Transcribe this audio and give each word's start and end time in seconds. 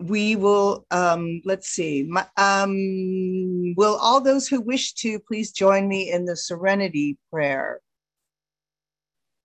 we 0.00 0.34
will, 0.34 0.86
um, 0.90 1.42
let's 1.44 1.68
see, 1.68 2.10
um, 2.36 3.74
will 3.76 3.96
all 3.96 4.20
those 4.20 4.48
who 4.48 4.60
wish 4.60 4.94
to 4.94 5.18
please 5.20 5.52
join 5.52 5.86
me 5.88 6.10
in 6.10 6.24
the 6.24 6.36
serenity 6.36 7.18
prayer? 7.30 7.80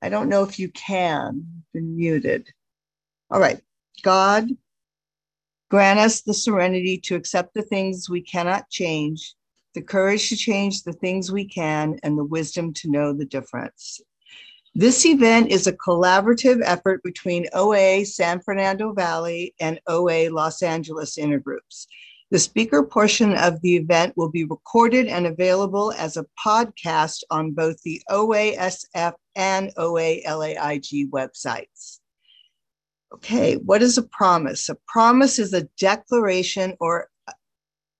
I 0.01 0.09
don't 0.09 0.29
know 0.29 0.43
if 0.43 0.57
you 0.57 0.69
can, 0.69 1.63
been 1.73 1.95
muted. 1.95 2.47
All 3.29 3.39
right, 3.39 3.59
God, 4.03 4.49
grant 5.69 5.99
us 5.99 6.21
the 6.21 6.33
serenity 6.33 6.99
to 7.05 7.15
accept 7.15 7.53
the 7.53 7.63
things 7.63 8.09
we 8.09 8.21
cannot 8.21 8.69
change, 8.69 9.35
the 9.73 9.81
courage 9.81 10.29
to 10.29 10.37
change 10.37 10.83
the 10.83 10.93
things 10.93 11.31
we 11.31 11.45
can, 11.45 11.99
and 12.03 12.17
the 12.17 12.23
wisdom 12.23 12.71
to 12.73 12.89
know 12.89 13.13
the 13.13 13.25
difference. 13.25 13.99
This 14.77 15.05
event 15.05 15.51
is 15.51 15.67
a 15.67 15.77
collaborative 15.77 16.61
effort 16.61 17.01
between 17.01 17.47
OA 17.53 18.03
San 18.03 18.41
Fernando 18.41 18.91
Valley 18.91 19.55
and 19.61 19.79
OA 19.87 20.27
Los 20.29 20.61
Angeles 20.61 21.15
Intergroups. 21.15 21.87
The 22.29 22.39
speaker 22.39 22.83
portion 22.83 23.37
of 23.37 23.61
the 23.61 23.77
event 23.77 24.17
will 24.17 24.29
be 24.29 24.43
recorded 24.43 25.07
and 25.07 25.27
available 25.27 25.93
as 25.93 26.17
a 26.17 26.25
podcast 26.45 27.23
on 27.31 27.51
both 27.51 27.81
the 27.83 28.01
OASF 28.11 29.13
and 29.37 29.71
OALAIG 29.77 31.09
websites. 31.09 31.99
Okay, 33.13 33.55
what 33.55 33.81
is 33.81 33.97
a 33.97 34.03
promise? 34.03 34.67
A 34.67 34.75
promise 34.89 35.39
is 35.39 35.53
a 35.53 35.69
declaration 35.79 36.75
or, 36.81 37.07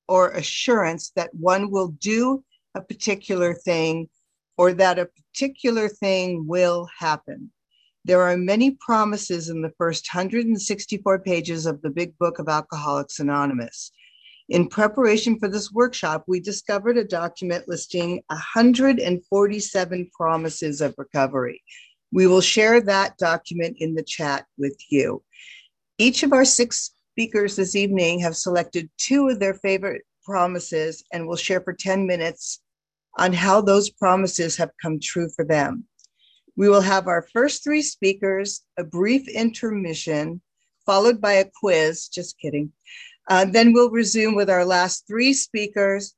or 0.10 0.32
assurance 0.32 1.14
that 1.16 1.34
one 1.36 1.72
will 1.72 1.96
do 2.02 2.44
a 2.76 2.82
particular 2.82 3.54
thing 3.54 4.10
or 4.58 4.74
that 4.74 5.00
a 5.00 5.08
particular 5.08 5.90
thing 5.90 6.46
will 6.48 6.88
happen. 6.98 7.52
There 8.06 8.22
are 8.22 8.38
many 8.38 8.78
promises 8.80 9.50
in 9.50 9.62
the 9.62 9.74
first 9.78 10.08
164 10.14 11.20
pages 11.20 11.66
of 11.66 11.82
the 11.82 11.90
Big 11.90 12.18
Book 12.20 12.40
of 12.40 12.48
Alcoholics 12.48 13.20
Anonymous. 13.20 13.92
In 14.48 14.68
preparation 14.68 15.40
for 15.40 15.48
this 15.48 15.72
workshop, 15.72 16.26
we 16.28 16.40
discovered 16.40 16.98
a 16.98 17.04
document 17.04 17.68
listing 17.68 18.22
147 18.28 20.12
promises 20.16 20.82
of 20.82 20.94
recovery. 21.00 21.64
We 22.12 22.28
will 22.28 22.42
share 22.42 22.80
that 22.82 23.18
document 23.18 23.78
in 23.80 23.96
the 23.96 24.04
chat 24.04 24.46
with 24.60 24.78
you. 24.90 25.24
Each 25.98 26.22
of 26.22 26.32
our 26.32 26.46
six 26.46 26.92
speakers 27.14 27.56
this 27.56 27.76
evening 27.76 28.20
have 28.20 28.36
selected 28.36 28.90
two 28.98 29.30
of 29.30 29.40
their 29.40 29.56
favorite 29.56 30.04
promises 30.24 31.04
and 31.12 31.28
will 31.28 31.38
share 31.38 31.62
for 31.62 31.74
10 31.74 32.06
minutes 32.06 32.62
on 33.18 33.34
how 33.34 33.62
those 33.62 33.90
promises 33.90 34.58
have 34.58 34.72
come 34.82 35.00
true 35.00 35.30
for 35.36 35.46
them. 35.46 35.86
We 36.58 36.70
will 36.70 36.82
have 36.82 37.08
our 37.08 37.28
first 37.34 37.64
three 37.64 37.82
speakers, 37.82 38.62
a 38.78 38.84
brief 38.84 39.28
intermission, 39.28 40.42
followed 40.86 41.20
by 41.20 41.34
a 41.34 41.50
quiz. 41.60 42.08
Just 42.08 42.40
kidding. 42.40 42.72
Uh, 43.30 43.46
then 43.46 43.74
we'll 43.74 43.90
resume 43.90 44.36
with 44.36 44.50
our 44.50 44.66
last 44.66 45.06
three 45.08 45.34
speakers, 45.34 46.16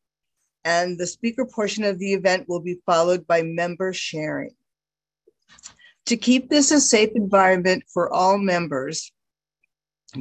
and 0.66 0.98
the 0.98 1.08
speaker 1.08 1.46
portion 1.46 1.84
of 1.84 1.98
the 2.00 2.14
event 2.14 2.48
will 2.50 2.60
be 2.60 2.80
followed 2.86 3.26
by 3.26 3.42
member 3.42 3.94
sharing. 3.94 4.52
To 6.08 6.18
keep 6.18 6.50
this 6.50 6.72
a 6.72 6.80
safe 6.80 7.12
environment 7.16 7.84
for 7.94 8.12
all 8.14 8.38
members, 8.38 9.12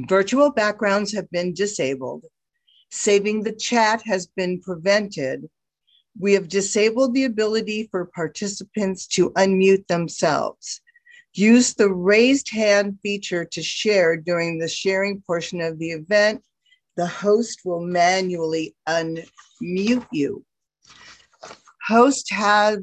virtual 0.07 0.51
backgrounds 0.51 1.13
have 1.13 1.29
been 1.31 1.53
disabled, 1.53 2.25
saving 2.89 3.43
the 3.43 3.53
chat 3.53 4.01
has 4.05 4.27
been 4.27 4.61
prevented, 4.61 5.49
we 6.19 6.33
have 6.33 6.47
disabled 6.47 7.13
the 7.13 7.25
ability 7.25 7.87
for 7.91 8.05
participants 8.05 9.07
to 9.07 9.31
unmute 9.31 9.87
themselves. 9.87 10.81
Use 11.33 11.73
the 11.73 11.93
raised 11.93 12.49
hand 12.49 12.97
feature 13.03 13.45
to 13.45 13.61
share 13.61 14.17
during 14.17 14.57
the 14.57 14.67
sharing 14.67 15.21
portion 15.21 15.61
of 15.61 15.77
the 15.77 15.91
event. 15.91 16.43
The 16.95 17.05
host 17.05 17.61
will 17.63 17.81
manually 17.81 18.75
unmute 18.87 20.07
you. 20.11 20.43
Host 21.87 22.31
have 22.31 22.79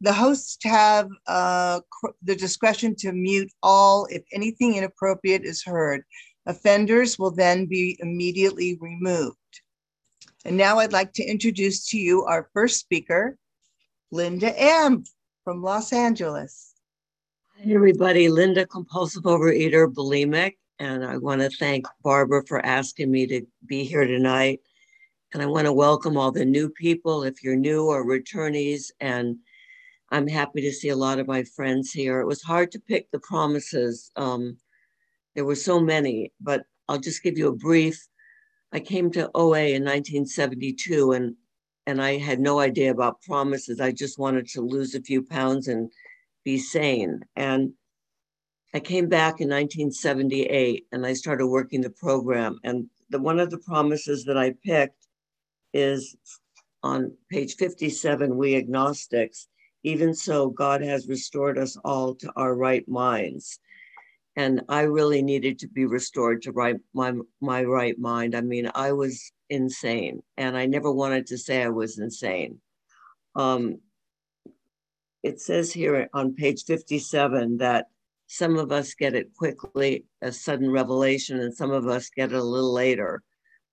the 0.00 0.12
hosts 0.12 0.58
have 0.64 1.08
uh, 1.26 1.80
the 2.22 2.36
discretion 2.36 2.94
to 2.96 3.12
mute 3.12 3.50
all 3.62 4.06
if 4.10 4.22
anything 4.32 4.76
inappropriate 4.76 5.44
is 5.44 5.62
heard. 5.62 6.02
Offenders 6.44 7.18
will 7.18 7.30
then 7.30 7.64
be 7.64 7.96
immediately 8.00 8.76
removed. 8.82 9.38
And 10.46 10.58
now 10.58 10.78
I'd 10.78 10.92
like 10.92 11.14
to 11.14 11.24
introduce 11.24 11.88
to 11.88 11.98
you 11.98 12.24
our 12.24 12.50
first 12.52 12.78
speaker, 12.78 13.38
Linda 14.10 14.52
M. 14.60 15.04
from 15.42 15.62
Los 15.62 15.90
Angeles. 15.90 16.74
Hi, 17.56 17.72
everybody. 17.72 18.28
Linda, 18.28 18.66
compulsive 18.66 19.22
overeater, 19.22 19.90
bulimic. 19.90 20.52
And 20.78 21.02
I 21.02 21.16
want 21.16 21.40
to 21.40 21.48
thank 21.48 21.86
Barbara 22.02 22.42
for 22.46 22.64
asking 22.64 23.10
me 23.10 23.26
to 23.28 23.46
be 23.64 23.84
here 23.84 24.06
tonight. 24.06 24.60
And 25.32 25.42
I 25.42 25.46
want 25.46 25.64
to 25.64 25.72
welcome 25.72 26.18
all 26.18 26.30
the 26.30 26.44
new 26.44 26.68
people, 26.68 27.22
if 27.22 27.42
you're 27.42 27.56
new 27.56 27.86
or 27.86 28.04
returnees. 28.04 28.90
And 29.00 29.38
I'm 30.10 30.28
happy 30.28 30.60
to 30.60 30.72
see 30.72 30.90
a 30.90 30.96
lot 30.96 31.18
of 31.18 31.26
my 31.26 31.44
friends 31.56 31.90
here. 31.90 32.20
It 32.20 32.26
was 32.26 32.42
hard 32.42 32.70
to 32.72 32.80
pick 32.80 33.10
the 33.10 33.20
promises. 33.20 34.12
Um, 34.16 34.58
there 35.34 35.46
were 35.46 35.54
so 35.54 35.80
many, 35.80 36.32
but 36.38 36.64
I'll 36.86 36.98
just 36.98 37.22
give 37.22 37.38
you 37.38 37.48
a 37.48 37.56
brief 37.56 38.06
I 38.74 38.80
came 38.80 39.10
to 39.12 39.30
OA 39.36 39.68
in 39.68 39.84
1972 39.84 41.12
and 41.12 41.36
and 41.86 42.02
I 42.02 42.16
had 42.16 42.40
no 42.40 42.60
idea 42.60 42.90
about 42.90 43.22
promises. 43.22 43.78
I 43.78 43.92
just 43.92 44.18
wanted 44.18 44.48
to 44.48 44.62
lose 44.62 44.94
a 44.94 45.02
few 45.02 45.22
pounds 45.22 45.68
and 45.68 45.90
be 46.42 46.58
sane. 46.58 47.20
And 47.36 47.74
I 48.72 48.80
came 48.80 49.08
back 49.08 49.40
in 49.40 49.48
1978 49.50 50.86
and 50.92 51.04
I 51.04 51.12
started 51.12 51.46
working 51.46 51.82
the 51.82 51.90
program. 51.90 52.58
And 52.64 52.88
the 53.10 53.20
one 53.20 53.38
of 53.38 53.50
the 53.50 53.58
promises 53.58 54.24
that 54.24 54.38
I 54.38 54.54
picked 54.64 55.06
is 55.74 56.16
on 56.82 57.12
page 57.30 57.56
57, 57.56 58.34
we 58.34 58.56
agnostics, 58.56 59.46
even 59.82 60.14
so, 60.14 60.48
God 60.48 60.80
has 60.80 61.06
restored 61.06 61.58
us 61.58 61.76
all 61.84 62.14
to 62.14 62.32
our 62.34 62.54
right 62.56 62.88
minds 62.88 63.58
and 64.36 64.62
I 64.68 64.82
really 64.82 65.22
needed 65.22 65.58
to 65.60 65.68
be 65.68 65.86
restored 65.86 66.42
to 66.42 66.52
right 66.52 66.76
my 66.92 67.12
my 67.40 67.62
right 67.64 67.98
mind. 67.98 68.34
I 68.34 68.40
mean, 68.40 68.70
I 68.74 68.92
was 68.92 69.32
insane, 69.48 70.22
and 70.36 70.56
I 70.56 70.66
never 70.66 70.90
wanted 70.90 71.26
to 71.28 71.38
say 71.38 71.62
I 71.62 71.68
was 71.68 71.98
insane. 71.98 72.60
Um, 73.36 73.78
it 75.22 75.40
says 75.40 75.72
here 75.72 76.08
on 76.12 76.34
page 76.34 76.64
57 76.64 77.58
that 77.58 77.86
some 78.26 78.58
of 78.58 78.72
us 78.72 78.94
get 78.94 79.14
it 79.14 79.34
quickly, 79.34 80.04
a 80.20 80.32
sudden 80.32 80.70
revelation, 80.70 81.40
and 81.40 81.54
some 81.54 81.70
of 81.70 81.86
us 81.86 82.10
get 82.10 82.32
it 82.32 82.36
a 82.36 82.42
little 82.42 82.72
later. 82.72 83.22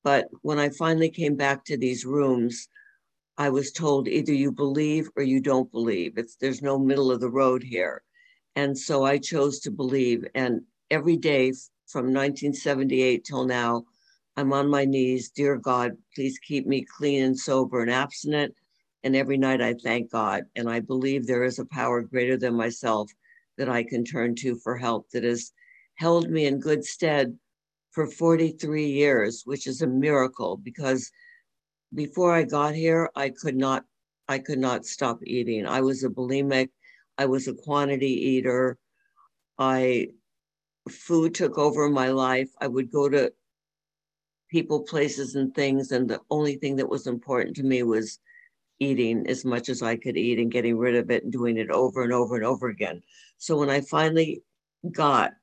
But 0.04 0.28
when 0.42 0.60
I 0.60 0.70
finally 0.70 1.10
came 1.10 1.36
back 1.36 1.66
to 1.66 1.78
these 1.78 2.06
rooms, 2.06 2.68
I 3.38 3.50
was 3.50 3.72
told 3.72 4.08
either 4.08 4.34
you 4.34 4.52
believe 4.52 5.10
or 5.16 5.24
you 5.24 5.42
don't 5.42 5.72
believe. 5.72 6.18
It's 6.18 6.36
there's 6.36 6.62
no 6.62 6.78
middle 6.78 7.12
of 7.12 7.20
the 7.20 7.30
road 7.30 7.64
here. 7.64 8.04
And 8.56 8.78
so 8.78 9.04
I 9.04 9.18
chose 9.18 9.60
to 9.62 9.72
believe. 9.72 10.26
And 10.36 10.62
every 10.90 11.18
day 11.18 11.54
from 11.88 12.06
1978 12.06 13.24
till 13.24 13.46
now, 13.46 13.86
I'm 14.38 14.54
on 14.54 14.70
my 14.70 14.86
knees. 14.86 15.30
Dear 15.30 15.58
God, 15.58 15.98
please 16.16 16.40
keep 16.40 16.66
me 16.66 16.86
clean 16.98 17.24
and 17.24 17.38
sober 17.38 17.82
and 17.82 17.92
abstinent. 17.92 18.54
And 19.04 19.16
every 19.16 19.38
night 19.38 19.62
I 19.62 19.74
thank 19.74 20.12
God. 20.12 20.44
And 20.56 20.70
I 20.70 20.80
believe 20.80 21.26
there 21.26 21.44
is 21.44 21.60
a 21.60 21.66
power 21.66 22.02
greater 22.02 22.38
than 22.38 22.56
myself 22.56 23.12
that 23.58 23.70
I 23.70 23.84
can 23.84 24.04
turn 24.04 24.36
to 24.36 24.56
for 24.56 24.78
help 24.78 25.10
that 25.12 25.24
has 25.24 25.52
held 25.96 26.30
me 26.30 26.46
in 26.46 26.60
good 26.60 26.84
stead 26.84 27.38
for 27.92 28.08
43 28.08 28.86
years, 28.86 29.44
which 29.46 29.68
is 29.68 29.82
a 29.82 29.88
miracle 29.88 30.58
because 30.58 31.12
before 31.94 32.34
I 32.34 32.44
got 32.44 32.74
here, 32.74 33.10
I 33.16 33.30
could 33.30 33.56
not 33.56 33.84
I 34.28 34.40
could 34.40 34.60
not 34.60 34.86
stop 34.86 35.20
eating. 35.26 35.66
I 35.66 35.82
was 35.82 36.04
a 36.04 36.10
bulimic 36.10 36.70
I 37.18 37.26
was 37.26 37.48
a 37.48 37.54
quantity 37.54 38.12
eater. 38.12 38.78
I 39.58 40.10
food 40.90 41.36
took 41.36 41.58
over 41.58 41.90
my 41.90 42.10
life. 42.10 42.50
I 42.60 42.68
would 42.68 42.92
go 42.92 43.10
to 43.10 43.32
people, 44.50 44.82
places, 44.82 45.36
and 45.36 45.54
things, 45.54 45.92
and 45.92 46.10
the 46.10 46.20
only 46.30 46.56
thing 46.56 46.76
that 46.78 46.90
was 46.90 47.08
important 47.08 47.56
to 47.56 47.64
me 47.64 47.84
was 47.84 48.20
eating 48.80 49.28
as 49.28 49.46
much 49.46 49.70
as 49.70 49.82
I 49.82 49.96
could 49.96 50.18
eat 50.18 50.40
and 50.40 50.52
getting 50.52 50.78
rid 50.78 50.96
of 50.96 51.12
it 51.12 51.24
and 51.24 51.32
doing 51.32 51.58
it 51.58 51.70
over 51.70 52.04
and 52.04 52.12
over 52.12 52.36
and 52.36 52.44
over 52.44 52.68
again. 52.68 53.02
So 53.38 53.58
when 53.58 53.70
I 53.70 53.82
finally 53.82 54.42
got 54.92 55.34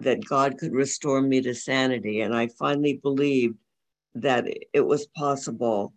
that 0.00 0.24
God 0.24 0.58
could 0.58 0.72
restore 0.72 1.20
me 1.20 1.42
to 1.42 1.54
sanity, 1.54 2.22
and 2.22 2.34
I 2.34 2.48
finally 2.48 2.94
believed 2.94 3.58
that 4.14 4.46
it 4.72 4.80
was 4.80 5.06
possible. 5.08 5.92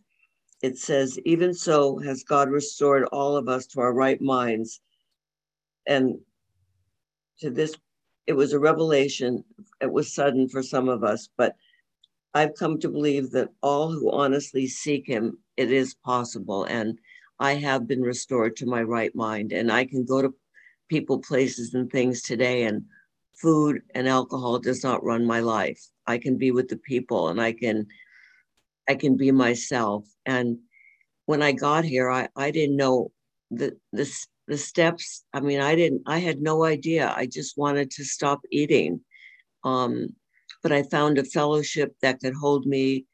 It 0.61 0.77
says, 0.77 1.17
even 1.25 1.53
so 1.53 1.97
has 1.99 2.23
God 2.23 2.49
restored 2.49 3.05
all 3.05 3.35
of 3.35 3.47
us 3.47 3.65
to 3.67 3.79
our 3.79 3.93
right 3.93 4.21
minds 4.21 4.81
and 5.87 6.19
to 7.39 7.49
this 7.49 7.75
it 8.27 8.33
was 8.33 8.53
a 8.53 8.59
revelation 8.59 9.43
it 9.81 9.91
was 9.91 10.13
sudden 10.13 10.47
for 10.47 10.63
some 10.63 10.87
of 10.87 11.03
us 11.03 11.29
but 11.37 11.55
i've 12.33 12.55
come 12.55 12.79
to 12.79 12.89
believe 12.89 13.31
that 13.31 13.49
all 13.61 13.91
who 13.91 14.11
honestly 14.11 14.67
seek 14.67 15.05
him 15.07 15.37
it 15.57 15.71
is 15.71 15.95
possible 16.05 16.63
and 16.65 16.99
i 17.39 17.53
have 17.53 17.87
been 17.87 18.01
restored 18.01 18.55
to 18.55 18.65
my 18.65 18.81
right 18.81 19.15
mind 19.15 19.51
and 19.51 19.71
i 19.71 19.83
can 19.85 20.05
go 20.05 20.21
to 20.21 20.33
people 20.89 21.19
places 21.19 21.73
and 21.73 21.91
things 21.91 22.21
today 22.21 22.63
and 22.63 22.83
food 23.33 23.81
and 23.95 24.07
alcohol 24.07 24.59
does 24.59 24.83
not 24.83 25.03
run 25.03 25.25
my 25.25 25.39
life. 25.39 25.81
I 26.05 26.17
can 26.17 26.37
be 26.37 26.51
with 26.51 26.67
the 26.67 26.77
people 26.77 27.29
and 27.29 27.41
I 27.41 27.53
can 27.53 27.87
I 28.87 28.95
can 28.95 29.15
be 29.15 29.31
myself. 29.31 30.05
And 30.25 30.59
when 31.25 31.41
I 31.41 31.53
got 31.53 31.85
here, 31.85 32.11
I, 32.11 32.27
I 32.35 32.51
didn't 32.51 32.75
know 32.75 33.11
the 33.49 33.77
the 33.91 34.05
the 34.47 34.57
steps. 34.57 35.23
I 35.33 35.39
mean, 35.39 35.59
I 35.61 35.75
didn't 35.75 36.03
I 36.05 36.19
had 36.19 36.41
no 36.41 36.63
idea. 36.63 37.13
I 37.15 37.25
just 37.25 37.57
wanted 37.57 37.91
to 37.91 38.03
stop 38.03 38.41
eating. 38.51 39.01
Um, 39.63 40.09
but 40.61 40.71
I 40.71 40.83
found 40.83 41.17
a 41.17 41.23
fellowship 41.23 41.95
that 42.01 42.19
could 42.19 42.33
hold 42.33 42.65
me 42.65 43.05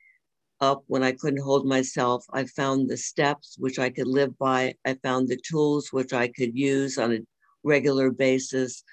up 0.61 0.83
when 0.87 1.03
I 1.03 1.13
couldn't 1.13 1.41
hold 1.41 1.65
myself. 1.65 2.25
I 2.33 2.45
found 2.45 2.89
the 2.89 2.97
steps 2.97 3.55
which 3.57 3.79
I 3.79 3.89
could 3.89 4.07
live 4.07 4.37
by. 4.37 4.75
I 4.85 4.95
found 4.95 5.27
the 5.27 5.39
tools 5.49 5.91
which 5.91 6.13
I 6.13 6.27
could 6.27 6.57
use 6.57 6.97
on 6.97 7.13
a 7.13 7.19
regular 7.63 8.11
basis. 8.11 8.83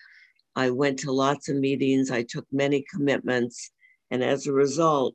I 0.54 0.70
went 0.70 0.98
to 1.00 1.12
lots 1.12 1.48
of 1.48 1.56
meetings. 1.56 2.10
I 2.10 2.22
took 2.22 2.46
many 2.52 2.84
commitments. 2.90 3.70
And 4.10 4.22
as 4.22 4.46
a 4.46 4.52
result, 4.52 5.14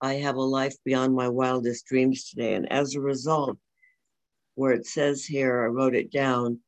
I 0.00 0.14
have 0.14 0.34
a 0.34 0.42
life 0.42 0.76
beyond 0.84 1.14
my 1.14 1.28
wildest 1.28 1.86
dreams 1.86 2.28
today. 2.28 2.54
And 2.54 2.70
as 2.70 2.94
a 2.94 3.00
result, 3.00 3.56
where 4.62 4.72
it 4.72 4.86
says 4.86 5.24
here, 5.24 5.64
I 5.64 5.66
wrote 5.66 5.96
it 5.96 6.12
down, 6.12 6.60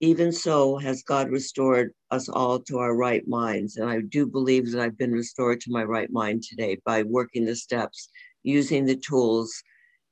even 0.00 0.32
so 0.32 0.78
has 0.78 1.04
God 1.04 1.30
restored 1.30 1.92
us 2.10 2.28
all 2.28 2.58
to 2.58 2.78
our 2.78 2.96
right 2.96 3.22
minds. 3.28 3.76
And 3.76 3.88
I 3.88 4.00
do 4.00 4.26
believe 4.26 4.72
that 4.72 4.80
I've 4.82 4.98
been 4.98 5.12
restored 5.12 5.60
to 5.60 5.70
my 5.70 5.84
right 5.84 6.10
mind 6.10 6.42
today 6.42 6.76
by 6.84 7.04
working 7.04 7.44
the 7.44 7.54
steps, 7.54 8.08
using 8.42 8.84
the 8.84 8.96
tools, 8.96 9.62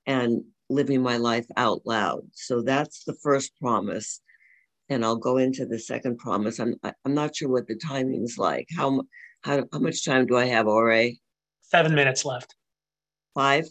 and 0.06 0.44
living 0.70 1.02
my 1.02 1.16
life 1.16 1.46
out 1.56 1.80
loud. 1.84 2.22
So 2.34 2.62
that's 2.62 3.02
the 3.02 3.16
first 3.20 3.50
promise. 3.60 4.20
And 4.90 5.04
I'll 5.04 5.16
go 5.16 5.38
into 5.38 5.66
the 5.66 5.80
second 5.80 6.18
promise. 6.18 6.60
I'm 6.60 6.76
I'm 7.04 7.14
not 7.14 7.34
sure 7.34 7.48
what 7.48 7.66
the 7.66 7.80
timing's 7.84 8.38
like. 8.38 8.68
How 8.76 9.02
how, 9.42 9.64
how 9.72 9.80
much 9.80 10.04
time 10.04 10.26
do 10.26 10.36
I 10.36 10.44
have, 10.44 10.68
Ore? 10.68 11.10
Seven 11.62 11.96
minutes 11.96 12.24
left. 12.24 12.54
Five? 13.34 13.64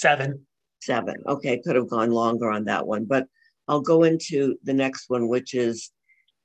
Seven. 0.00 0.46
Seven. 0.80 1.16
Okay, 1.28 1.60
could 1.62 1.76
have 1.76 1.90
gone 1.90 2.10
longer 2.10 2.50
on 2.50 2.64
that 2.64 2.86
one, 2.86 3.04
but 3.04 3.26
I'll 3.68 3.82
go 3.82 4.04
into 4.04 4.56
the 4.62 4.72
next 4.72 5.10
one, 5.10 5.28
which 5.28 5.52
is 5.52 5.90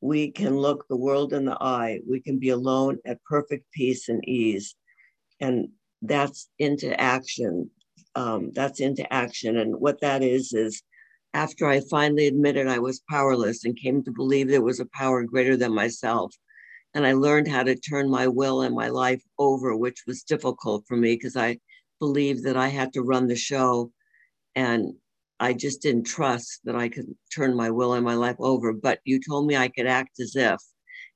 we 0.02 0.30
can 0.30 0.58
look 0.58 0.86
the 0.90 0.98
world 0.98 1.32
in 1.32 1.46
the 1.46 1.58
eye. 1.62 2.02
We 2.06 2.20
can 2.20 2.38
be 2.38 2.50
alone 2.50 2.98
at 3.06 3.24
perfect 3.24 3.64
peace 3.72 4.10
and 4.10 4.28
ease. 4.28 4.76
And 5.40 5.70
that's 6.02 6.50
into 6.60 7.00
action. 7.00 7.72
Um, 8.16 8.52
that's 8.54 8.82
into 8.82 9.12
action. 9.12 9.56
And 9.58 9.80
what 9.80 10.02
that 10.02 10.22
is, 10.22 10.52
is 10.52 10.84
after 11.34 11.66
I 11.66 11.80
finally 11.90 12.28
admitted 12.28 12.68
I 12.68 12.80
was 12.80 13.04
powerless 13.10 13.64
and 13.64 13.80
came 13.80 14.04
to 14.04 14.12
believe 14.12 14.50
there 14.50 14.62
was 14.62 14.82
a 14.82 14.90
power 14.94 15.24
greater 15.24 15.56
than 15.56 15.74
myself. 15.74 16.36
And 16.94 17.08
I 17.08 17.14
learned 17.14 17.48
how 17.48 17.64
to 17.64 17.76
turn 17.76 18.10
my 18.10 18.28
will 18.28 18.64
and 18.64 18.76
my 18.76 18.90
life 18.90 19.24
over, 19.40 19.78
which 19.78 20.04
was 20.06 20.24
difficult 20.24 20.84
for 20.90 20.98
me 20.98 21.16
because 21.16 21.38
I 21.38 21.58
believed 22.00 22.44
that 22.44 22.58
I 22.58 22.68
had 22.68 22.94
to 22.94 23.02
run 23.02 23.28
the 23.28 23.36
show. 23.36 23.92
And 24.56 24.94
I 25.40 25.54
just 25.54 25.82
didn't 25.82 26.06
trust 26.06 26.62
that 26.64 26.76
I 26.76 26.90
could 26.90 27.14
turn 27.34 27.56
my 27.56 27.70
will 27.70 27.94
and 27.94 28.06
my 28.06 28.16
life 28.16 28.38
over. 28.40 28.74
But 28.74 29.00
you 29.04 29.20
told 29.20 29.48
me 29.48 29.56
I 29.56 29.68
could 29.68 29.88
act 29.88 30.20
as 30.20 30.36
if, 30.36 30.60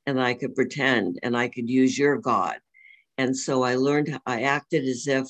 and 0.05 0.21
I 0.21 0.33
could 0.33 0.55
pretend, 0.55 1.19
and 1.23 1.37
I 1.37 1.47
could 1.47 1.69
use 1.69 1.97
your 1.97 2.17
God. 2.17 2.57
And 3.17 3.35
so 3.35 3.63
I 3.63 3.75
learned, 3.75 4.17
I 4.25 4.43
acted 4.43 4.85
as 4.85 5.07
if 5.07 5.27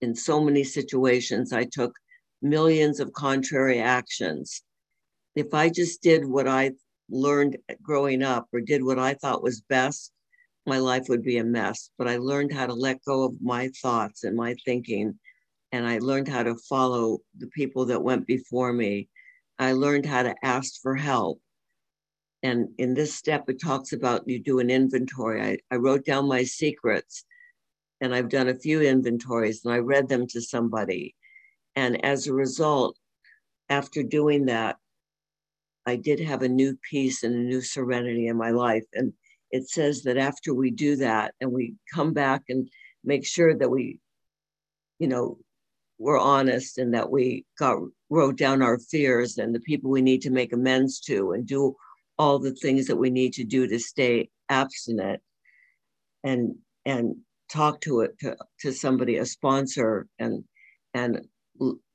in 0.00 0.14
so 0.14 0.42
many 0.42 0.64
situations, 0.64 1.52
I 1.52 1.64
took 1.64 1.92
millions 2.40 2.98
of 3.00 3.12
contrary 3.12 3.80
actions. 3.80 4.62
If 5.34 5.54
I 5.54 5.68
just 5.68 6.02
did 6.02 6.24
what 6.24 6.48
I 6.48 6.72
learned 7.08 7.58
growing 7.82 8.22
up 8.22 8.48
or 8.52 8.60
did 8.60 8.82
what 8.82 8.98
I 8.98 9.14
thought 9.14 9.42
was 9.42 9.60
best, 9.60 10.12
my 10.66 10.78
life 10.78 11.08
would 11.08 11.22
be 11.22 11.38
a 11.38 11.44
mess. 11.44 11.90
But 11.98 12.08
I 12.08 12.16
learned 12.16 12.52
how 12.52 12.66
to 12.66 12.74
let 12.74 13.04
go 13.04 13.24
of 13.24 13.40
my 13.40 13.70
thoughts 13.82 14.24
and 14.24 14.36
my 14.36 14.54
thinking 14.64 15.18
and 15.72 15.86
I 15.88 15.98
learned 15.98 16.28
how 16.28 16.42
to 16.42 16.54
follow 16.54 17.20
the 17.38 17.46
people 17.48 17.86
that 17.86 18.02
went 18.02 18.26
before 18.26 18.72
me. 18.72 19.08
I 19.58 19.72
learned 19.72 20.04
how 20.04 20.22
to 20.22 20.34
ask 20.42 20.80
for 20.82 20.94
help. 20.94 21.40
And 22.42 22.68
in 22.78 22.92
this 22.92 23.14
step, 23.14 23.48
it 23.48 23.60
talks 23.60 23.92
about 23.92 24.28
you 24.28 24.38
do 24.38 24.58
an 24.58 24.68
inventory. 24.68 25.42
I, 25.42 25.58
I 25.70 25.76
wrote 25.76 26.04
down 26.04 26.28
my 26.28 26.42
secrets 26.44 27.24
and 28.00 28.14
I've 28.14 28.28
done 28.28 28.48
a 28.48 28.58
few 28.58 28.82
inventories 28.82 29.64
and 29.64 29.72
I 29.72 29.78
read 29.78 30.08
them 30.08 30.26
to 30.28 30.42
somebody. 30.42 31.14
And 31.74 32.04
as 32.04 32.26
a 32.26 32.34
result, 32.34 32.98
after 33.70 34.02
doing 34.02 34.46
that, 34.46 34.76
I 35.86 35.96
did 35.96 36.20
have 36.20 36.42
a 36.42 36.48
new 36.48 36.76
peace 36.90 37.22
and 37.22 37.34
a 37.34 37.38
new 37.38 37.62
serenity 37.62 38.26
in 38.26 38.36
my 38.36 38.50
life. 38.50 38.84
And 38.92 39.14
it 39.52 39.68
says 39.68 40.02
that 40.02 40.16
after 40.16 40.54
we 40.54 40.70
do 40.70 40.96
that 40.96 41.34
and 41.40 41.52
we 41.52 41.74
come 41.92 42.12
back 42.12 42.42
and 42.48 42.68
make 43.04 43.26
sure 43.26 43.54
that 43.56 43.70
we, 43.70 44.00
you 44.98 45.06
know, 45.06 45.38
we're 45.98 46.18
honest 46.18 46.78
and 46.78 46.94
that 46.94 47.10
we 47.10 47.44
got 47.58 47.78
wrote 48.10 48.36
down 48.36 48.62
our 48.62 48.78
fears 48.78 49.38
and 49.38 49.54
the 49.54 49.60
people 49.60 49.90
we 49.90 50.02
need 50.02 50.22
to 50.22 50.30
make 50.30 50.52
amends 50.52 50.98
to 51.00 51.32
and 51.32 51.46
do 51.46 51.76
all 52.18 52.38
the 52.38 52.54
things 52.54 52.86
that 52.86 52.96
we 52.96 53.10
need 53.10 53.32
to 53.34 53.44
do 53.44 53.66
to 53.68 53.78
stay 53.78 54.28
abstinent 54.48 55.20
and 56.24 56.56
and 56.84 57.16
talk 57.50 57.80
to 57.80 58.00
it 58.00 58.18
to, 58.18 58.36
to 58.60 58.72
somebody 58.72 59.18
a 59.18 59.26
sponsor 59.26 60.06
and 60.18 60.44
and 60.94 61.20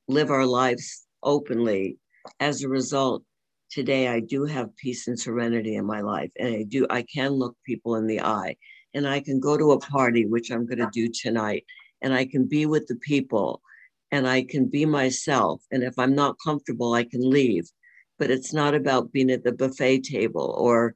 live 0.08 0.32
our 0.32 0.46
lives 0.46 1.06
openly 1.24 1.98
as 2.40 2.64
a 2.64 2.70
result 2.70 3.24
today 3.70 4.08
i 4.08 4.20
do 4.20 4.46
have 4.46 4.76
peace 4.78 5.08
and 5.08 5.20
serenity 5.20 5.76
in 5.76 5.86
my 5.86 6.02
life 6.02 6.32
and 6.40 6.56
i 6.56 6.64
do 6.64 6.86
i 6.90 7.02
can 7.04 7.32
look 7.32 7.56
people 7.66 7.96
in 7.96 8.08
the 8.08 8.22
eye 8.22 8.56
and 8.94 9.08
i 9.08 9.20
can 9.20 9.40
go 9.40 9.58
to 9.58 9.72
a 9.72 9.80
party 9.80 10.26
which 10.26 10.52
i'm 10.52 10.66
going 10.66 10.80
to 10.80 10.90
do 10.92 11.08
tonight 11.10 11.66
and 12.02 12.14
i 12.14 12.26
can 12.26 12.46
be 12.46 12.66
with 12.66 12.88
the 12.88 12.96
people 12.96 13.62
and 14.12 14.28
I 14.28 14.44
can 14.44 14.66
be 14.66 14.86
myself. 14.86 15.62
And 15.72 15.84
if 15.84 15.98
I'm 15.98 16.16
not 16.16 16.38
comfortable, 16.44 16.94
I 16.94 17.04
can 17.04 17.30
leave. 17.30 17.70
But 18.20 18.32
it's 18.32 18.54
not 18.54 18.74
about 18.74 19.12
being 19.12 19.30
at 19.30 19.44
the 19.44 19.52
buffet 19.52 20.00
table 20.00 20.56
or, 20.58 20.96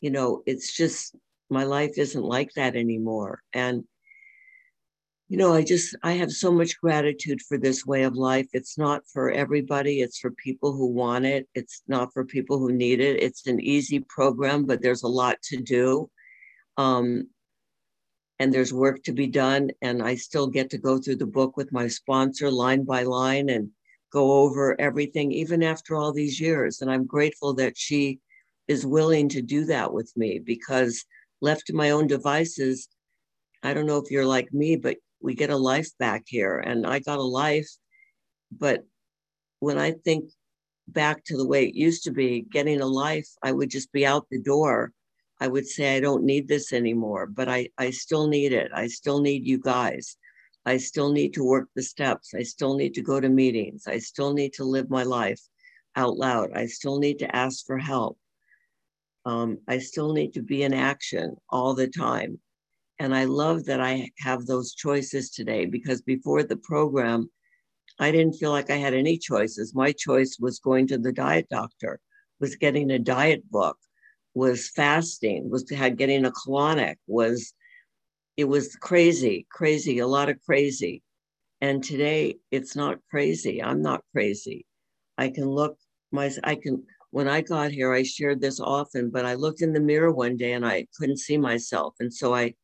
you 0.00 0.10
know, 0.10 0.42
it's 0.46 0.74
just 0.74 1.14
my 1.48 1.64
life 1.64 1.92
isn't 1.96 2.24
like 2.24 2.50
that 2.56 2.74
anymore. 2.74 3.40
And, 3.52 3.84
you 5.28 5.38
know, 5.38 5.54
I 5.54 5.62
just, 5.62 5.96
I 6.02 6.12
have 6.12 6.30
so 6.30 6.52
much 6.52 6.78
gratitude 6.80 7.40
for 7.42 7.56
this 7.56 7.86
way 7.86 8.02
of 8.02 8.14
life. 8.14 8.46
It's 8.52 8.76
not 8.76 9.02
for 9.12 9.30
everybody, 9.30 10.00
it's 10.00 10.18
for 10.18 10.30
people 10.32 10.72
who 10.72 10.86
want 10.86 11.24
it, 11.24 11.48
it's 11.54 11.82
not 11.88 12.12
for 12.12 12.24
people 12.24 12.58
who 12.58 12.72
need 12.72 13.00
it. 13.00 13.22
It's 13.22 13.46
an 13.46 13.60
easy 13.60 14.00
program, 14.00 14.66
but 14.66 14.82
there's 14.82 15.02
a 15.02 15.08
lot 15.08 15.40
to 15.44 15.56
do. 15.56 16.10
Um, 16.76 17.28
and 18.38 18.52
there's 18.52 18.74
work 18.74 19.02
to 19.04 19.12
be 19.12 19.26
done. 19.26 19.70
And 19.80 20.02
I 20.02 20.16
still 20.16 20.48
get 20.48 20.70
to 20.70 20.78
go 20.78 20.98
through 20.98 21.16
the 21.16 21.26
book 21.26 21.56
with 21.56 21.72
my 21.72 21.86
sponsor 21.86 22.50
line 22.50 22.84
by 22.84 23.04
line 23.04 23.48
and 23.48 23.70
go 24.12 24.32
over 24.42 24.78
everything, 24.80 25.32
even 25.32 25.62
after 25.62 25.96
all 25.96 26.12
these 26.12 26.40
years. 26.40 26.80
And 26.80 26.90
I'm 26.90 27.06
grateful 27.06 27.54
that 27.54 27.78
she 27.78 28.20
is 28.68 28.84
willing 28.84 29.28
to 29.30 29.42
do 29.42 29.64
that 29.66 29.92
with 29.92 30.12
me 30.16 30.40
because 30.44 31.04
left 31.40 31.66
to 31.68 31.74
my 31.74 31.90
own 31.90 32.06
devices, 32.06 32.88
I 33.62 33.72
don't 33.72 33.86
know 33.86 33.98
if 33.98 34.10
you're 34.10 34.26
like 34.26 34.52
me, 34.52 34.76
but 34.76 34.96
we 35.24 35.34
get 35.34 35.50
a 35.50 35.56
life 35.56 35.90
back 35.98 36.22
here. 36.26 36.58
And 36.58 36.86
I 36.86 36.98
got 37.00 37.18
a 37.18 37.22
life. 37.22 37.70
But 38.52 38.84
when 39.58 39.78
I 39.78 39.92
think 39.92 40.30
back 40.86 41.24
to 41.24 41.36
the 41.36 41.46
way 41.46 41.66
it 41.66 41.74
used 41.74 42.04
to 42.04 42.10
be, 42.10 42.42
getting 42.42 42.80
a 42.80 42.86
life, 42.86 43.28
I 43.42 43.52
would 43.52 43.70
just 43.70 43.90
be 43.92 44.06
out 44.06 44.26
the 44.30 44.40
door 44.40 44.92
I 45.40 45.48
would 45.48 45.66
say 45.66 45.96
I 45.96 46.00
don't 46.00 46.24
need 46.24 46.48
this 46.48 46.72
anymore, 46.72 47.26
but 47.26 47.48
I, 47.48 47.68
I 47.76 47.90
still 47.90 48.28
need 48.28 48.52
it. 48.52 48.70
I 48.74 48.86
still 48.86 49.20
need 49.20 49.46
you 49.46 49.58
guys. 49.58 50.16
I 50.64 50.78
still 50.78 51.12
need 51.12 51.34
to 51.34 51.44
work 51.44 51.68
the 51.74 51.82
steps. 51.82 52.32
I 52.34 52.42
still 52.42 52.74
need 52.76 52.94
to 52.94 53.02
go 53.02 53.20
to 53.20 53.28
meetings. 53.28 53.86
I 53.86 53.98
still 53.98 54.32
need 54.32 54.54
to 54.54 54.64
live 54.64 54.88
my 54.88 55.02
life 55.02 55.40
out 55.96 56.16
loud. 56.16 56.52
I 56.54 56.66
still 56.66 56.98
need 56.98 57.18
to 57.18 57.36
ask 57.36 57.66
for 57.66 57.78
help. 57.78 58.18
Um, 59.26 59.58
I 59.68 59.78
still 59.78 60.12
need 60.12 60.34
to 60.34 60.42
be 60.42 60.62
in 60.62 60.72
action 60.72 61.36
all 61.50 61.74
the 61.74 61.88
time. 61.88 62.38
And 62.98 63.14
I 63.14 63.24
love 63.24 63.64
that 63.64 63.80
I 63.80 64.10
have 64.18 64.46
those 64.46 64.74
choices 64.74 65.30
today 65.30 65.66
because 65.66 66.02
before 66.02 66.42
the 66.42 66.56
program, 66.56 67.30
I 67.98 68.10
didn't 68.10 68.34
feel 68.34 68.50
like 68.50 68.70
I 68.70 68.76
had 68.76 68.94
any 68.94 69.18
choices. 69.18 69.74
My 69.74 69.92
choice 69.92 70.38
was 70.40 70.58
going 70.58 70.86
to 70.88 70.98
the 70.98 71.12
diet 71.12 71.48
doctor, 71.50 72.00
was 72.40 72.56
getting 72.56 72.90
a 72.90 72.98
diet 72.98 73.48
book, 73.50 73.76
was 74.34 74.70
fasting, 74.70 75.50
was 75.50 75.68
had 75.70 75.96
getting 75.96 76.24
a 76.24 76.32
colonic, 76.32 76.96
was 77.06 77.52
it 78.36 78.44
was 78.44 78.74
crazy, 78.76 79.46
crazy, 79.50 80.00
a 80.00 80.06
lot 80.06 80.28
of 80.28 80.40
crazy. 80.44 81.02
And 81.60 81.82
today 81.82 82.36
it's 82.50 82.74
not 82.74 82.98
crazy. 83.10 83.62
I'm 83.62 83.80
not 83.80 84.02
crazy. 84.12 84.66
I 85.16 85.30
can 85.30 85.46
look 85.46 85.78
my 86.10 86.30
I 86.42 86.56
can 86.56 86.84
when 87.10 87.28
I 87.28 87.42
got 87.42 87.70
here, 87.70 87.92
I 87.92 88.02
shared 88.02 88.40
this 88.40 88.58
often, 88.58 89.10
but 89.10 89.24
I 89.24 89.34
looked 89.34 89.62
in 89.62 89.72
the 89.72 89.80
mirror 89.80 90.10
one 90.10 90.36
day 90.36 90.52
and 90.54 90.66
I 90.66 90.86
couldn't 90.98 91.18
see 91.18 91.38
myself. 91.38 91.94
And 92.00 92.12
so 92.12 92.34
I 92.34 92.54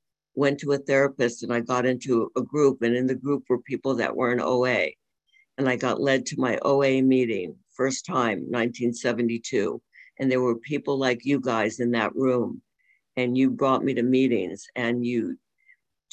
went 0.41 0.59
to 0.61 0.73
a 0.73 0.79
therapist 0.79 1.43
and 1.43 1.53
I 1.53 1.61
got 1.61 1.85
into 1.85 2.33
a 2.35 2.41
group. 2.41 2.81
And 2.81 2.97
in 2.97 3.07
the 3.07 3.15
group 3.15 3.45
were 3.49 3.61
people 3.61 3.95
that 3.97 4.17
were 4.17 4.33
in 4.33 4.41
OA. 4.41 4.93
And 5.59 5.69
I 5.69 5.77
got 5.77 6.01
led 6.01 6.25
to 6.27 6.41
my 6.41 6.59
OA 6.63 7.03
meeting, 7.03 7.57
first 7.77 8.07
time, 8.07 8.39
1972 8.49 9.83
And 10.19 10.31
there 10.31 10.41
were 10.41 10.57
people 10.57 10.97
like 10.99 11.27
you 11.27 11.41
guys 11.41 11.79
in 11.79 11.91
that 11.91 12.15
room. 12.15 12.63
And 13.19 13.37
you 13.37 13.51
brought 13.51 13.85
me 13.85 13.93
to 13.95 14.03
meetings 14.03 14.67
and 14.75 15.05
you 15.05 15.37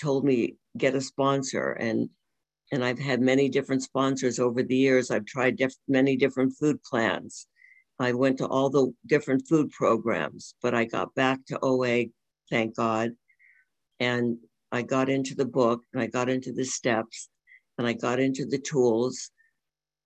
told 0.01 0.25
me 0.25 0.55
get 0.77 0.93
a 0.93 1.01
sponsor. 1.01 1.71
And 1.71 2.09
and 2.73 2.83
I've 2.83 2.99
had 2.99 3.21
many 3.21 3.47
different 3.47 3.83
sponsors 3.83 4.39
over 4.39 4.61
the 4.61 4.75
years. 4.75 5.09
I've 5.09 5.25
tried 5.25 5.55
diff- 5.55 5.85
many 5.87 6.17
different 6.17 6.51
food 6.59 6.83
plans. 6.83 7.47
I 7.97 8.11
went 8.11 8.39
to 8.39 8.47
all 8.47 8.69
the 8.69 8.93
different 9.05 9.47
food 9.47 9.71
programs, 9.71 10.53
but 10.61 10.75
I 10.75 10.83
got 10.83 11.15
back 11.15 11.39
to 11.47 11.59
OA, 11.61 12.07
thank 12.51 12.75
God. 12.75 13.15
And 13.99 14.37
I 14.71 14.81
got 14.81 15.09
into 15.09 15.35
the 15.35 15.45
book 15.45 15.83
and 15.93 16.01
I 16.01 16.07
got 16.07 16.29
into 16.29 16.51
the 16.51 16.65
steps 16.65 17.29
and 17.77 17.87
I 17.87 17.93
got 17.93 18.19
into 18.19 18.45
the 18.45 18.59
tools. 18.59 19.31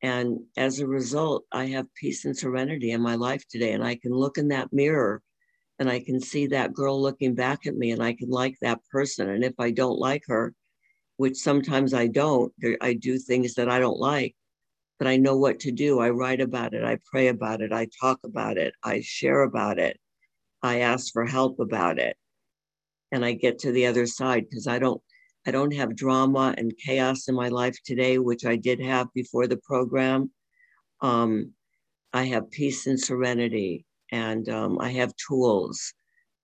And 0.01 0.39
as 0.57 0.79
a 0.79 0.87
result, 0.87 1.45
I 1.51 1.65
have 1.67 1.93
peace 1.95 2.25
and 2.25 2.37
serenity 2.37 2.91
in 2.91 3.01
my 3.01 3.15
life 3.15 3.43
today. 3.49 3.71
And 3.73 3.83
I 3.83 3.95
can 3.95 4.11
look 4.11 4.37
in 4.37 4.47
that 4.49 4.73
mirror 4.73 5.21
and 5.79 5.89
I 5.89 5.99
can 5.99 6.19
see 6.19 6.47
that 6.47 6.73
girl 6.73 7.01
looking 7.01 7.33
back 7.33 7.65
at 7.65 7.75
me 7.75 7.91
and 7.91 8.03
I 8.03 8.13
can 8.13 8.29
like 8.29 8.55
that 8.61 8.79
person. 8.91 9.29
And 9.29 9.43
if 9.43 9.53
I 9.59 9.71
don't 9.71 9.97
like 9.97 10.23
her, 10.27 10.53
which 11.17 11.37
sometimes 11.37 11.93
I 11.93 12.07
don't, 12.07 12.53
I 12.81 12.93
do 12.93 13.17
things 13.17 13.55
that 13.55 13.69
I 13.69 13.79
don't 13.79 13.99
like, 13.99 14.35
but 14.99 15.07
I 15.07 15.17
know 15.17 15.37
what 15.37 15.59
to 15.61 15.71
do. 15.71 15.99
I 15.99 16.09
write 16.11 16.41
about 16.41 16.73
it, 16.73 16.83
I 16.83 16.97
pray 17.11 17.27
about 17.27 17.61
it, 17.61 17.73
I 17.73 17.87
talk 17.99 18.19
about 18.23 18.57
it, 18.57 18.73
I 18.83 19.01
share 19.01 19.41
about 19.41 19.79
it, 19.79 19.99
I 20.63 20.81
ask 20.81 21.11
for 21.11 21.25
help 21.25 21.59
about 21.59 21.99
it. 21.99 22.15
And 23.11 23.25
I 23.25 23.33
get 23.33 23.59
to 23.59 23.71
the 23.71 23.85
other 23.85 24.05
side 24.05 24.45
because 24.49 24.67
I 24.67 24.79
don't 24.79 25.01
I 25.45 25.51
don't 25.51 25.73
have 25.73 25.95
drama 25.95 26.53
and 26.57 26.77
chaos 26.77 27.27
in 27.27 27.33
my 27.33 27.49
life 27.49 27.75
today, 27.83 28.19
which 28.19 28.45
I 28.45 28.55
did 28.55 28.79
have 28.79 29.11
before 29.13 29.47
the 29.47 29.57
program. 29.57 30.31
Um, 31.01 31.53
I 32.13 32.25
have 32.25 32.51
peace 32.51 32.85
and 32.85 32.99
serenity, 32.99 33.85
and 34.11 34.47
um, 34.49 34.79
I 34.79 34.91
have 34.91 35.13
tools 35.15 35.93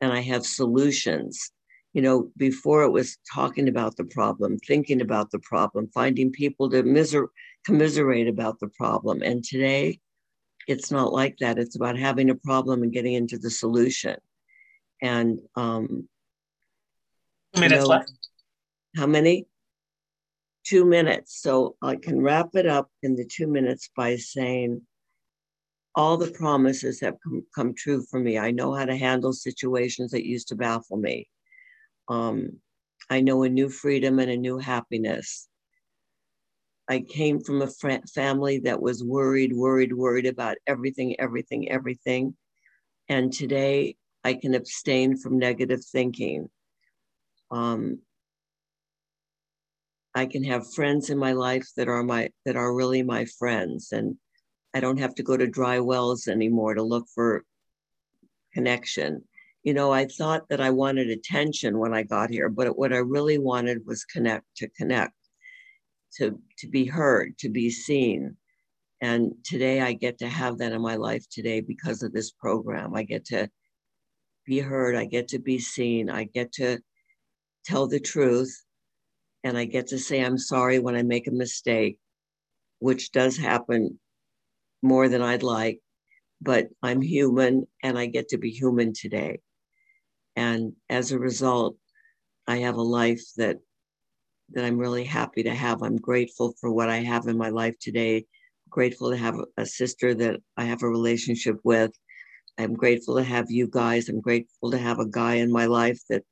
and 0.02 0.12
I 0.12 0.22
have 0.22 0.46
solutions. 0.46 1.52
You 1.94 2.02
know, 2.02 2.32
before 2.38 2.84
it 2.84 2.92
was 2.92 3.18
talking 3.34 3.68
about 3.70 3.98
the 3.98 4.06
problem, 4.06 4.58
thinking 4.60 5.02
about 5.02 5.32
the 5.32 5.40
problem, 5.40 5.90
finding 5.94 6.32
people 6.32 6.70
to 6.70 6.84
miser- 6.84 7.30
commiserate 7.66 8.28
about 8.28 8.60
the 8.60 8.68
problem. 8.70 9.22
And 9.24 9.44
today, 9.44 10.00
it's 10.68 10.92
not 10.92 11.14
like 11.14 11.38
that. 11.40 11.58
It's 11.58 11.76
about 11.76 11.98
having 11.98 12.30
a 12.30 12.36
problem 12.36 12.84
and 12.84 12.92
getting 12.92 13.14
into 13.14 13.40
the 13.40 13.50
solution. 13.50 14.18
And 15.02 15.40
um, 15.56 16.08
minutes 17.56 17.82
know, 17.82 17.88
left. 17.88 18.12
how 18.96 19.08
many? 19.08 19.48
Two 20.66 20.86
minutes. 20.86 21.42
So 21.42 21.76
I 21.82 21.96
can 21.96 22.22
wrap 22.22 22.50
it 22.56 22.66
up 22.66 22.90
in 23.04 23.16
the 23.16 23.26
two 23.26 23.48
minutes 23.48 23.90
by 23.96 24.18
saying 24.18 24.82
all 25.96 26.18
the 26.18 26.32
promises 26.32 27.02
have 27.02 27.16
come, 27.24 27.44
come 27.56 27.74
true 27.74 28.04
for 28.04 28.20
me. 28.20 28.38
I 28.38 28.52
know 28.52 28.74
how 28.74 28.86
to 28.86 28.96
handle 28.96 29.34
situations 29.34 30.12
that 30.12 30.28
used 30.28 30.50
to 30.50 30.56
baffle 30.56 30.98
me. 30.98 31.28
Um, 32.08 32.60
I 33.10 33.22
know 33.22 33.44
a 33.44 33.50
new 33.50 33.70
freedom 33.70 34.20
and 34.20 34.30
a 34.30 34.38
new 34.38 34.58
happiness. 34.58 35.48
I 36.90 37.00
came 37.00 37.42
from 37.42 37.62
a 37.62 37.68
fr- 37.68 38.06
family 38.14 38.60
that 38.60 38.82
was 38.82 39.04
worried, 39.04 39.54
worried, 39.54 39.94
worried 39.94 40.26
about 40.26 40.58
everything, 40.68 41.20
everything, 41.20 41.70
everything. 41.70 42.36
And 43.10 43.32
today 43.32 43.96
I 44.24 44.36
can 44.36 44.54
abstain 44.54 45.18
from 45.18 45.40
negative 45.40 45.84
thinking. 45.84 46.50
Um, 47.52 48.00
I 50.16 50.26
can 50.26 50.44
have 50.46 50.74
friends 50.74 51.10
in 51.10 51.18
my 51.18 51.34
life 51.34 51.68
that 51.78 51.88
are 51.88 52.04
my 52.04 52.30
that 52.46 52.56
are 52.56 52.74
really 52.74 53.04
my 53.04 53.26
friends, 53.26 53.92
and 53.92 54.16
I 54.74 54.80
don't 54.80 55.00
have 55.00 55.16
to 55.16 55.24
go 55.24 55.38
to 55.38 55.48
dry 55.48 55.80
wells 55.80 56.28
anymore 56.28 56.74
to 56.74 56.84
look 56.84 57.06
for 57.14 57.44
connection. 58.54 59.24
You 59.64 59.74
know, 59.74 59.92
I 59.92 60.06
thought 60.06 60.50
that 60.50 60.62
I 60.62 60.72
wanted 60.72 61.10
attention 61.10 61.78
when 61.78 61.94
I 61.94 62.04
got 62.04 62.32
here, 62.32 62.50
but 62.50 62.78
what 62.78 62.94
I 62.94 62.98
really 62.98 63.38
wanted 63.38 63.86
was 63.86 64.06
connect 64.06 64.46
to 64.58 64.70
connect, 64.70 65.14
to 66.16 66.40
to 66.60 66.68
be 66.68 66.86
heard, 66.86 67.38
to 67.40 67.50
be 67.50 67.70
seen. 67.70 68.38
And 69.02 69.34
today 69.44 69.82
I 69.82 69.94
get 69.94 70.18
to 70.20 70.28
have 70.28 70.58
that 70.58 70.72
in 70.72 70.82
my 70.82 70.96
life 70.96 71.26
today 71.30 71.62
because 71.62 72.02
of 72.02 72.12
this 72.12 72.32
program. 72.32 72.96
I 72.96 73.04
get 73.04 73.26
to 73.26 73.50
be 74.46 74.60
heard, 74.60 74.96
I 74.96 75.06
get 75.06 75.28
to 75.30 75.40
be 75.40 75.60
seen, 75.60 76.10
I 76.10 76.24
get 76.24 76.54
to 76.54 76.80
tell 77.68 77.88
the 77.88 78.00
truth, 78.00 78.64
and 79.44 79.58
I 79.58 79.66
get 79.66 79.88
to 79.88 80.00
say 80.00 80.24
I'm 80.24 80.38
sorry 80.38 80.80
when 80.80 80.96
I 80.96 81.04
make 81.04 81.28
a 81.28 81.32
mistake, 81.32 82.00
which 82.80 83.12
does 83.12 83.38
happen 83.38 84.00
more 84.82 85.10
than 85.10 85.22
I'd 85.22 85.44
like, 85.44 85.80
but 86.42 86.68
I'm 86.82 87.02
human 87.02 87.68
and 87.84 87.98
I 87.98 88.06
get 88.06 88.30
to 88.30 88.38
be 88.38 88.52
human 88.52 88.94
today. 88.94 89.40
And 90.36 90.74
as 90.90 91.12
a 91.12 91.20
result, 91.20 91.78
I 92.48 92.58
have 92.58 92.76
a 92.76 92.82
life 92.82 93.24
that 93.38 93.58
that 94.54 94.64
I'm 94.64 94.78
really 94.78 95.04
happy 95.04 95.44
to 95.44 95.54
have. 95.54 95.84
I'm 95.84 95.98
grateful 95.98 96.54
for 96.62 96.72
what 96.72 96.90
I 96.90 96.98
have 97.00 97.28
in 97.28 97.38
my 97.38 97.50
life 97.50 97.76
today. 97.80 98.26
Grateful 98.70 99.12
to 99.12 99.18
have 99.18 99.36
a 99.58 99.66
sister 99.66 100.14
that 100.16 100.40
I 100.56 100.64
have 100.66 100.84
a 100.84 100.90
relationship 100.90 101.58
with. 101.66 101.92
I'm 102.58 102.74
grateful 102.74 103.18
to 103.18 103.24
have 103.24 103.52
you 103.52 103.68
guys. 103.68 104.08
I'm 104.08 104.22
grateful 104.22 104.72
to 104.72 104.78
have 104.78 105.00
a 105.00 105.06
guy 105.06 105.36
in 105.36 105.52
my 105.52 105.66
life 105.66 106.00
that 106.10 106.24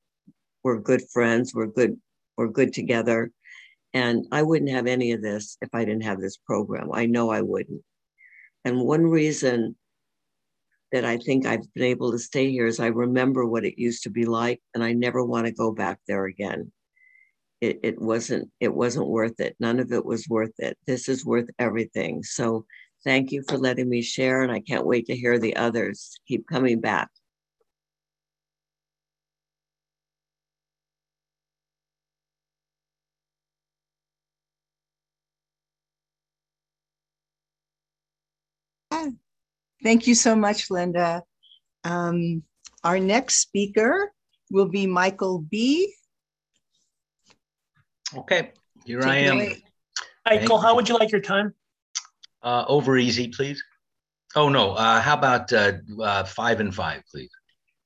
we're 0.66 0.80
good 0.80 1.04
friends. 1.14 1.54
We're 1.54 1.68
good. 1.68 1.96
We're 2.38 2.48
good 2.48 2.74
together. 2.74 3.32
And 3.94 4.26
I 4.32 4.42
wouldn't 4.42 4.72
have 4.72 4.88
any 4.88 5.12
of 5.12 5.22
this 5.22 5.58
if 5.62 5.70
I 5.74 5.86
didn't 5.86 6.04
have 6.04 6.20
this 6.20 6.38
program. 6.38 6.90
I 6.92 7.06
know 7.06 7.30
I 7.30 7.42
wouldn't. 7.42 7.84
And 8.66 8.82
one 8.82 9.04
reason 9.04 9.76
that 10.92 11.06
I 11.06 11.18
think 11.18 11.46
I've 11.46 11.72
been 11.76 11.84
able 11.84 12.12
to 12.12 12.18
stay 12.18 12.50
here 12.50 12.66
is 12.66 12.80
I 12.80 12.88
remember 12.88 13.46
what 13.46 13.64
it 13.64 13.78
used 13.78 14.04
to 14.04 14.10
be 14.10 14.26
like, 14.26 14.60
and 14.74 14.84
I 14.84 14.94
never 14.94 15.24
want 15.24 15.46
to 15.46 15.52
go 15.52 15.72
back 15.72 16.00
there 16.08 16.26
again. 16.26 16.72
It, 17.62 17.80
it 17.84 18.02
wasn't 18.02 18.50
it 18.60 18.74
wasn't 18.74 19.08
worth 19.08 19.40
it. 19.40 19.56
None 19.60 19.80
of 19.80 19.92
it 19.92 20.04
was 20.04 20.28
worth 20.28 20.54
it. 20.58 20.78
This 20.88 21.08
is 21.08 21.26
worth 21.26 21.50
everything. 21.60 22.24
So 22.24 22.66
thank 23.04 23.32
you 23.32 23.44
for 23.48 23.60
letting 23.60 23.88
me 23.88 24.02
share, 24.02 24.42
and 24.42 24.52
I 24.52 24.62
can't 24.62 24.86
wait 24.86 25.06
to 25.08 25.16
hear 25.16 25.38
the 25.38 25.56
others. 25.58 26.20
Keep 26.28 26.48
coming 26.48 26.82
back. 26.82 27.10
Thank 39.86 40.08
you 40.08 40.16
so 40.16 40.36
much, 40.36 40.72
Linda. 40.72 41.22
Um, 41.84 42.42
our 42.84 42.98
next 42.98 43.36
speaker 43.36 44.12
will 44.50 44.68
be 44.68 44.88
Michael 44.88 45.46
B. 45.52 45.94
Okay, 48.18 48.52
here 48.84 49.02
Take 49.02 49.12
I 49.12 49.16
am. 49.18 49.36
away. 49.36 49.64
Michael, 50.28 50.58
how 50.58 50.74
would 50.74 50.90
you 50.90 50.98
like 50.98 51.12
your 51.12 51.22
time? 51.22 51.54
Uh, 52.42 52.66
over 52.68 52.98
easy, 52.98 53.28
please. 53.28 53.64
Oh, 54.36 54.50
no, 54.50 54.72
uh, 54.72 55.02
how 55.02 55.14
about 55.14 55.54
uh, 55.54 55.74
uh, 56.02 56.24
five 56.24 56.62
and 56.62 56.74
five, 56.74 57.04
please? 57.12 57.30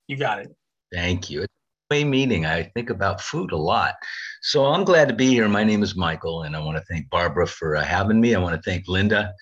You 0.07 0.15
got 0.15 0.39
it. 0.39 0.55
Thank 0.93 1.29
you. 1.29 1.41
It's 1.41 1.53
way 1.91 2.05
meeting. 2.05 2.45
I 2.45 2.63
think 2.63 2.91
about 2.91 3.19
food 3.19 3.51
a 3.51 3.57
lot. 3.57 3.95
So 4.41 4.67
I'm 4.67 4.85
glad 4.85 5.09
to 5.09 5.13
be 5.13 5.27
here. 5.27 5.49
My 5.49 5.65
name 5.65 5.83
is 5.83 5.97
Michael, 5.97 6.43
and 6.43 6.55
I 6.55 6.59
want 6.59 6.77
to 6.77 6.83
thank 6.89 7.09
Barbara 7.09 7.45
for 7.45 7.75
uh, 7.75 7.83
having 7.83 8.21
me. 8.21 8.35
I 8.35 8.39
want 8.39 8.55
to 8.55 8.61
thank 8.61 8.87
Linda 8.87 9.33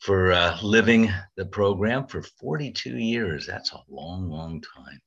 for 0.00 0.32
uh, 0.32 0.58
living 0.62 1.12
the 1.36 1.46
program 1.46 2.06
for 2.06 2.22
42 2.22 2.96
years. 2.96 3.46
That's 3.46 3.72
a 3.72 3.82
long, 3.88 4.28
long 4.30 4.62
time. 4.62 5.00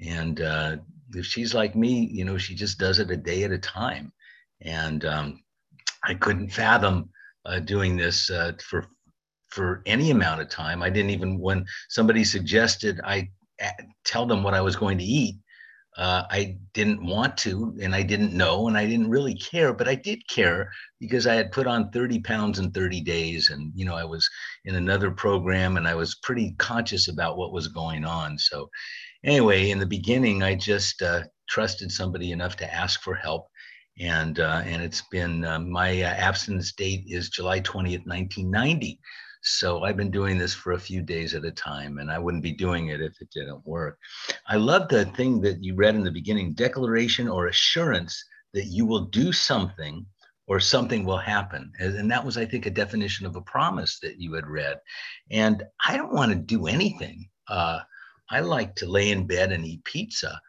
And 0.00 0.40
uh, 0.40 0.76
if 1.14 1.26
she's 1.26 1.54
like 1.54 1.76
me, 1.76 2.08
you 2.10 2.24
know, 2.24 2.38
she 2.38 2.54
just 2.54 2.78
does 2.78 2.98
it 2.98 3.10
a 3.10 3.16
day 3.16 3.42
at 3.44 3.52
a 3.52 3.58
time. 3.58 4.12
And 4.62 5.04
um, 5.04 5.42
I 6.04 6.14
couldn't 6.14 6.48
fathom 6.48 7.10
uh, 7.44 7.60
doing 7.60 7.96
this 7.96 8.30
uh, 8.30 8.52
for 8.62 8.86
for 9.48 9.82
any 9.84 10.12
amount 10.12 10.40
of 10.40 10.48
time. 10.48 10.82
I 10.82 10.90
didn't 10.90 11.10
even 11.10 11.38
when 11.38 11.66
somebody 11.88 12.24
suggested 12.24 13.00
I 13.04 13.30
tell 14.04 14.26
them 14.26 14.42
what 14.42 14.54
I 14.54 14.60
was 14.60 14.76
going 14.76 14.98
to 14.98 15.04
eat. 15.04 15.36
Uh, 15.96 16.22
I 16.30 16.56
didn't 16.72 17.04
want 17.04 17.36
to, 17.38 17.76
and 17.82 17.94
I 17.94 18.02
didn't 18.02 18.32
know, 18.32 18.68
and 18.68 18.76
I 18.76 18.86
didn't 18.86 19.10
really 19.10 19.34
care, 19.34 19.72
but 19.72 19.88
I 19.88 19.96
did 19.96 20.26
care 20.28 20.70
because 21.00 21.26
I 21.26 21.34
had 21.34 21.50
put 21.50 21.66
on 21.66 21.90
30 21.90 22.20
pounds 22.20 22.60
in 22.60 22.70
30 22.70 23.00
days, 23.00 23.50
and 23.50 23.72
you 23.74 23.84
know 23.84 23.96
I 23.96 24.04
was 24.04 24.28
in 24.64 24.76
another 24.76 25.10
program, 25.10 25.76
and 25.76 25.88
I 25.88 25.96
was 25.96 26.14
pretty 26.22 26.54
conscious 26.58 27.08
about 27.08 27.36
what 27.36 27.52
was 27.52 27.66
going 27.66 28.04
on. 28.04 28.38
So, 28.38 28.70
anyway, 29.24 29.70
in 29.70 29.80
the 29.80 29.86
beginning, 29.86 30.44
I 30.44 30.54
just 30.54 31.02
uh, 31.02 31.24
trusted 31.48 31.90
somebody 31.90 32.30
enough 32.30 32.56
to 32.58 32.72
ask 32.72 33.02
for 33.02 33.16
help, 33.16 33.48
and 33.98 34.38
uh, 34.38 34.62
and 34.64 34.82
it's 34.82 35.02
been 35.10 35.44
uh, 35.44 35.58
my 35.58 36.02
uh, 36.02 36.06
abstinence 36.06 36.72
date 36.72 37.04
is 37.08 37.30
July 37.30 37.60
20th, 37.60 38.06
1990. 38.06 39.00
So 39.42 39.84
I've 39.84 39.96
been 39.96 40.10
doing 40.10 40.38
this 40.38 40.52
for 40.52 40.72
a 40.72 40.78
few 40.78 41.02
days 41.02 41.34
at 41.34 41.44
a 41.44 41.50
time, 41.50 41.98
and 41.98 42.10
I 42.10 42.18
wouldn't 42.18 42.42
be 42.42 42.52
doing 42.52 42.88
it 42.88 43.00
if 43.00 43.14
it 43.20 43.30
didn't 43.32 43.66
work. 43.66 43.98
I 44.46 44.56
love 44.56 44.88
the 44.88 45.06
thing 45.06 45.40
that 45.42 45.62
you 45.62 45.74
read 45.74 45.94
in 45.94 46.04
the 46.04 46.10
beginning 46.10 46.52
declaration 46.52 47.28
or 47.28 47.46
assurance 47.46 48.22
that 48.52 48.66
you 48.66 48.84
will 48.84 49.06
do 49.06 49.32
something 49.32 50.04
or 50.46 50.60
something 50.60 51.04
will 51.04 51.18
happen. 51.18 51.72
And 51.78 52.10
that 52.10 52.24
was, 52.24 52.36
I 52.36 52.44
think, 52.44 52.66
a 52.66 52.70
definition 52.70 53.24
of 53.24 53.36
a 53.36 53.40
promise 53.40 53.98
that 54.00 54.20
you 54.20 54.34
had 54.34 54.46
read. 54.46 54.78
And 55.30 55.62
I 55.86 55.96
don't 55.96 56.12
want 56.12 56.32
to 56.32 56.36
do 56.36 56.66
anything. 56.66 57.28
uh, 57.48 57.80
I 58.30 58.40
like 58.40 58.76
to 58.76 58.86
lay 58.86 59.10
in 59.10 59.26
bed 59.26 59.52
and 59.52 59.64
eat 59.66 59.84
pizza. 59.84 60.40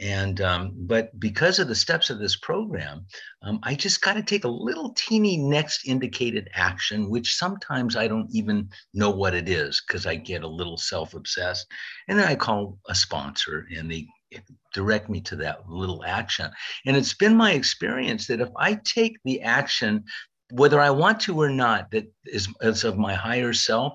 And 0.00 0.40
um, 0.40 0.72
but 0.74 1.18
because 1.20 1.58
of 1.58 1.68
the 1.68 1.74
steps 1.74 2.08
of 2.08 2.18
this 2.18 2.36
program, 2.36 3.04
um, 3.42 3.60
I 3.62 3.74
just 3.74 4.00
got 4.00 4.14
to 4.14 4.22
take 4.22 4.44
a 4.44 4.48
little 4.48 4.94
teeny 4.94 5.36
next 5.36 5.86
indicated 5.86 6.48
action, 6.54 7.10
which 7.10 7.34
sometimes 7.34 7.96
I 7.96 8.08
don't 8.08 8.28
even 8.32 8.70
know 8.94 9.10
what 9.10 9.34
it 9.34 9.48
is 9.48 9.82
because 9.86 10.06
I 10.06 10.14
get 10.14 10.42
a 10.42 10.48
little 10.48 10.78
self 10.78 11.12
obsessed. 11.12 11.66
And 12.08 12.18
then 12.18 12.26
I 12.26 12.34
call 12.34 12.78
a 12.88 12.94
sponsor 12.94 13.66
and 13.76 13.90
they 13.90 14.08
direct 14.72 15.10
me 15.10 15.20
to 15.20 15.36
that 15.36 15.68
little 15.68 16.02
action. 16.04 16.50
And 16.86 16.96
it's 16.96 17.14
been 17.14 17.36
my 17.36 17.52
experience 17.52 18.26
that 18.28 18.40
if 18.40 18.48
I 18.56 18.78
take 18.84 19.18
the 19.24 19.42
action, 19.42 20.04
whether 20.52 20.80
I 20.80 20.90
want 20.90 21.20
to 21.20 21.40
or 21.40 21.50
not, 21.50 21.90
that 21.90 22.10
is, 22.26 22.48
is 22.62 22.84
of 22.84 22.96
my 22.96 23.14
higher 23.14 23.52
self, 23.52 23.94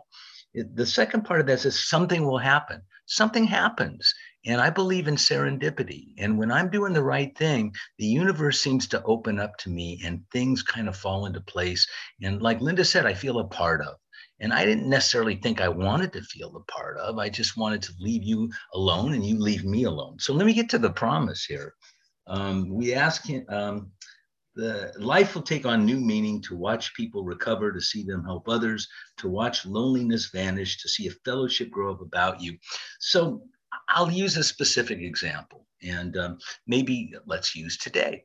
it, 0.53 0.75
the 0.75 0.85
second 0.85 1.23
part 1.23 1.41
of 1.41 1.47
this 1.47 1.65
is 1.65 1.87
something 1.87 2.25
will 2.25 2.37
happen. 2.37 2.81
Something 3.07 3.45
happens. 3.45 4.13
And 4.45 4.61
I 4.61 4.69
believe 4.69 5.07
in 5.07 5.15
serendipity. 5.15 6.13
And 6.17 6.37
when 6.37 6.51
I'm 6.51 6.69
doing 6.69 6.93
the 6.93 7.03
right 7.03 7.35
thing, 7.37 7.73
the 7.97 8.05
universe 8.05 8.61
seems 8.61 8.87
to 8.89 9.03
open 9.03 9.39
up 9.39 9.57
to 9.57 9.69
me 9.69 10.01
and 10.05 10.23
things 10.31 10.61
kind 10.61 10.87
of 10.87 10.95
fall 10.95 11.25
into 11.25 11.41
place. 11.41 11.87
And 12.21 12.41
like 12.41 12.61
Linda 12.61 12.85
said, 12.85 13.05
I 13.05 13.13
feel 13.13 13.39
a 13.39 13.47
part 13.47 13.81
of. 13.81 13.95
And 14.39 14.53
I 14.53 14.65
didn't 14.65 14.89
necessarily 14.89 15.35
think 15.35 15.61
I 15.61 15.69
wanted 15.69 16.11
to 16.13 16.21
feel 16.21 16.55
a 16.55 16.71
part 16.71 16.97
of. 16.97 17.17
I 17.17 17.29
just 17.29 17.57
wanted 17.57 17.81
to 17.83 17.93
leave 17.99 18.23
you 18.23 18.51
alone 18.73 19.13
and 19.13 19.25
you 19.25 19.39
leave 19.39 19.63
me 19.63 19.85
alone. 19.85 20.19
So 20.19 20.33
let 20.33 20.45
me 20.45 20.53
get 20.53 20.69
to 20.71 20.77
the 20.77 20.91
promise 20.91 21.45
here. 21.45 21.73
Um, 22.27 22.69
we 22.69 22.93
ask 22.93 23.25
him, 23.25 23.45
um, 23.49 23.91
the 24.55 24.93
life 24.97 25.35
will 25.35 25.41
take 25.41 25.65
on 25.65 25.85
new 25.85 25.99
meaning 25.99 26.41
to 26.43 26.55
watch 26.55 26.93
people 26.93 27.23
recover, 27.23 27.71
to 27.71 27.81
see 27.81 28.03
them 28.03 28.23
help 28.23 28.47
others, 28.47 28.87
to 29.17 29.27
watch 29.27 29.65
loneliness 29.65 30.27
vanish, 30.27 30.81
to 30.81 30.89
see 30.89 31.07
a 31.07 31.11
fellowship 31.25 31.69
grow 31.69 31.91
up 31.93 32.01
about 32.01 32.41
you. 32.41 32.57
So 32.99 33.41
I'll 33.89 34.11
use 34.11 34.37
a 34.37 34.43
specific 34.43 34.99
example, 34.99 35.65
and 35.83 36.17
um, 36.17 36.37
maybe 36.67 37.13
let's 37.25 37.55
use 37.55 37.77
today. 37.77 38.23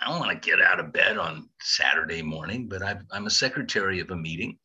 I 0.00 0.10
don't 0.10 0.20
want 0.20 0.30
to 0.30 0.50
get 0.50 0.60
out 0.60 0.80
of 0.80 0.92
bed 0.92 1.16
on 1.16 1.48
Saturday 1.60 2.22
morning, 2.22 2.68
but 2.68 2.82
i 2.82 2.96
am 3.14 3.26
a 3.26 3.30
secretary 3.30 4.00
of 4.00 4.10
a 4.10 4.16
meeting, 4.16 4.58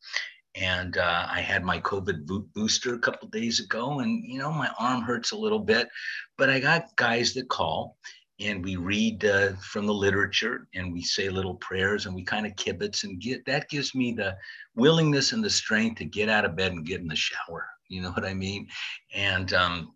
and 0.54 0.98
uh, 0.98 1.26
I 1.30 1.40
had 1.40 1.64
my 1.64 1.80
COVID 1.80 2.26
booster 2.54 2.94
a 2.94 2.98
couple 2.98 3.28
days 3.28 3.60
ago, 3.60 4.00
and 4.00 4.22
you 4.24 4.38
know 4.38 4.52
my 4.52 4.70
arm 4.78 5.02
hurts 5.02 5.32
a 5.32 5.36
little 5.36 5.58
bit, 5.58 5.88
but 6.36 6.50
I 6.50 6.60
got 6.60 6.94
guys 6.96 7.34
that 7.34 7.48
call, 7.48 7.96
and 8.40 8.64
we 8.64 8.76
read 8.76 9.24
uh, 9.24 9.52
from 9.54 9.86
the 9.86 9.94
literature, 9.94 10.68
and 10.74 10.92
we 10.92 11.02
say 11.02 11.28
little 11.28 11.54
prayers, 11.56 12.06
and 12.06 12.14
we 12.14 12.24
kind 12.24 12.46
of 12.46 12.52
kibitz, 12.56 13.04
and 13.04 13.20
get 13.20 13.44
that 13.46 13.68
gives 13.68 13.94
me 13.94 14.12
the 14.12 14.36
willingness 14.74 15.32
and 15.32 15.42
the 15.42 15.50
strength 15.50 15.98
to 15.98 16.04
get 16.04 16.28
out 16.28 16.44
of 16.44 16.56
bed 16.56 16.72
and 16.72 16.86
get 16.86 17.00
in 17.00 17.08
the 17.08 17.16
shower. 17.16 17.66
You 17.88 18.02
know 18.02 18.10
what 18.10 18.24
I 18.24 18.34
mean? 18.34 18.68
And 19.14 19.52
um, 19.52 19.94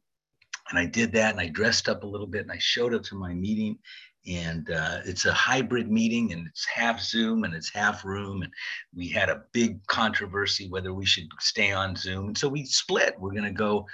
and 0.71 0.79
I 0.79 0.87
did 0.87 1.13
that, 1.13 1.33
and 1.33 1.41
I 1.41 1.49
dressed 1.49 1.89
up 1.89 2.03
a 2.03 2.07
little 2.07 2.27
bit, 2.27 2.43
and 2.43 2.53
I 2.53 2.59
showed 2.59 2.95
up 2.95 3.03
to 3.05 3.15
my 3.15 3.35
meeting, 3.35 3.79
and 4.27 4.71
uh, 4.71 4.99
it's 5.05 5.25
a 5.25 5.33
hybrid 5.33 5.91
meeting 5.91 6.33
and 6.33 6.47
it's 6.49 6.67
half 6.67 7.01
zoom 7.01 7.45
and 7.45 7.55
it's 7.55 7.73
half 7.73 8.05
room 8.05 8.43
and 8.43 8.53
we 8.95 9.09
had 9.09 9.29
a 9.29 9.43
big 9.53 9.85
controversy 9.87 10.69
whether 10.69 10.93
we 10.93 11.07
should 11.07 11.29
stay 11.39 11.73
on 11.73 11.95
zoom 11.95 12.29
and 12.29 12.39
so 12.39 12.49
we 12.49 12.65
split. 12.65 13.15
We're 13.19 13.33
going 13.33 13.45
to 13.45 13.51
go 13.53 13.87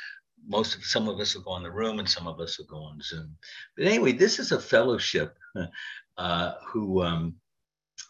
most 0.49 0.75
of 0.75 0.85
some 0.85 1.09
of 1.09 1.21
us 1.21 1.35
will 1.35 1.43
go 1.43 1.57
in 1.57 1.63
the 1.63 1.71
room 1.71 1.99
and 1.99 2.09
some 2.09 2.27
of 2.27 2.41
us 2.41 2.59
will 2.59 2.67
go 2.67 2.83
on 2.83 3.01
zoom. 3.03 3.37
But 3.77 3.87
anyway 3.87 4.13
this 4.13 4.39
is 4.39 4.53
a 4.53 4.61
fellowship 4.61 5.37
uh, 6.17 6.53
who 6.67 7.03
um, 7.03 7.35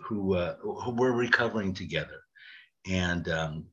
who 0.01 0.35
uh, 0.37 0.57
who 0.59 0.93
we're 0.93 1.13
recovering 1.13 1.75
together. 1.75 2.21
And 2.89 3.29
um, 3.29 3.67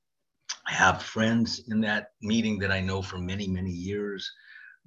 i 0.67 0.71
have 0.71 1.01
friends 1.01 1.63
in 1.69 1.79
that 1.81 2.11
meeting 2.21 2.59
that 2.59 2.71
i 2.71 2.79
know 2.79 3.01
for 3.01 3.17
many 3.17 3.47
many 3.47 3.71
years 3.71 4.29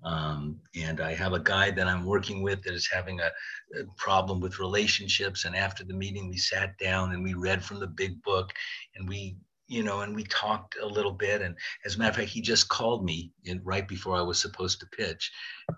um, 0.05 0.59
and 0.75 1.01
I 1.01 1.15
have 1.15 1.33
a 1.33 1.39
guy 1.41 1.71
that 1.71 1.87
I'm 1.87 2.05
working 2.05 2.43
with 2.43 2.63
that 2.65 2.75
is 2.75 2.89
having 2.89 3.21
a, 3.21 3.31
a, 3.79 3.85
problem 3.97 4.41
with 4.41 4.59
relationships. 4.59 5.45
And 5.45 5.55
after 5.55 5.85
the 5.85 5.95
meeting, 5.95 6.29
we 6.29 6.37
sat 6.37 6.77
down 6.79 7.13
and 7.13 7.23
we 7.23 7.35
read 7.35 7.65
from 7.65 7.79
the 7.79 7.87
big 7.87 8.21
book 8.23 8.53
and 8.97 9.09
we, 9.09 9.37
you 9.69 9.83
know, 9.85 10.01
and 10.01 10.15
we 10.15 10.25
talked 10.25 10.77
a 10.83 10.87
little 10.87 11.13
bit. 11.13 11.41
And 11.41 11.57
as 11.85 11.95
a 11.95 11.99
matter 11.99 12.11
of 12.11 12.17
fact, 12.17 12.31
he 12.31 12.41
just 12.41 12.69
called 12.69 13.05
me 13.05 13.31
in, 13.45 13.61
right 13.63 13.87
before 13.87 14.17
I 14.17 14.23
was 14.23 14.41
supposed 14.41 14.81
to 14.81 14.87
pitch. 14.87 15.31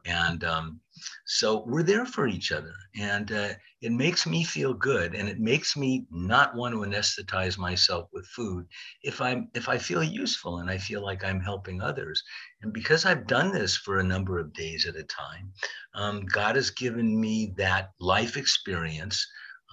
And 0.07 0.42
um, 0.42 0.81
so 1.27 1.64
we're 1.67 1.83
there 1.83 2.07
for 2.07 2.27
each 2.27 2.53
other. 2.53 2.75
And 2.99 3.31
uh, 3.33 3.55
it 3.85 3.93
makes 3.93 4.27
me 4.27 4.43
feel 4.43 4.73
good 4.73 5.14
and 5.14 5.29
it 5.29 5.38
makes 5.38 5.77
me 5.77 6.07
not 6.11 6.55
want 6.55 6.73
to 6.75 6.81
anesthetize 6.81 7.59
myself 7.59 8.09
with 8.14 8.27
food 8.27 8.67
if 9.03 9.21
i'm 9.21 9.49
if 9.53 9.69
i 9.69 9.77
feel 9.77 10.03
useful 10.03 10.59
and 10.59 10.71
i 10.71 10.79
feel 10.79 11.03
like 11.03 11.23
i'm 11.23 11.40
helping 11.40 11.83
others 11.83 12.23
and 12.62 12.73
because 12.73 13.05
i've 13.05 13.27
done 13.27 13.53
this 13.53 13.77
for 13.77 13.99
a 13.99 14.05
number 14.05 14.38
of 14.38 14.55
days 14.55 14.87
at 14.87 14.97
a 14.97 15.05
time 15.05 15.53
um, 15.95 16.25
god 16.33 16.57
has 16.57 16.71
given 16.71 17.21
me 17.21 17.53
that 17.59 17.90
life 18.01 18.38
experience 18.38 19.27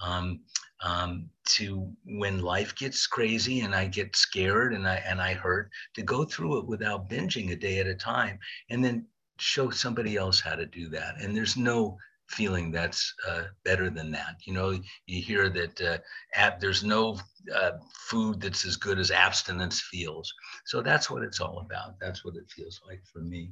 um, 0.04 0.40
um, 0.82 1.30
to 1.44 1.88
when 2.04 2.40
life 2.40 2.74
gets 2.74 3.06
crazy 3.06 3.60
and 3.60 3.72
I 3.72 3.86
get 3.86 4.16
scared 4.16 4.74
and 4.74 4.88
I 4.88 4.96
and 5.06 5.20
I 5.22 5.34
hurt 5.34 5.70
to 5.94 6.02
go 6.02 6.24
through 6.24 6.58
it 6.58 6.66
without 6.66 7.08
binging 7.08 7.52
a 7.52 7.56
day 7.56 7.78
at 7.78 7.86
a 7.86 7.94
time 7.94 8.40
and 8.68 8.84
then 8.84 9.06
show 9.42 9.70
somebody 9.70 10.16
else 10.16 10.40
how 10.40 10.54
to 10.54 10.66
do 10.66 10.88
that. 10.90 11.20
And 11.20 11.36
there's 11.36 11.56
no 11.56 11.98
feeling 12.28 12.70
that's 12.70 13.12
uh, 13.28 13.44
better 13.64 13.90
than 13.90 14.10
that. 14.12 14.36
You 14.44 14.54
know, 14.54 14.70
you 15.06 15.22
hear 15.22 15.50
that 15.50 15.80
uh, 15.80 15.98
ab- 16.34 16.60
there's 16.60 16.82
no 16.84 17.18
uh, 17.54 17.72
food 18.08 18.40
that's 18.40 18.64
as 18.64 18.76
good 18.76 18.98
as 18.98 19.10
abstinence 19.10 19.80
feels. 19.80 20.32
So 20.64 20.80
that's 20.80 21.10
what 21.10 21.22
it's 21.22 21.40
all 21.40 21.58
about. 21.66 21.98
That's 22.00 22.24
what 22.24 22.36
it 22.36 22.50
feels 22.50 22.80
like 22.86 23.02
for 23.12 23.18
me. 23.20 23.50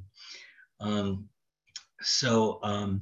Um, 0.79 1.29
so 2.01 2.59
um, 2.63 3.01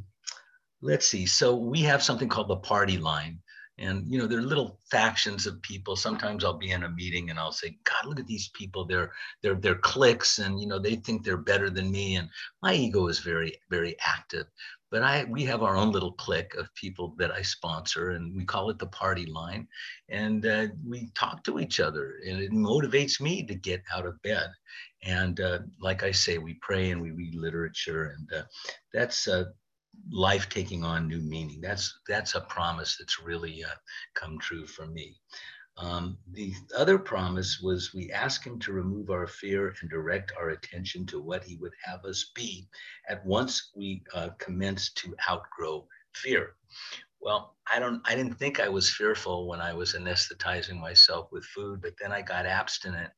let's 0.81 1.07
see. 1.07 1.25
So 1.25 1.55
we 1.55 1.81
have 1.81 2.03
something 2.03 2.27
called 2.27 2.49
the 2.49 2.57
party 2.57 2.97
line. 2.97 3.39
And 3.79 4.05
you 4.11 4.19
know, 4.19 4.27
there 4.27 4.39
are 4.39 4.43
little 4.43 4.79
factions 4.91 5.47
of 5.47 5.61
people. 5.61 5.95
Sometimes 5.95 6.43
I'll 6.43 6.57
be 6.57 6.71
in 6.71 6.83
a 6.83 6.89
meeting 6.89 7.29
and 7.29 7.39
I'll 7.39 7.51
say, 7.51 7.77
God, 7.85 8.05
look 8.05 8.19
at 8.19 8.27
these 8.27 8.49
people. 8.49 8.85
They're 8.85 9.11
they're 9.41 9.55
they're 9.55 9.75
cliques 9.75 10.39
and 10.39 10.59
you 10.59 10.67
know, 10.67 10.79
they 10.79 10.95
think 10.95 11.23
they're 11.23 11.37
better 11.37 11.69
than 11.69 11.91
me. 11.91 12.17
And 12.17 12.29
my 12.61 12.73
ego 12.73 13.07
is 13.07 13.19
very, 13.19 13.55
very 13.69 13.95
active 14.05 14.45
but 14.91 15.03
I 15.03 15.23
we 15.25 15.43
have 15.45 15.61
our 15.61 15.75
own 15.75 15.91
little 15.91 16.13
clique 16.13 16.55
of 16.55 16.73
people 16.75 17.13
that 17.17 17.31
I 17.31 17.41
sponsor, 17.41 18.11
and 18.11 18.35
we 18.35 18.43
call 18.43 18.69
it 18.69 18.79
the 18.79 18.87
party 18.87 19.25
line, 19.25 19.67
and 20.09 20.45
uh, 20.45 20.67
we 20.87 21.11
talk 21.15 21.43
to 21.43 21.59
each 21.59 21.79
other, 21.79 22.15
and 22.27 22.41
it 22.41 22.51
motivates 22.51 23.21
me 23.21 23.43
to 23.45 23.55
get 23.55 23.83
out 23.93 24.05
of 24.05 24.21
bed. 24.23 24.49
And 25.03 25.39
uh, 25.39 25.59
like 25.79 26.03
I 26.03 26.11
say, 26.11 26.37
we 26.39 26.55
pray 26.61 26.91
and 26.91 27.01
we 27.01 27.11
read 27.11 27.35
literature, 27.35 28.15
and 28.17 28.29
uh, 28.33 28.45
that's 28.93 29.27
uh, 29.27 29.45
life 30.11 30.49
taking 30.49 30.83
on 30.83 31.07
new 31.07 31.19
meaning. 31.21 31.61
That's 31.61 31.99
that's 32.07 32.35
a 32.35 32.41
promise 32.41 32.97
that's 32.97 33.21
really 33.21 33.63
uh, 33.63 33.75
come 34.15 34.39
true 34.39 34.65
for 34.65 34.87
me. 34.87 35.17
Um, 35.77 36.17
the 36.33 36.53
other 36.77 36.99
promise 36.99 37.61
was 37.61 37.93
we 37.93 38.11
ask 38.11 38.45
him 38.45 38.59
to 38.59 38.73
remove 38.73 39.09
our 39.09 39.27
fear 39.27 39.73
and 39.79 39.89
direct 39.89 40.33
our 40.37 40.49
attention 40.49 41.05
to 41.07 41.21
what 41.21 41.43
he 41.43 41.55
would 41.55 41.71
have 41.85 42.03
us 42.03 42.31
be 42.35 42.67
at 43.07 43.25
once 43.25 43.71
we 43.75 44.03
uh, 44.13 44.29
commence 44.39 44.91
to 44.95 45.15
outgrow 45.29 45.87
fear. 46.13 46.55
Well, 47.21 47.55
I 47.71 47.79
don't 47.79 48.01
I 48.05 48.15
didn't 48.15 48.39
think 48.39 48.59
I 48.59 48.69
was 48.69 48.89
fearful 48.89 49.47
when 49.47 49.61
I 49.61 49.73
was 49.73 49.93
anesthetizing 49.93 50.79
myself 50.79 51.29
with 51.31 51.45
food, 51.45 51.81
but 51.81 51.93
then 51.99 52.11
I 52.11 52.21
got 52.21 52.45
abstinent 52.45 53.11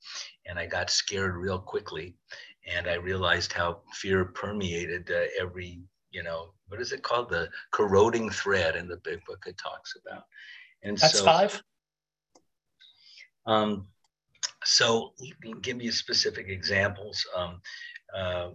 and 0.46 0.60
I 0.60 0.66
got 0.66 0.90
scared 0.90 1.36
real 1.36 1.60
quickly 1.60 2.16
and 2.68 2.88
I 2.88 2.96
realized 2.96 3.54
how 3.54 3.82
fear 3.94 4.26
permeated 4.26 5.10
uh, 5.12 5.26
every, 5.40 5.82
you 6.12 6.24
know, 6.24 6.54
what 6.68 6.82
is 6.82 6.92
it 6.92 7.04
called? 7.04 7.30
The 7.30 7.50
corroding 7.72 8.30
thread 8.30 8.76
in 8.76 8.88
the 8.88 8.98
big 8.98 9.24
book 9.26 9.44
it 9.48 9.58
talks 9.58 9.94
about. 10.06 10.24
And 10.84 10.98
That's 10.98 11.20
so, 11.20 11.26
five. 11.26 11.64
Um, 13.46 13.88
so 14.64 15.14
give 15.62 15.82
you 15.82 15.92
specific 15.92 16.48
examples. 16.50 17.26
Um, 17.36 17.62
uh, 18.16 18.50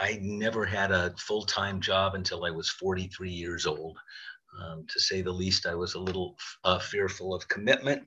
I 0.00 0.18
never 0.22 0.64
had 0.64 0.90
a 0.90 1.14
full-time 1.18 1.80
job 1.80 2.14
until 2.14 2.44
I 2.44 2.50
was 2.50 2.70
43 2.70 3.30
years 3.30 3.66
old. 3.66 3.98
Um, 4.60 4.84
to 4.88 5.00
say 5.00 5.22
the 5.22 5.32
least, 5.32 5.66
I 5.66 5.74
was 5.74 5.94
a 5.94 6.00
little 6.00 6.36
uh, 6.64 6.78
fearful 6.78 7.34
of 7.34 7.46
commitment. 7.48 8.06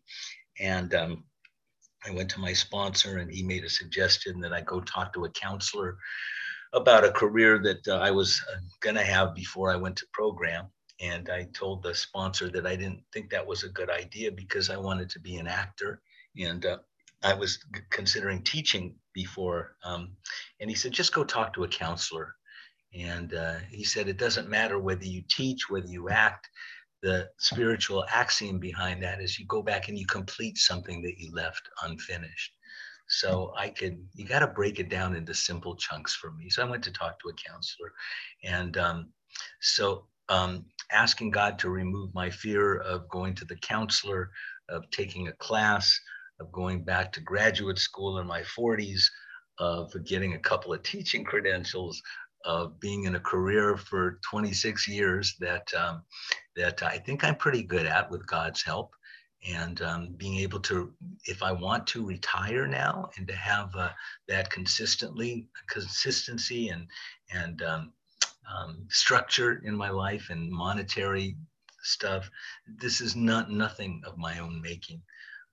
And 0.60 0.94
um, 0.94 1.24
I 2.06 2.12
went 2.12 2.30
to 2.32 2.40
my 2.40 2.54
sponsor 2.54 3.18
and 3.18 3.32
he 3.32 3.44
made 3.44 3.64
a 3.64 3.70
suggestion 3.70 4.40
that 4.42 4.54
I 4.54 4.62
go 4.62 4.80
talk 4.82 5.14
to 5.14 5.26
a 5.26 5.30
counselor 5.32 5.98
about 6.76 7.06
a 7.06 7.12
career 7.12 7.58
that 7.60 7.88
uh, 7.88 7.98
I 7.98 8.12
was 8.12 8.42
uh, 8.52 8.60
going 8.82 8.96
to 8.96 9.04
have 9.04 9.34
before 9.34 9.72
I 9.72 9.78
went 9.78 9.96
to 9.98 10.06
program. 10.12 10.68
And 11.02 11.30
I 11.30 11.48
told 11.54 11.84
the 11.84 11.96
sponsor 11.96 12.50
that 12.50 12.68
I 12.68 12.76
didn't 12.76 13.04
think 13.12 13.30
that 13.30 13.46
was 13.46 13.64
a 13.64 13.70
good 13.70 13.90
idea 13.90 14.32
because 14.32 14.70
I 14.70 14.78
wanted 14.78 15.10
to 15.12 15.20
be 15.20 15.38
an 15.38 15.48
actor 15.48 16.02
and 16.38 16.66
uh, 16.66 16.78
I 17.24 17.34
was 17.34 17.60
considering 17.90 18.44
teaching 18.44 18.96
before. 19.14 19.76
Um, 19.84 20.16
and 20.60 20.70
he 20.70 20.76
said, 20.76 20.92
just 20.92 21.14
go 21.14 21.24
talk 21.24 21.54
to 21.54 21.64
a 21.64 21.68
counselor. 21.68 22.36
And 22.94 23.34
uh, 23.34 23.56
he 23.72 23.84
said, 23.84 24.08
it 24.08 24.18
doesn't 24.18 24.50
matter 24.50 24.80
whether 24.80 25.06
you 25.06 25.24
teach, 25.30 25.70
whether 25.70 25.88
you 25.88 26.10
act. 26.10 26.48
The 27.02 27.30
spiritual 27.38 28.06
axiom 28.12 28.58
behind 28.60 29.04
that 29.04 29.22
is 29.22 29.38
you 29.38 29.46
go 29.46 29.62
back 29.62 29.90
and 29.90 30.00
you 30.00 30.06
complete 30.08 30.58
something 30.58 31.02
that 31.04 31.20
you 31.20 31.32
left 31.34 31.70
unfinished. 31.84 32.55
So 33.08 33.54
I 33.58 33.70
could, 33.70 34.04
you 34.14 34.26
got 34.26 34.40
to 34.40 34.48
break 34.48 34.80
it 34.80 34.90
down 34.90 35.16
into 35.16 35.34
simple 35.34 35.76
chunks 35.76 36.16
for 36.16 36.32
me. 36.32 36.50
So 36.50 36.66
I 36.66 36.70
went 36.70 36.84
to 36.86 36.92
talk 36.92 37.20
to 37.20 37.30
a 37.30 37.50
counselor. 37.52 37.92
And 38.44 38.78
um, 38.78 39.10
so 39.62 40.08
um, 40.30 40.66
asking 40.92 41.32
God 41.32 41.60
to 41.60 41.70
remove 41.70 42.14
my 42.14 42.30
fear 42.30 42.78
of 42.78 43.08
going 43.10 43.36
to 43.36 43.46
the 43.46 43.58
counselor, 43.58 44.32
of 44.70 44.90
taking 44.92 45.28
a 45.28 45.34
class, 45.34 46.00
of 46.40 46.52
going 46.52 46.84
back 46.84 47.12
to 47.14 47.22
graduate 47.22 47.78
school 47.78 48.18
in 48.20 48.28
my 48.28 48.42
40s, 48.42 49.04
of 49.60 49.94
getting 50.06 50.34
a 50.34 50.40
couple 50.40 50.74
of 50.74 50.84
teaching 50.84 51.24
credentials, 51.24 52.02
of 52.44 52.80
being 52.80 53.06
in 53.06 53.16
a 53.16 53.20
career 53.20 53.78
for 53.78 54.20
26 54.30 54.88
years 54.88 55.36
that 55.40 55.68
um, 55.74 56.04
that 56.56 56.84
I 56.84 56.98
think 56.98 57.24
I'm 57.24 57.36
pretty 57.36 57.64
good 57.64 57.86
at 57.86 58.10
with 58.12 58.26
God's 58.28 58.64
help, 58.64 58.92
and 59.48 59.82
um, 59.82 60.16
being 60.18 60.38
able 60.38 60.60
to, 60.62 60.92
if 61.26 61.44
I 61.44 61.52
want 61.52 61.86
to 61.88 62.06
retire 62.06 62.68
now, 62.68 63.10
and 63.18 63.28
to 63.28 63.36
have 63.36 63.76
uh, 63.76 63.90
that 64.28 64.50
consistently 64.50 65.48
consistency 65.70 66.70
and 66.70 66.88
and 67.34 67.62
um, 67.62 67.94
um 68.54 68.86
structure 68.90 69.62
in 69.66 69.76
my 69.76 69.90
life 69.90 70.30
and 70.30 70.52
monetary 70.52 71.36
stuff. 71.84 72.30
This 72.68 73.02
is 73.02 73.16
not 73.16 73.52
nothing 73.52 74.02
of 74.06 74.18
my 74.18 74.40
own 74.40 74.62
making. 74.62 75.02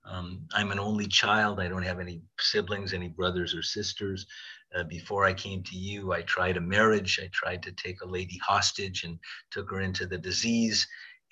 Um, 0.05 0.45
I'm 0.53 0.71
an 0.71 0.79
only 0.79 1.07
child. 1.07 1.59
I 1.59 1.69
don't 1.69 1.83
have 1.83 1.99
any 1.99 2.21
siblings, 2.39 2.93
any 2.93 3.07
brothers 3.07 3.55
or 3.55 3.61
sisters. 3.61 4.25
Uh, 4.75 4.83
before 4.83 5.23
I 5.23 5.33
came 5.33 5.63
to 5.63 5.77
you, 5.77 6.11
I 6.11 6.23
tried 6.23 6.57
a 6.57 6.61
marriage. 6.61 7.19
I 7.23 7.29
tried 7.31 7.63
to 7.63 7.71
take 7.71 8.01
a 8.01 8.07
lady 8.07 8.39
hostage 8.45 9.03
and 9.03 9.17
took 9.51 9.69
her 9.69 9.81
into 9.81 10.05
the 10.05 10.17
disease 10.17 10.87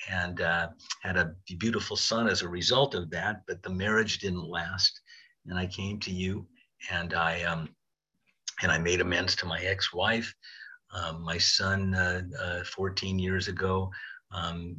and 0.09 0.41
uh, 0.41 0.69
had 1.01 1.17
a 1.17 1.33
beautiful 1.59 1.95
son 1.95 2.27
as 2.27 2.41
a 2.41 2.49
result 2.49 2.95
of 2.95 3.09
that. 3.11 3.41
But 3.47 3.61
the 3.63 3.69
marriage 3.69 4.19
didn't 4.19 4.47
last. 4.47 4.99
And 5.45 5.57
I 5.57 5.65
came 5.67 5.99
to 5.99 6.11
you 6.11 6.47
and 6.91 7.13
I, 7.13 7.43
um, 7.43 7.69
and 8.61 8.71
I 8.71 8.77
made 8.77 9.01
amends 9.01 9.35
to 9.37 9.45
my 9.45 9.59
ex-wife. 9.61 10.33
Um, 10.93 11.23
my 11.23 11.37
son, 11.37 11.93
uh, 11.95 12.21
uh 12.39 12.63
14 12.63 13.17
years 13.17 13.47
ago, 13.47 13.89
um, 14.31 14.75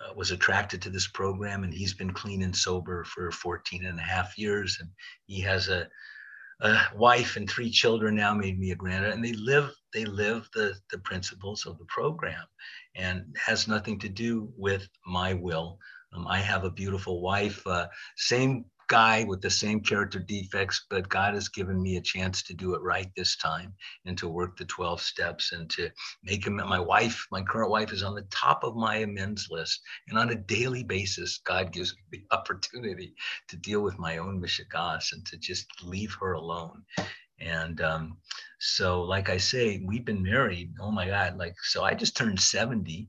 uh, 0.00 0.14
was 0.14 0.30
attracted 0.30 0.80
to 0.82 0.90
this 0.90 1.08
program 1.08 1.64
and 1.64 1.74
he's 1.74 1.94
been 1.94 2.12
clean 2.12 2.42
and 2.42 2.56
sober 2.56 3.04
for 3.04 3.30
14 3.30 3.84
and 3.84 3.98
a 3.98 4.02
half 4.02 4.38
years 4.38 4.78
and 4.80 4.88
he 5.26 5.40
has 5.40 5.68
a, 5.68 5.86
a 6.62 6.78
wife 6.94 7.36
and 7.36 7.48
three 7.48 7.70
children 7.70 8.14
now 8.14 8.34
made 8.34 8.58
me 8.58 8.70
a 8.70 8.76
granddad 8.76 9.12
and 9.12 9.24
they 9.24 9.32
live 9.32 9.70
they 9.92 10.04
live 10.04 10.48
the 10.54 10.74
the 10.90 10.98
principles 10.98 11.66
of 11.66 11.78
the 11.78 11.84
program 11.86 12.44
and 12.94 13.24
has 13.36 13.66
nothing 13.68 13.98
to 13.98 14.08
do 14.08 14.52
with 14.56 14.86
my 15.06 15.32
will. 15.34 15.78
Um, 16.12 16.26
i 16.26 16.38
have 16.38 16.64
a 16.64 16.70
beautiful 16.70 17.22
wife 17.22 17.64
uh, 17.66 17.86
same 18.16 18.64
guy 18.90 19.22
with 19.22 19.40
the 19.40 19.48
same 19.48 19.80
character 19.80 20.18
defects, 20.18 20.84
but 20.90 21.08
God 21.08 21.34
has 21.34 21.48
given 21.48 21.80
me 21.80 21.96
a 21.96 22.02
chance 22.02 22.42
to 22.42 22.54
do 22.54 22.74
it 22.74 22.82
right 22.82 23.08
this 23.16 23.36
time 23.36 23.72
and 24.04 24.18
to 24.18 24.28
work 24.28 24.56
the 24.56 24.64
12 24.64 25.00
steps 25.00 25.52
and 25.52 25.70
to 25.70 25.88
make 26.24 26.44
him 26.44 26.56
my 26.56 26.80
wife, 26.80 27.24
my 27.30 27.40
current 27.40 27.70
wife 27.70 27.92
is 27.92 28.02
on 28.02 28.16
the 28.16 28.26
top 28.32 28.64
of 28.64 28.74
my 28.74 28.96
amends 28.96 29.46
list. 29.48 29.80
And 30.08 30.18
on 30.18 30.30
a 30.30 30.34
daily 30.34 30.82
basis, 30.82 31.40
God 31.44 31.72
gives 31.72 31.94
me 31.94 32.18
the 32.18 32.24
opportunity 32.36 33.14
to 33.48 33.56
deal 33.56 33.80
with 33.80 33.96
my 33.98 34.18
own 34.18 34.42
mishigas 34.42 35.12
and 35.12 35.24
to 35.26 35.38
just 35.38 35.66
leave 35.84 36.14
her 36.20 36.32
alone. 36.32 36.82
And 37.38 37.80
um, 37.80 38.18
so, 38.58 39.02
like 39.02 39.30
I 39.30 39.36
say, 39.36 39.80
we've 39.86 40.04
been 40.04 40.22
married. 40.22 40.74
Oh 40.80 40.90
my 40.90 41.06
God! 41.06 41.38
Like 41.38 41.54
so, 41.62 41.84
I 41.84 41.94
just 41.94 42.16
turned 42.16 42.38
seventy, 42.38 43.08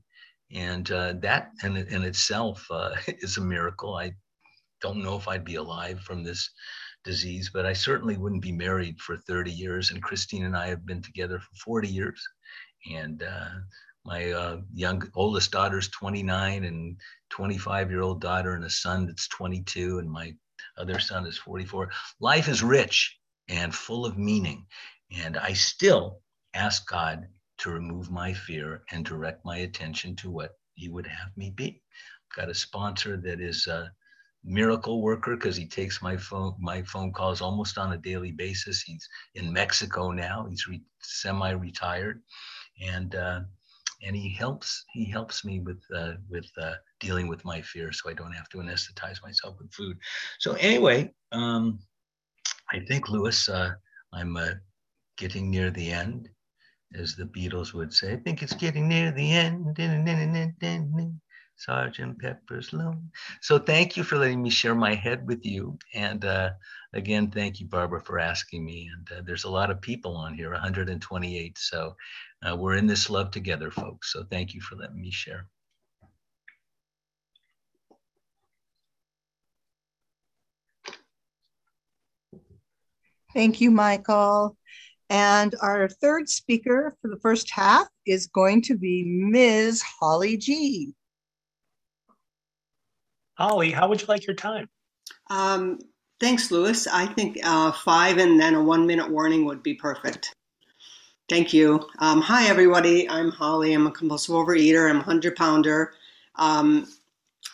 and 0.50 0.90
uh, 0.90 1.12
that 1.20 1.50
in, 1.62 1.76
in 1.76 2.02
itself 2.02 2.66
uh, 2.70 2.94
is 3.06 3.36
a 3.36 3.42
miracle. 3.42 3.96
I 3.96 4.12
don't 4.82 5.02
know 5.02 5.16
if 5.16 5.28
I'd 5.28 5.44
be 5.44 5.54
alive 5.54 6.00
from 6.00 6.22
this 6.22 6.50
disease, 7.04 7.50
but 7.52 7.64
I 7.64 7.72
certainly 7.72 8.16
wouldn't 8.16 8.42
be 8.42 8.52
married 8.52 9.00
for 9.00 9.16
30 9.16 9.50
years. 9.50 9.90
And 9.90 10.02
Christine 10.02 10.44
and 10.44 10.56
I 10.56 10.68
have 10.68 10.84
been 10.84 11.02
together 11.02 11.38
for 11.38 11.54
40 11.56 11.88
years. 11.88 12.22
And 12.92 13.22
uh, 13.22 13.48
my 14.04 14.32
uh, 14.32 14.60
young 14.74 15.08
oldest 15.14 15.52
daughter's 15.52 15.88
29 15.88 16.64
and 16.64 16.96
25 17.30 17.90
year 17.90 18.02
old 18.02 18.20
daughter 18.20 18.54
and 18.54 18.64
a 18.64 18.70
son 18.70 19.06
that's 19.06 19.28
22 19.28 19.98
and 19.98 20.10
my 20.10 20.34
other 20.76 20.98
son 20.98 21.26
is 21.26 21.38
44 21.38 21.90
life 22.20 22.48
is 22.48 22.62
rich 22.62 23.18
and 23.48 23.74
full 23.74 24.04
of 24.06 24.18
meaning 24.18 24.66
and 25.16 25.36
i 25.36 25.52
still 25.52 26.20
ask 26.54 26.88
god 26.88 27.26
to 27.58 27.70
remove 27.70 28.10
my 28.10 28.32
fear 28.32 28.82
and 28.90 29.04
direct 29.04 29.44
my 29.44 29.58
attention 29.58 30.16
to 30.16 30.30
what 30.30 30.52
he 30.74 30.88
would 30.88 31.06
have 31.06 31.36
me 31.36 31.50
be 31.50 31.82
I've 32.30 32.36
got 32.36 32.50
a 32.50 32.54
sponsor 32.54 33.16
that 33.18 33.40
is 33.40 33.66
uh, 33.66 33.88
miracle 34.44 35.02
worker 35.02 35.36
because 35.36 35.56
he 35.56 35.66
takes 35.66 36.02
my 36.02 36.16
phone 36.16 36.54
my 36.60 36.82
phone 36.82 37.12
calls 37.12 37.40
almost 37.40 37.78
on 37.78 37.92
a 37.92 37.98
daily 37.98 38.32
basis. 38.32 38.82
He's 38.82 39.08
in 39.34 39.52
Mexico 39.52 40.10
now. 40.10 40.46
He's 40.48 40.66
re- 40.68 40.82
semi-retired, 41.00 42.20
and 42.82 43.14
uh, 43.14 43.40
and 44.04 44.16
he 44.16 44.34
helps 44.34 44.84
he 44.92 45.10
helps 45.10 45.44
me 45.44 45.60
with 45.60 45.82
uh, 45.94 46.14
with 46.28 46.50
uh, 46.60 46.74
dealing 47.00 47.28
with 47.28 47.44
my 47.44 47.60
fear, 47.62 47.92
so 47.92 48.10
I 48.10 48.14
don't 48.14 48.32
have 48.32 48.48
to 48.50 48.58
anesthetize 48.58 49.22
myself 49.22 49.56
with 49.58 49.72
food. 49.72 49.96
So 50.38 50.52
anyway, 50.54 51.12
um, 51.32 51.78
I 52.72 52.80
think 52.80 53.08
Lewis, 53.08 53.48
uh, 53.48 53.72
I'm 54.12 54.36
uh, 54.36 54.54
getting 55.16 55.50
near 55.50 55.70
the 55.70 55.90
end, 55.90 56.28
as 56.98 57.14
the 57.16 57.24
Beatles 57.24 57.74
would 57.74 57.92
say. 57.92 58.14
I 58.14 58.16
think 58.16 58.42
it's 58.42 58.54
getting 58.54 58.88
near 58.88 59.12
the 59.12 59.32
end. 59.32 59.76
Sergeant 61.56 62.18
Pepper's 62.18 62.72
Lonely. 62.72 63.10
So 63.40 63.58
thank 63.58 63.96
you 63.96 64.02
for 64.02 64.16
letting 64.16 64.42
me 64.42 64.50
share 64.50 64.74
my 64.74 64.94
head 64.94 65.26
with 65.26 65.44
you. 65.44 65.78
And 65.94 66.24
uh, 66.24 66.50
again, 66.92 67.30
thank 67.30 67.60
you, 67.60 67.66
Barbara, 67.66 68.00
for 68.00 68.18
asking 68.18 68.64
me. 68.64 68.90
And 68.92 69.18
uh, 69.18 69.22
there's 69.24 69.44
a 69.44 69.50
lot 69.50 69.70
of 69.70 69.80
people 69.80 70.16
on 70.16 70.34
here, 70.34 70.50
128. 70.50 71.58
So 71.58 71.96
uh, 72.48 72.56
we're 72.56 72.76
in 72.76 72.86
this 72.86 73.08
love 73.10 73.30
together, 73.30 73.70
folks. 73.70 74.12
So 74.12 74.24
thank 74.24 74.54
you 74.54 74.60
for 74.60 74.76
letting 74.76 75.00
me 75.00 75.10
share. 75.10 75.46
Thank 83.34 83.60
you, 83.60 83.70
Michael. 83.70 84.56
And 85.08 85.54
our 85.60 85.88
third 85.88 86.28
speaker 86.28 86.96
for 87.00 87.08
the 87.08 87.20
first 87.20 87.50
half 87.50 87.86
is 88.06 88.26
going 88.26 88.62
to 88.62 88.76
be 88.76 89.04
Ms. 89.04 89.82
Holly 89.82 90.36
G. 90.36 90.94
Holly, 93.42 93.72
how 93.72 93.88
would 93.88 94.00
you 94.00 94.06
like 94.06 94.24
your 94.24 94.36
time? 94.36 94.68
Um, 95.28 95.80
thanks, 96.20 96.52
Lewis. 96.52 96.86
I 96.86 97.06
think 97.06 97.40
uh, 97.42 97.72
five 97.72 98.18
and 98.18 98.38
then 98.38 98.54
a 98.54 98.62
one 98.62 98.86
minute 98.86 99.10
warning 99.10 99.44
would 99.46 99.64
be 99.64 99.74
perfect. 99.74 100.32
Thank 101.28 101.52
you. 101.52 101.88
Um, 101.98 102.20
hi, 102.20 102.46
everybody. 102.46 103.10
I'm 103.10 103.32
Holly. 103.32 103.72
I'm 103.72 103.88
a 103.88 103.90
compulsive 103.90 104.32
overeater. 104.32 104.88
I'm 104.88 104.96
a 104.96 105.00
100 105.00 105.34
pounder. 105.34 105.94
Um, 106.36 106.86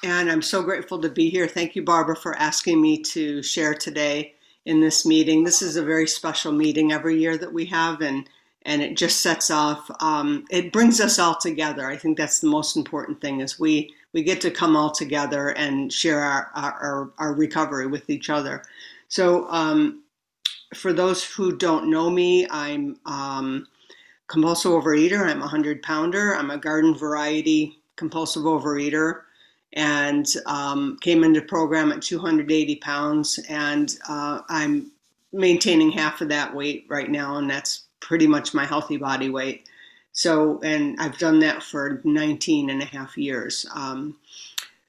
and 0.03 0.31
I'm 0.31 0.43
so 0.43 0.63
grateful 0.63 1.01
to 1.01 1.09
be 1.09 1.31
here. 1.31 1.49
Thank 1.49 1.75
you, 1.75 1.83
Barbara, 1.83 2.17
for 2.17 2.37
asking 2.37 2.83
me 2.83 3.01
to 3.05 3.43
share 3.43 3.73
today 3.73 4.35
in 4.67 4.83
this 4.83 5.07
meeting. 5.07 5.43
This 5.43 5.63
is 5.63 5.77
a 5.77 5.83
very 5.83 6.07
special 6.07 6.53
meeting 6.53 6.93
every 6.93 7.19
year 7.19 7.39
that 7.39 7.55
we 7.55 7.65
have, 7.65 8.03
and 8.03 8.29
and 8.67 8.83
it 8.83 8.95
just 8.95 9.21
sets 9.21 9.51
off. 9.51 9.91
Um, 10.01 10.45
it 10.51 10.71
brings 10.71 11.01
us 11.01 11.19
all 11.19 11.37
together. 11.37 11.87
I 11.87 11.97
think 11.97 12.19
that's 12.19 12.41
the 12.41 12.49
most 12.49 12.77
important 12.77 13.23
thing. 13.23 13.41
Is 13.41 13.59
we 13.59 13.95
we 14.13 14.23
get 14.23 14.41
to 14.43 14.51
come 14.51 14.77
all 14.77 14.91
together 14.91 15.51
and 15.51 15.93
share 15.93 16.21
our, 16.21 16.51
our, 16.55 17.11
our 17.19 17.35
recovery 17.35 17.87
with 17.87 18.09
each 18.09 18.31
other. 18.31 18.63
So, 19.09 19.49
um, 19.51 20.03
for 20.75 20.93
those 20.93 21.25
who 21.25 21.57
don't 21.57 21.89
know 21.91 22.11
me, 22.11 22.47
I'm 22.51 22.99
um, 23.07 23.67
compulsive 24.27 24.71
overeater. 24.73 25.21
I'm 25.21 25.39
a 25.39 25.41
100 25.41 25.83
pounder. 25.83 26.35
I'm 26.35 26.51
a 26.51 26.59
garden 26.59 26.95
variety 26.95 27.79
compulsive 27.97 28.45
overeater 28.45 29.23
and 29.75 30.27
um, 30.47 30.97
came 31.01 31.25
into 31.25 31.43
program 31.43 31.93
at 31.93 32.01
280 32.01 32.77
pounds. 32.77 33.39
And 33.49 33.95
uh, 34.09 34.41
I'm 34.49 34.91
maintaining 35.33 35.91
half 35.91 36.21
of 36.21 36.29
that 36.29 36.55
weight 36.55 36.87
right 36.89 37.11
now, 37.11 37.37
and 37.37 37.51
that's 37.51 37.85
pretty 38.01 38.27
much 38.27 38.55
my 38.55 38.65
healthy 38.65 38.97
body 38.97 39.29
weight. 39.29 39.68
So, 40.19 40.59
and 40.65 40.97
I've 40.99 41.17
done 41.17 41.39
that 41.39 41.63
for 41.63 42.01
19 42.03 42.71
and 42.71 42.83
a 42.83 42.87
half 42.87 43.17
years 43.17 43.65
um, 43.73 44.17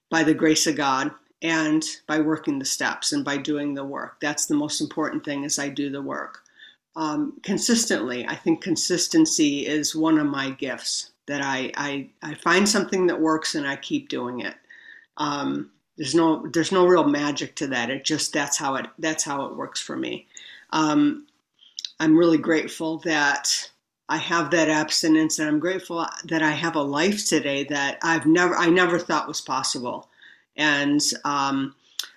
by 0.09 0.23
the 0.23 0.33
grace 0.33 0.65
of 0.65 0.75
God 0.75 1.11
and 1.43 1.85
by 2.07 2.19
working 2.19 2.57
the 2.57 2.65
steps 2.65 3.13
and 3.13 3.23
by 3.23 3.37
doing 3.37 3.75
the 3.75 3.85
work. 3.85 4.19
That's 4.21 4.47
the 4.47 4.55
most 4.55 4.81
important 4.81 5.23
thing 5.23 5.43
is 5.43 5.59
I 5.59 5.69
do 5.69 5.91
the 5.91 6.01
work. 6.01 6.39
Um, 6.95 7.39
consistently, 7.43 8.25
I 8.27 8.33
think 8.33 8.63
consistency 8.63 9.67
is 9.67 9.95
one 9.95 10.17
of 10.17 10.25
my 10.25 10.49
gifts 10.49 11.11
that 11.27 11.43
I, 11.43 11.71
I, 11.77 12.09
I 12.23 12.33
find 12.33 12.67
something 12.67 13.05
that 13.05 13.21
works 13.21 13.53
and 13.53 13.67
I 13.67 13.75
keep 13.75 14.09
doing 14.09 14.39
it. 14.39 14.55
Um, 15.17 15.69
there's 15.95 16.15
no 16.15 16.47
there's 16.53 16.71
no 16.71 16.87
real 16.87 17.03
magic 17.03 17.55
to 17.57 17.67
that. 17.67 17.91
It 17.91 18.03
just 18.03 18.33
that's 18.33 18.57
how 18.57 18.73
it 18.77 18.87
that's 18.97 19.25
how 19.25 19.45
it 19.45 19.55
works 19.55 19.79
for 19.79 19.95
me. 19.95 20.25
Um, 20.71 21.27
I'm 21.99 22.17
really 22.17 22.39
grateful 22.39 22.97
that 22.99 23.69
I 24.09 24.17
have 24.17 24.51
that 24.51 24.69
abstinence 24.69 25.39
and 25.39 25.47
I'm 25.47 25.59
grateful 25.59 26.05
that 26.25 26.41
I 26.41 26.51
have 26.51 26.75
a 26.75 26.81
life 26.81 27.27
today 27.27 27.63
that 27.65 27.99
I've 28.03 28.25
never 28.25 28.55
I 28.55 28.67
never 28.67 28.99
thought 28.99 29.27
was 29.27 29.39
possible. 29.39 30.09
And 30.57 31.01
um, 31.23 31.75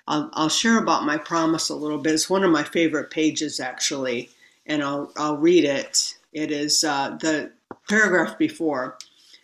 I'll, 0.09 0.31
I'll 0.33 0.49
share 0.49 0.79
about 0.79 1.05
my 1.05 1.17
promise 1.17 1.69
a 1.69 1.77
little 1.77 1.99
bit. 1.99 2.15
It's 2.15 2.31
one 2.31 2.45
of 2.45 2.51
my 2.51 2.65
favorite 2.65 3.11
pages, 3.11 3.61
actually, 3.61 4.31
and 4.67 4.83
I'll, 4.83 5.13
I'll 5.17 5.37
read 5.37 5.65
it. 5.65 6.17
It 6.33 6.51
is 6.51 6.83
uh, 6.83 7.17
the 7.21 7.53
paragraph 7.89 8.39
before 8.39 8.99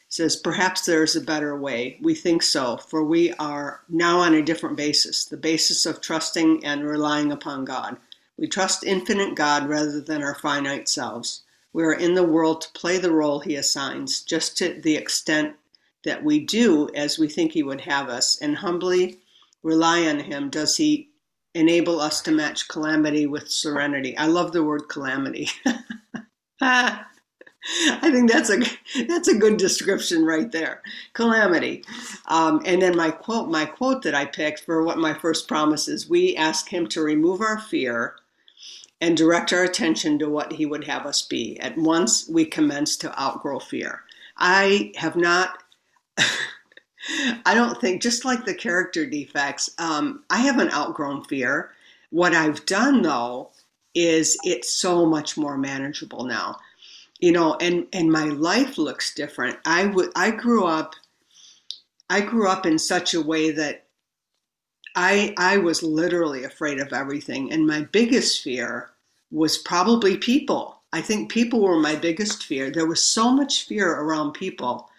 says, 0.09 0.37
Perhaps 0.37 0.87
there 0.87 1.03
is 1.03 1.15
a 1.15 1.21
better 1.21 1.57
way. 1.57 1.99
We 2.01 2.15
think 2.15 2.43
so, 2.43 2.79
for 2.79 3.05
we 3.05 3.33
are 3.35 3.83
now 3.89 4.21
on 4.21 4.35
a 4.35 4.43
different 4.43 4.77
basis, 4.77 5.27
the 5.27 5.37
basis 5.37 5.87
of 5.87 6.01
trusting 6.01 6.65
and 6.65 6.85
relying 6.85 7.31
upon 7.31 7.65
God. 7.65 7.99
We 8.39 8.47
trust 8.47 8.85
infinite 8.85 9.35
God 9.35 9.69
rather 9.69 10.01
than 10.01 10.23
our 10.23 10.35
finite 10.35 10.89
selves. 10.89 11.43
We 11.73 11.85
are 11.85 11.93
in 11.93 12.15
the 12.15 12.25
world 12.25 12.63
to 12.63 12.73
play 12.73 12.99
the 12.99 13.13
role 13.13 13.41
He 13.41 13.55
assigns, 13.57 14.23
just 14.23 14.57
to 14.59 14.81
the 14.81 14.97
extent 14.97 15.57
that 16.05 16.25
we 16.25 16.41
do 16.41 16.89
as 16.95 17.19
we 17.19 17.29
think 17.29 17.53
He 17.53 17.63
would 17.63 17.83
have 17.83 18.09
us, 18.09 18.41
and 18.41 18.57
humbly 18.57 19.19
rely 19.63 20.07
on 20.07 20.21
Him 20.21 20.51
does 20.51 20.77
He 20.77 21.11
enable 21.55 22.01
us 22.01 22.21
to 22.23 22.31
match 22.31 22.69
calamity 22.69 23.27
with 23.27 23.51
serenity. 23.51 24.17
I 24.17 24.27
love 24.27 24.53
the 24.53 24.63
word 24.63 24.89
calamity. 24.89 25.49
I 26.61 28.11
think 28.11 28.31
that's 28.31 28.51
a 28.51 28.61
that's 29.07 29.29
a 29.29 29.37
good 29.37 29.57
description 29.57 30.25
right 30.25 30.51
there. 30.51 30.81
Calamity, 31.13 31.85
um, 32.27 32.63
and 32.65 32.81
then 32.81 32.97
my 32.97 33.11
quote 33.11 33.51
my 33.51 33.67
quote 33.67 34.03
that 34.03 34.15
I 34.15 34.25
picked 34.25 34.61
for 34.61 34.83
what 34.83 34.99
my 34.99 35.13
first 35.13 35.49
promise 35.49 35.89
is: 35.89 36.09
we 36.09 36.37
ask 36.37 36.69
Him 36.69 36.87
to 36.89 37.03
remove 37.03 37.41
our 37.41 37.59
fear 37.59 38.17
and 39.01 39.17
direct 39.17 39.53
our 39.53 39.63
attention 39.63 40.19
to 40.19 40.29
what 40.29 40.53
He 40.53 40.67
would 40.67 40.85
have 40.85 41.07
us 41.07 41.23
be. 41.23 41.59
At 41.61 41.77
once, 41.79 42.29
we 42.29 42.45
commence 42.45 42.97
to 42.99 43.21
outgrow 43.21 43.59
fear. 43.59 44.03
I 44.37 44.93
have 44.97 45.17
not. 45.17 45.63
I 47.47 47.55
don't 47.55 47.81
think, 47.81 48.03
just 48.03 48.25
like 48.25 48.45
the 48.45 48.55
character 48.55 49.07
defects, 49.07 49.71
um, 49.79 50.25
I 50.29 50.39
haven't 50.39 50.75
outgrown 50.75 51.25
fear. 51.25 51.71
What 52.11 52.35
I've 52.35 52.67
done 52.67 53.03
though 53.03 53.51
is 53.95 54.37
it's 54.45 54.73
so 54.73 55.07
much 55.07 55.37
more 55.37 55.57
manageable 55.57 56.25
now 56.25 56.57
you 57.19 57.33
know 57.33 57.57
and 57.61 57.87
and 57.93 58.11
my 58.11 58.25
life 58.25 58.79
looks 58.79 59.15
different 59.15 59.59
i 59.65 59.87
would 59.87 60.11
i 60.15 60.31
grew 60.31 60.65
up 60.65 60.95
i 62.09 62.21
grew 62.21 62.49
up 62.49 62.65
in 62.65 62.79
such 62.79 63.15
a 63.15 63.21
way 63.21 63.51
that 63.51 63.85
i 64.99 65.33
i 65.37 65.57
was 65.57 65.83
literally 65.83 66.45
afraid 66.45 66.81
of 66.81 66.93
everything. 66.93 67.53
And 67.53 67.67
my 67.67 67.83
biggest 67.83 68.43
fear 68.43 68.91
was 69.31 69.59
probably 69.59 70.17
people. 70.17 70.81
I 70.93 71.01
think 71.03 71.31
people 71.31 71.61
were 71.61 71.79
my 71.79 71.95
biggest 71.95 72.45
fear. 72.45 72.71
There 72.71 72.87
was 72.87 73.03
so 73.03 73.31
much 73.31 73.67
fear 73.67 73.89
around 74.01 74.33
people 74.33 74.91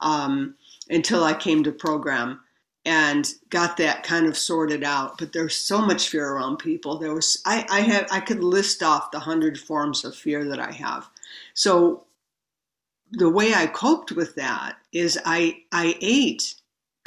um, 0.00 0.54
until 0.90 1.24
i 1.24 1.34
came 1.34 1.64
to 1.64 1.72
program 1.72 2.40
and 2.84 3.34
got 3.50 3.76
that 3.76 4.02
kind 4.04 4.26
of 4.26 4.38
sorted 4.38 4.84
out. 4.84 5.18
But 5.18 5.32
there's 5.32 5.56
so 5.56 5.82
much 5.82 6.08
fear 6.08 6.30
around 6.30 6.58
people. 6.58 6.96
There 6.98 7.14
was 7.14 7.42
i 7.44 7.66
i 7.68 7.80
have 7.80 8.06
i 8.12 8.20
could 8.20 8.44
list 8.44 8.82
off 8.82 9.10
the 9.10 9.20
hundred 9.20 9.58
forms 9.58 10.04
of 10.04 10.14
fear 10.14 10.44
that 10.44 10.60
i 10.60 10.70
have. 10.72 11.10
So 11.54 12.04
the 13.10 13.30
way 13.30 13.54
I 13.54 13.66
coped 13.66 14.12
with 14.12 14.34
that 14.36 14.76
is 14.92 15.18
I 15.24 15.62
I 15.72 15.96
ate 16.00 16.54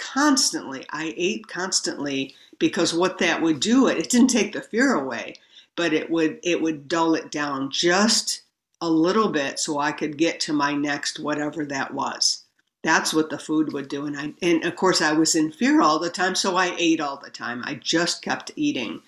constantly. 0.02 0.86
I 0.90 1.14
ate 1.16 1.48
constantly 1.48 2.36
because 2.60 2.94
what 2.94 3.20
that 3.20 3.42
would 3.42 3.60
do 3.60 3.88
it 3.88 3.98
it 3.98 4.10
didn't 4.10 4.30
take 4.30 4.52
the 4.52 4.62
fear 4.62 4.94
away, 4.94 5.36
but 5.76 5.94
it 5.94 6.10
would 6.10 6.40
it 6.44 6.62
would 6.62 6.88
dull 6.88 7.16
it 7.16 7.32
down 7.32 7.70
just 7.72 8.42
a 8.82 8.90
little 8.90 9.30
bit 9.30 9.60
so 9.60 9.80
I 9.80 9.92
could 9.92 10.18
get 10.18 10.40
to 10.42 10.54
my 10.54 10.74
next 10.74 11.20
whatever 11.20 11.66
that 11.66 11.94
was. 11.94 12.44
That's 12.84 13.14
what 13.14 13.30
the 13.30 13.38
food 13.38 13.72
would 13.74 13.88
do 13.88 14.06
and 14.08 14.18
I 14.18 14.34
and 14.42 14.66
of 14.66 14.76
course 14.76 15.02
I 15.02 15.14
was 15.14 15.36
in 15.36 15.52
fear 15.52 15.82
all 15.82 16.00
the 16.00 16.10
time 16.10 16.36
so 16.36 16.56
I 16.56 16.76
ate 16.78 17.00
all 17.00 17.18
the 17.18 17.30
time. 17.30 17.62
I 17.64 17.76
just 17.76 18.22
kept 18.24 18.52
eating. 18.56 19.02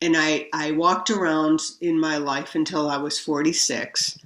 And 0.00 0.16
I 0.16 0.48
I 0.52 0.72
walked 0.72 1.10
around 1.10 1.60
in 1.80 2.00
my 2.00 2.16
life 2.16 2.54
until 2.54 2.88
I 2.88 2.96
was 2.96 3.20
46 3.20 4.18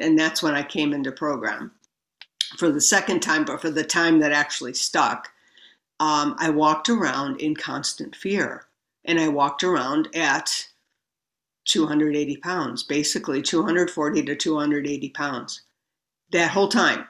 and 0.00 0.18
that's 0.18 0.42
when 0.42 0.54
I 0.54 0.62
came 0.62 0.92
into 0.92 1.10
program 1.12 1.72
for 2.58 2.70
the 2.70 2.80
second 2.80 3.20
time, 3.20 3.44
but 3.44 3.60
for 3.60 3.70
the 3.70 3.84
time 3.84 4.18
that 4.20 4.32
actually 4.32 4.74
stuck. 4.74 5.28
Um, 6.00 6.34
I 6.38 6.50
walked 6.50 6.88
around 6.88 7.40
in 7.40 7.54
constant 7.54 8.16
fear, 8.16 8.66
and 9.04 9.20
I 9.20 9.28
walked 9.28 9.62
around 9.62 10.08
at 10.14 10.66
280 11.64 12.36
pounds, 12.38 12.82
basically 12.82 13.40
240 13.40 14.22
to 14.24 14.34
280 14.34 15.10
pounds. 15.10 15.62
That 16.32 16.50
whole 16.50 16.68
time, 16.68 17.06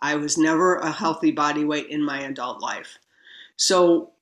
I 0.00 0.14
was 0.16 0.38
never 0.38 0.76
a 0.76 0.90
healthy 0.90 1.30
body 1.30 1.64
weight 1.64 1.88
in 1.88 2.02
my 2.02 2.20
adult 2.22 2.62
life. 2.62 2.98
So 3.56 4.12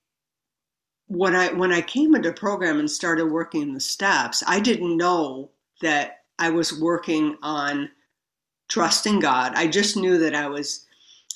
when 1.07 1.35
I 1.35 1.53
when 1.53 1.73
I 1.73 1.81
came 1.81 2.15
into 2.15 2.33
program 2.33 2.81
and 2.81 2.91
started 2.91 3.27
working 3.27 3.73
the 3.73 3.81
steps, 3.81 4.43
I 4.47 4.61
didn't 4.61 4.97
know 4.97 5.51
that 5.81 6.25
I 6.39 6.51
was 6.51 6.79
working 6.79 7.37
on 7.43 7.91
trusting 8.69 9.21
God. 9.21 9.53
I 9.55 9.67
just 9.67 9.97
knew 9.97 10.19
that 10.19 10.35
I 10.35 10.49
was, 10.49 10.87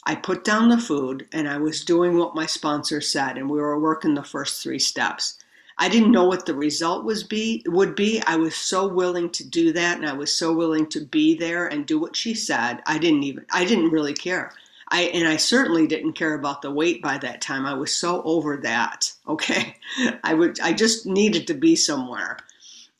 I 0.05 0.15
put 0.15 0.45
down 0.45 0.69
the 0.69 0.79
food 0.79 1.27
and 1.33 1.49
I 1.49 1.59
was 1.59 1.85
doing 1.85 2.17
what 2.17 2.35
my 2.35 2.47
sponsor 2.47 3.01
said, 3.01 3.37
and 3.39 3.51
we 3.51 3.61
were 3.61 3.79
working 3.79 4.15
the 4.15 4.23
first 4.23 4.63
three 4.63 4.79
steps. 4.79 5.39
I 5.79 5.89
didn't 5.89 6.13
know 6.13 6.25
what 6.25 6.47
the 6.47 6.55
result 6.55 7.05
was 7.05 7.25
be 7.25 7.63
would 7.67 7.97
be. 7.97 8.23
I 8.27 8.37
was 8.37 8.55
so 8.55 8.87
willing 8.87 9.31
to 9.31 9.49
do 9.49 9.73
that, 9.73 9.97
and 9.97 10.07
I 10.07 10.13
was 10.13 10.33
so 10.33 10.53
willing 10.53 10.87
to 10.89 11.01
be 11.01 11.35
there 11.35 11.67
and 11.67 11.87
do 11.87 11.99
what 11.99 12.15
she 12.15 12.35
said. 12.35 12.83
I 12.87 12.99
didn't 12.99 13.25
even, 13.25 13.47
I 13.51 13.65
didn't 13.65 13.91
really 13.91 14.15
care. 14.15 14.53
I 14.89 15.03
and 15.15 15.27
I 15.27 15.39
certainly 15.39 15.87
didn't 15.87 16.13
care 16.13 16.35
about 16.35 16.61
the 16.63 16.71
weight 16.71 17.03
by 17.03 17.17
that 17.19 17.41
time. 17.41 17.65
I 17.65 17.75
was 17.75 17.95
so 17.95 18.23
over 18.23 18.59
that. 18.59 19.13
Okay, 19.27 19.77
I 20.25 20.35
would, 20.35 20.61
I 20.61 20.73
just 20.73 21.07
needed 21.07 21.47
to 21.47 21.55
be 21.55 21.75
somewhere, 21.75 22.37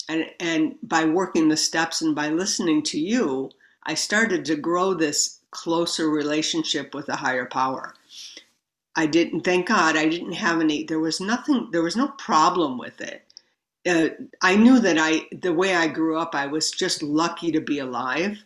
and 0.09 0.27
and 0.41 0.77
by 0.83 1.05
working 1.05 1.49
the 1.49 1.57
steps 1.57 2.01
and 2.01 2.15
by 2.15 2.31
listening 2.31 2.83
to 2.85 2.99
you, 2.99 3.51
I 3.85 3.95
started 3.95 4.45
to 4.47 4.57
grow 4.57 4.95
this 4.95 5.41
closer 5.51 6.09
relationship 6.09 6.95
with 6.95 7.09
a 7.09 7.17
higher 7.17 7.47
power. 7.47 7.95
I 8.95 9.07
didn't, 9.07 9.43
thank 9.43 9.69
God, 9.69 9.97
I 9.97 10.09
didn't 10.09 10.33
have 10.33 10.61
any, 10.61 10.85
there 10.85 11.01
was 11.01 11.21
nothing, 11.21 11.69
there 11.73 11.83
was 11.83 11.97
no 11.97 12.09
problem 12.09 12.79
with 12.79 13.01
it. 13.01 13.25
Uh, 13.87 14.11
I 14.41 14.55
knew 14.57 14.79
that 14.81 14.99
I, 14.99 15.27
the 15.33 15.53
way 15.53 15.75
I 15.75 15.89
grew 15.89 16.19
up, 16.19 16.35
I 16.35 16.47
was 16.47 16.71
just 16.71 17.03
lucky 17.03 17.51
to 17.53 17.61
be 17.61 17.79
alive 17.81 18.39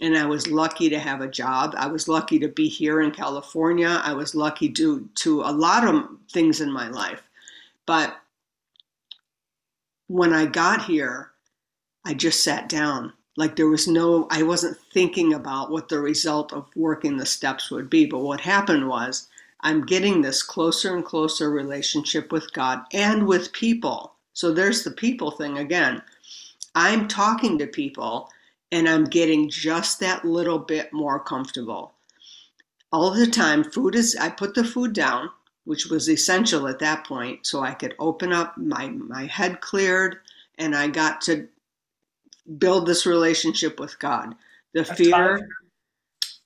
and 0.00 0.16
I 0.16 0.26
was 0.26 0.48
lucky 0.48 0.90
to 0.90 0.98
have 0.98 1.20
a 1.20 1.28
job. 1.28 1.74
I 1.76 1.86
was 1.86 2.08
lucky 2.08 2.38
to 2.40 2.48
be 2.48 2.68
here 2.68 3.00
in 3.00 3.10
California. 3.10 4.00
I 4.04 4.12
was 4.12 4.34
lucky 4.34 4.68
to, 4.70 5.08
to 5.16 5.40
a 5.42 5.52
lot 5.52 5.86
of 5.86 6.04
things 6.30 6.60
in 6.60 6.70
my 6.70 6.88
life. 6.88 7.22
But 7.86 8.16
when 10.08 10.32
I 10.32 10.46
got 10.46 10.84
here, 10.84 11.30
I 12.04 12.14
just 12.14 12.44
sat 12.44 12.68
down 12.68 13.12
like 13.36 13.56
there 13.56 13.68
was 13.68 13.86
no 13.86 14.26
i 14.30 14.42
wasn't 14.42 14.76
thinking 14.92 15.34
about 15.34 15.70
what 15.70 15.88
the 15.88 15.98
result 15.98 16.52
of 16.52 16.66
working 16.74 17.16
the 17.16 17.26
steps 17.26 17.70
would 17.70 17.88
be 17.88 18.06
but 18.06 18.18
what 18.20 18.40
happened 18.40 18.88
was 18.88 19.28
i'm 19.60 19.84
getting 19.84 20.22
this 20.22 20.42
closer 20.42 20.94
and 20.94 21.04
closer 21.04 21.50
relationship 21.50 22.32
with 22.32 22.52
god 22.52 22.82
and 22.92 23.26
with 23.26 23.52
people. 23.52 24.12
So 24.32 24.52
there's 24.52 24.84
the 24.84 24.90
people 24.90 25.30
thing 25.30 25.56
again. 25.56 26.02
I'm 26.74 27.08
talking 27.08 27.58
to 27.58 27.66
people 27.66 28.28
and 28.72 28.88
i'm 28.88 29.04
getting 29.04 29.48
just 29.48 30.00
that 30.00 30.24
little 30.24 30.58
bit 30.58 30.92
more 30.92 31.18
comfortable. 31.20 31.94
All 32.92 33.10
the 33.10 33.26
time 33.26 33.64
food 33.64 33.94
is 33.94 34.16
i 34.16 34.28
put 34.28 34.54
the 34.54 34.64
food 34.64 34.92
down 34.92 35.30
which 35.64 35.86
was 35.86 36.08
essential 36.08 36.68
at 36.68 36.78
that 36.78 37.04
point 37.06 37.46
so 37.46 37.60
i 37.60 37.72
could 37.72 37.94
open 37.98 38.32
up 38.32 38.56
my 38.56 38.88
my 38.88 39.26
head 39.26 39.60
cleared 39.60 40.18
and 40.58 40.74
i 40.76 40.86
got 40.86 41.20
to 41.22 41.48
build 42.58 42.86
this 42.86 43.06
relationship 43.06 43.80
with 43.80 43.98
God. 43.98 44.34
The 44.74 44.82
That's 44.82 44.98
fear 44.98 45.48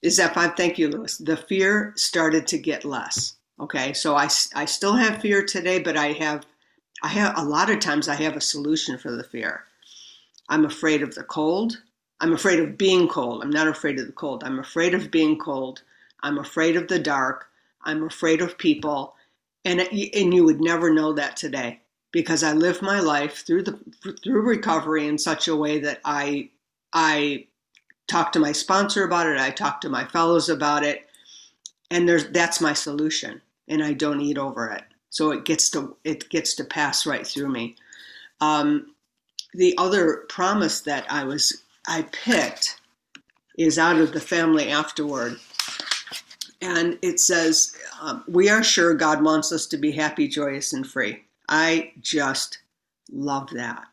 is 0.03 0.17
that 0.17 0.35
five. 0.35 0.57
Thank 0.57 0.79
you, 0.79 0.89
Lewis. 0.89 1.19
The 1.19 1.37
fear 1.37 1.93
started 1.97 2.47
to 2.49 2.59
get 2.59 2.85
less. 2.85 3.35
Okay, 3.59 3.93
so 3.93 4.17
I, 4.17 4.29
I 4.55 4.65
still 4.65 4.95
have 4.95 5.21
fear 5.21 5.45
today, 5.45 5.79
but 5.79 5.97
I 5.97 6.13
have 6.13 6.47
I 7.03 7.09
have 7.09 7.37
a 7.37 7.45
lot 7.45 7.71
of 7.71 7.81
times 7.81 8.09
I 8.09 8.15
have 8.15 8.37
a 8.37 8.41
solution 8.41 8.99
for 8.99 9.11
the 9.11 9.25
fear. 9.25 9.65
I'm 10.49 10.65
afraid 10.65 11.03
of 11.03 11.15
the 11.15 11.23
cold. 11.23 11.81
I'm 12.21 12.33
afraid 12.33 12.61
of 12.61 12.77
being 12.77 13.09
cold. 13.09 13.43
I'm 13.43 13.51
not 13.51 13.69
afraid 13.69 13.99
of 13.99 14.07
the 14.07 14.13
cold. 14.13 14.45
I'm 14.45 14.59
afraid 14.59 14.95
of 14.95 15.11
being 15.11 15.39
cold. 15.39 15.83
I'm 16.23 16.39
afraid 16.39 16.77
of 16.77 16.89
the 16.89 16.99
dark. 16.99 17.47
I'm 17.83 18.03
afraid 18.05 18.43
of 18.43 18.59
people. 18.59 19.15
And 19.65 19.81
and 19.81 20.35
you 20.35 20.45
would 20.45 20.61
never 20.61 20.93
know 20.93 21.13
that 21.15 21.37
today 21.37 21.81
because 22.13 22.43
I 22.43 22.53
live 22.53 22.83
my 22.83 23.01
life 23.01 23.47
through 23.47 23.65
the 23.65 23.79
through 24.23 24.43
recovery 24.43 25.07
in 25.07 25.19
such 25.19 25.49
a 25.49 25.57
way 25.57 25.81
that 25.81 26.01
I 26.05 26.51
I 26.93 27.47
talk 28.09 28.33
to 28.33 28.41
my 28.41 28.53
sponsor 28.53 29.05
about 29.05 29.29
it, 29.29 29.39
I 29.39 29.51
talk 29.51 29.81
to 29.83 29.89
my 29.89 30.05
fellows 30.05 30.49
about 30.49 30.83
it, 30.85 31.09
and 31.91 32.09
there's 32.09 32.29
that's 32.31 32.61
my 32.61 32.73
solution, 32.73 33.41
and 33.69 33.83
I 33.83 33.93
don't 33.93 34.21
eat 34.21 34.39
over 34.39 34.69
it, 34.71 34.85
so 35.11 35.31
it 35.31 35.45
gets 35.45 35.71
to 35.71 35.97
it 36.05 36.29
gets 36.29 36.55
to 36.57 36.65
pass 36.65 37.07
right 37.07 37.27
through 37.27 37.51
me. 37.51 37.77
Um, 38.41 38.95
the 39.55 39.75
other 39.79 40.25
promise 40.29 40.81
that 40.83 41.05
I 41.11 41.25
was 41.25 41.63
I 41.87 42.03
picked 42.13 42.81
is 43.59 43.79
out 43.79 43.97
of 43.97 44.13
the 44.13 44.21
family 44.21 44.71
afterward. 44.71 45.37
And 46.63 46.99
it 47.03 47.21
says, 47.21 47.75
um, 48.01 48.25
We 48.29 48.49
are 48.49 48.63
sure 48.63 48.95
God 48.95 49.23
wants 49.23 49.53
us 49.53 49.67
to 49.69 49.77
be 49.77 49.93
happy, 49.93 50.29
joyous, 50.29 50.73
and 50.73 50.87
free. 50.87 51.25
I 51.51 51.93
just 52.01 52.61
love 53.13 53.51
that. 53.51 53.85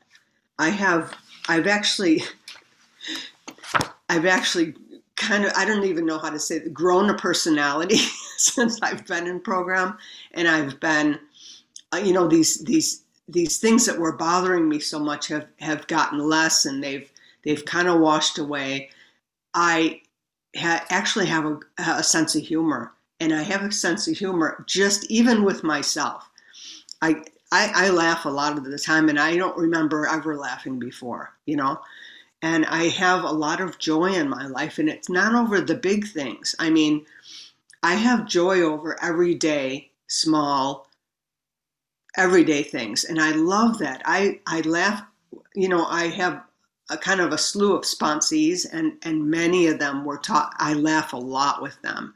I 0.60 0.70
have, 0.70 1.14
I've 1.50 1.68
actually, 1.68 2.24
I've 4.10 4.26
actually 4.26 4.76
kind 5.16 5.46
of, 5.46 5.54
I 5.56 5.66
don't 5.66 5.86
even 5.86 6.06
know 6.06 6.20
how 6.20 6.30
to 6.30 6.40
say 6.40 6.58
it, 6.58 6.74
grown 6.74 7.10
a 7.10 7.16
personality 7.16 7.98
since 8.38 8.82
I've 8.82 9.06
been 9.08 9.28
in 9.28 9.40
program. 9.42 9.98
And 10.34 10.48
I've 10.48 10.80
been, 10.80 11.20
uh, 11.94 11.98
you 11.98 12.14
know, 12.14 12.28
these, 12.28 12.60
these, 12.64 13.04
these 13.28 13.60
things 13.60 13.86
that 13.88 14.00
were 14.00 14.14
bothering 14.18 14.70
me 14.70 14.80
so 14.80 15.00
much 15.00 15.28
have, 15.30 15.48
have 15.60 15.88
gotten 15.88 16.20
less 16.20 16.66
and 16.66 16.84
they've, 16.84 17.12
they've 17.44 17.66
kind 17.66 17.88
of 17.88 18.00
washed 18.00 18.40
away. 18.40 18.90
I 19.54 20.02
ha- 20.58 20.86
actually 20.90 21.28
have 21.28 21.46
a, 21.46 21.60
a 21.80 22.04
sense 22.04 22.36
of 22.36 22.44
humor 22.44 22.94
and 23.20 23.34
I 23.34 23.44
have 23.44 23.64
a 23.64 23.72
sense 23.72 24.08
of 24.08 24.18
humor 24.18 24.64
just 24.68 25.10
even 25.12 25.44
with 25.44 25.64
myself. 25.64 26.30
I, 27.02 27.24
I, 27.52 27.72
I 27.74 27.90
laugh 27.90 28.26
a 28.26 28.30
lot 28.30 28.58
of 28.58 28.66
the 28.66 28.78
time 28.78 29.10
and 29.10 29.20
I 29.20 29.38
don't 29.38 29.58
remember 29.58 30.06
ever 30.08 30.36
laughing 30.36 30.80
before, 30.80 31.34
you 31.46 31.56
know. 31.56 31.80
And 32.42 32.66
I 32.66 32.86
have 32.90 33.24
a 33.24 33.32
lot 33.32 33.62
of 33.62 33.80
joy 33.80 34.14
in 34.14 34.30
my 34.30 34.46
life, 34.46 34.78
and 34.78 34.88
it's 34.88 35.10
not 35.10 35.34
over 35.34 35.60
the 35.60 35.74
big 35.74 36.08
things. 36.08 36.54
I 36.60 36.70
mean, 36.70 37.04
I 37.82 37.96
have 37.96 38.28
joy 38.28 38.62
over 38.62 39.02
everyday, 39.04 39.90
small, 40.08 40.88
everyday 42.16 42.62
things, 42.62 43.06
and 43.06 43.20
I 43.20 43.32
love 43.32 43.80
that. 43.80 44.04
I 44.06 44.40
I 44.46 44.62
laugh. 44.62 45.02
You 45.56 45.68
know, 45.70 45.86
I 45.86 46.10
have 46.10 46.44
a 46.92 46.98
kind 46.98 47.22
of 47.22 47.32
a 47.34 47.40
slew 47.40 47.76
of 47.76 47.86
sponsees, 47.86 48.68
and 48.72 48.98
and 49.02 49.32
many 49.32 49.66
of 49.68 49.80
them 49.80 50.06
were 50.06 50.18
taught. 50.20 50.54
I 50.58 50.74
laugh 50.74 51.14
a 51.14 51.18
lot 51.18 51.62
with 51.62 51.82
them. 51.82 52.14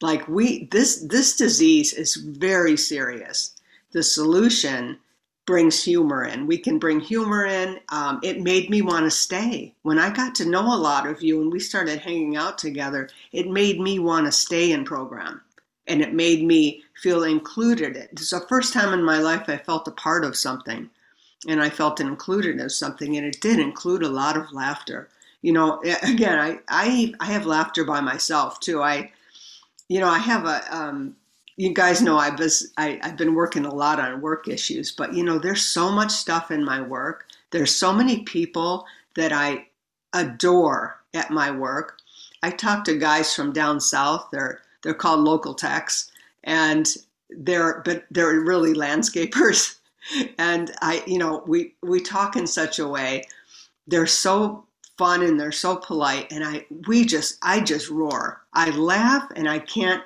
Like 0.00 0.26
we, 0.26 0.64
this 0.66 0.96
this 0.96 1.36
disease 1.36 1.92
is 1.92 2.16
very 2.16 2.76
serious. 2.76 3.54
The 3.94 4.02
solution 4.02 4.98
brings 5.46 5.84
humor 5.84 6.24
in. 6.24 6.48
We 6.48 6.58
can 6.58 6.80
bring 6.80 6.98
humor 6.98 7.46
in. 7.46 7.78
Um, 7.90 8.18
it 8.24 8.40
made 8.40 8.68
me 8.68 8.82
want 8.82 9.04
to 9.04 9.10
stay. 9.10 9.72
When 9.82 10.00
I 10.00 10.10
got 10.10 10.34
to 10.36 10.48
know 10.48 10.74
a 10.74 10.76
lot 10.76 11.06
of 11.06 11.22
you 11.22 11.40
and 11.40 11.52
we 11.52 11.60
started 11.60 12.00
hanging 12.00 12.36
out 12.36 12.58
together, 12.58 13.08
it 13.30 13.46
made 13.46 13.78
me 13.78 14.00
want 14.00 14.26
to 14.26 14.32
stay 14.32 14.72
in 14.72 14.84
program 14.84 15.42
and 15.86 16.02
it 16.02 16.12
made 16.12 16.44
me 16.44 16.82
feel 17.00 17.22
included. 17.22 17.96
It's 17.96 18.30
the 18.30 18.40
first 18.48 18.72
time 18.72 18.92
in 18.92 19.04
my 19.04 19.18
life 19.18 19.48
I 19.48 19.58
felt 19.58 19.86
a 19.86 19.92
part 19.92 20.24
of 20.24 20.36
something 20.36 20.90
and 21.46 21.62
I 21.62 21.70
felt 21.70 22.00
included 22.00 22.58
as 22.60 22.76
something 22.76 23.16
and 23.16 23.24
it 23.24 23.40
did 23.40 23.60
include 23.60 24.02
a 24.02 24.08
lot 24.08 24.36
of 24.36 24.52
laughter. 24.52 25.08
You 25.40 25.52
know, 25.52 25.80
again, 26.02 26.40
I, 26.40 26.58
I, 26.68 27.14
I 27.20 27.26
have 27.26 27.46
laughter 27.46 27.84
by 27.84 28.00
myself 28.00 28.58
too. 28.58 28.82
I, 28.82 29.12
you 29.88 30.00
know, 30.00 30.08
I 30.08 30.18
have 30.18 30.46
a, 30.46 30.76
um, 30.76 31.16
you 31.56 31.72
guys 31.72 32.02
know 32.02 32.16
I 32.16 32.30
was 32.30 32.72
I, 32.76 32.98
I've 33.02 33.16
been 33.16 33.34
working 33.34 33.64
a 33.64 33.74
lot 33.74 34.00
on 34.00 34.20
work 34.20 34.48
issues, 34.48 34.90
but 34.90 35.14
you 35.14 35.24
know, 35.24 35.38
there's 35.38 35.62
so 35.62 35.90
much 35.90 36.10
stuff 36.10 36.50
in 36.50 36.64
my 36.64 36.80
work. 36.80 37.26
There's 37.50 37.74
so 37.74 37.92
many 37.92 38.22
people 38.22 38.86
that 39.14 39.32
I 39.32 39.68
adore 40.12 41.00
at 41.14 41.30
my 41.30 41.50
work. 41.50 41.98
I 42.42 42.50
talk 42.50 42.84
to 42.84 42.98
guys 42.98 43.34
from 43.34 43.52
down 43.52 43.80
south. 43.80 44.28
They're 44.32 44.62
they're 44.82 44.94
called 44.94 45.20
local 45.20 45.54
techs, 45.54 46.10
and 46.42 46.88
they're 47.30 47.82
but 47.84 48.04
they're 48.10 48.40
really 48.40 48.74
landscapers. 48.74 49.76
And 50.36 50.70
I, 50.82 51.02
you 51.06 51.16
know, 51.16 51.42
we 51.46 51.76
we 51.82 51.98
talk 51.98 52.36
in 52.36 52.46
such 52.46 52.78
a 52.78 52.86
way. 52.86 53.24
They're 53.86 54.06
so 54.06 54.66
fun 54.98 55.22
and 55.22 55.40
they're 55.40 55.50
so 55.50 55.76
polite, 55.76 56.30
and 56.30 56.44
I 56.44 56.66
we 56.86 57.06
just 57.06 57.38
I 57.42 57.60
just 57.60 57.88
roar. 57.88 58.42
I 58.52 58.68
laugh 58.68 59.26
and 59.34 59.48
I 59.48 59.60
can't 59.60 60.02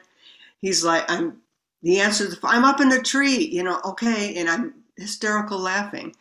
he's 0.61 0.85
like, 0.85 1.05
I'm 1.09 1.41
the 1.83 2.01
answer 2.01 2.25
is 2.25 2.39
I'm 2.43 2.65
up 2.65 2.81
in 2.81 2.89
the 2.89 3.03
tree, 3.03 3.47
you 3.47 3.63
know, 3.63 3.81
okay, 3.85 4.37
and 4.37 4.49
I'm 4.49 4.75
hysterical 4.97 5.59
laughing. 5.59 6.15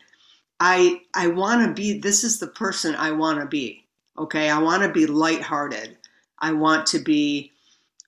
I 0.60 1.02
I 1.14 1.28
want 1.28 1.66
to 1.66 1.72
be 1.72 1.98
this 1.98 2.24
is 2.24 2.38
the 2.38 2.48
person 2.48 2.94
I 2.94 3.10
want 3.12 3.40
to 3.40 3.46
be. 3.46 3.84
Okay, 4.16 4.50
I 4.50 4.58
want 4.58 4.82
to 4.82 4.88
be 4.88 5.06
lighthearted. 5.06 5.96
I 6.40 6.52
want 6.52 6.86
to 6.88 6.98
be 6.98 7.52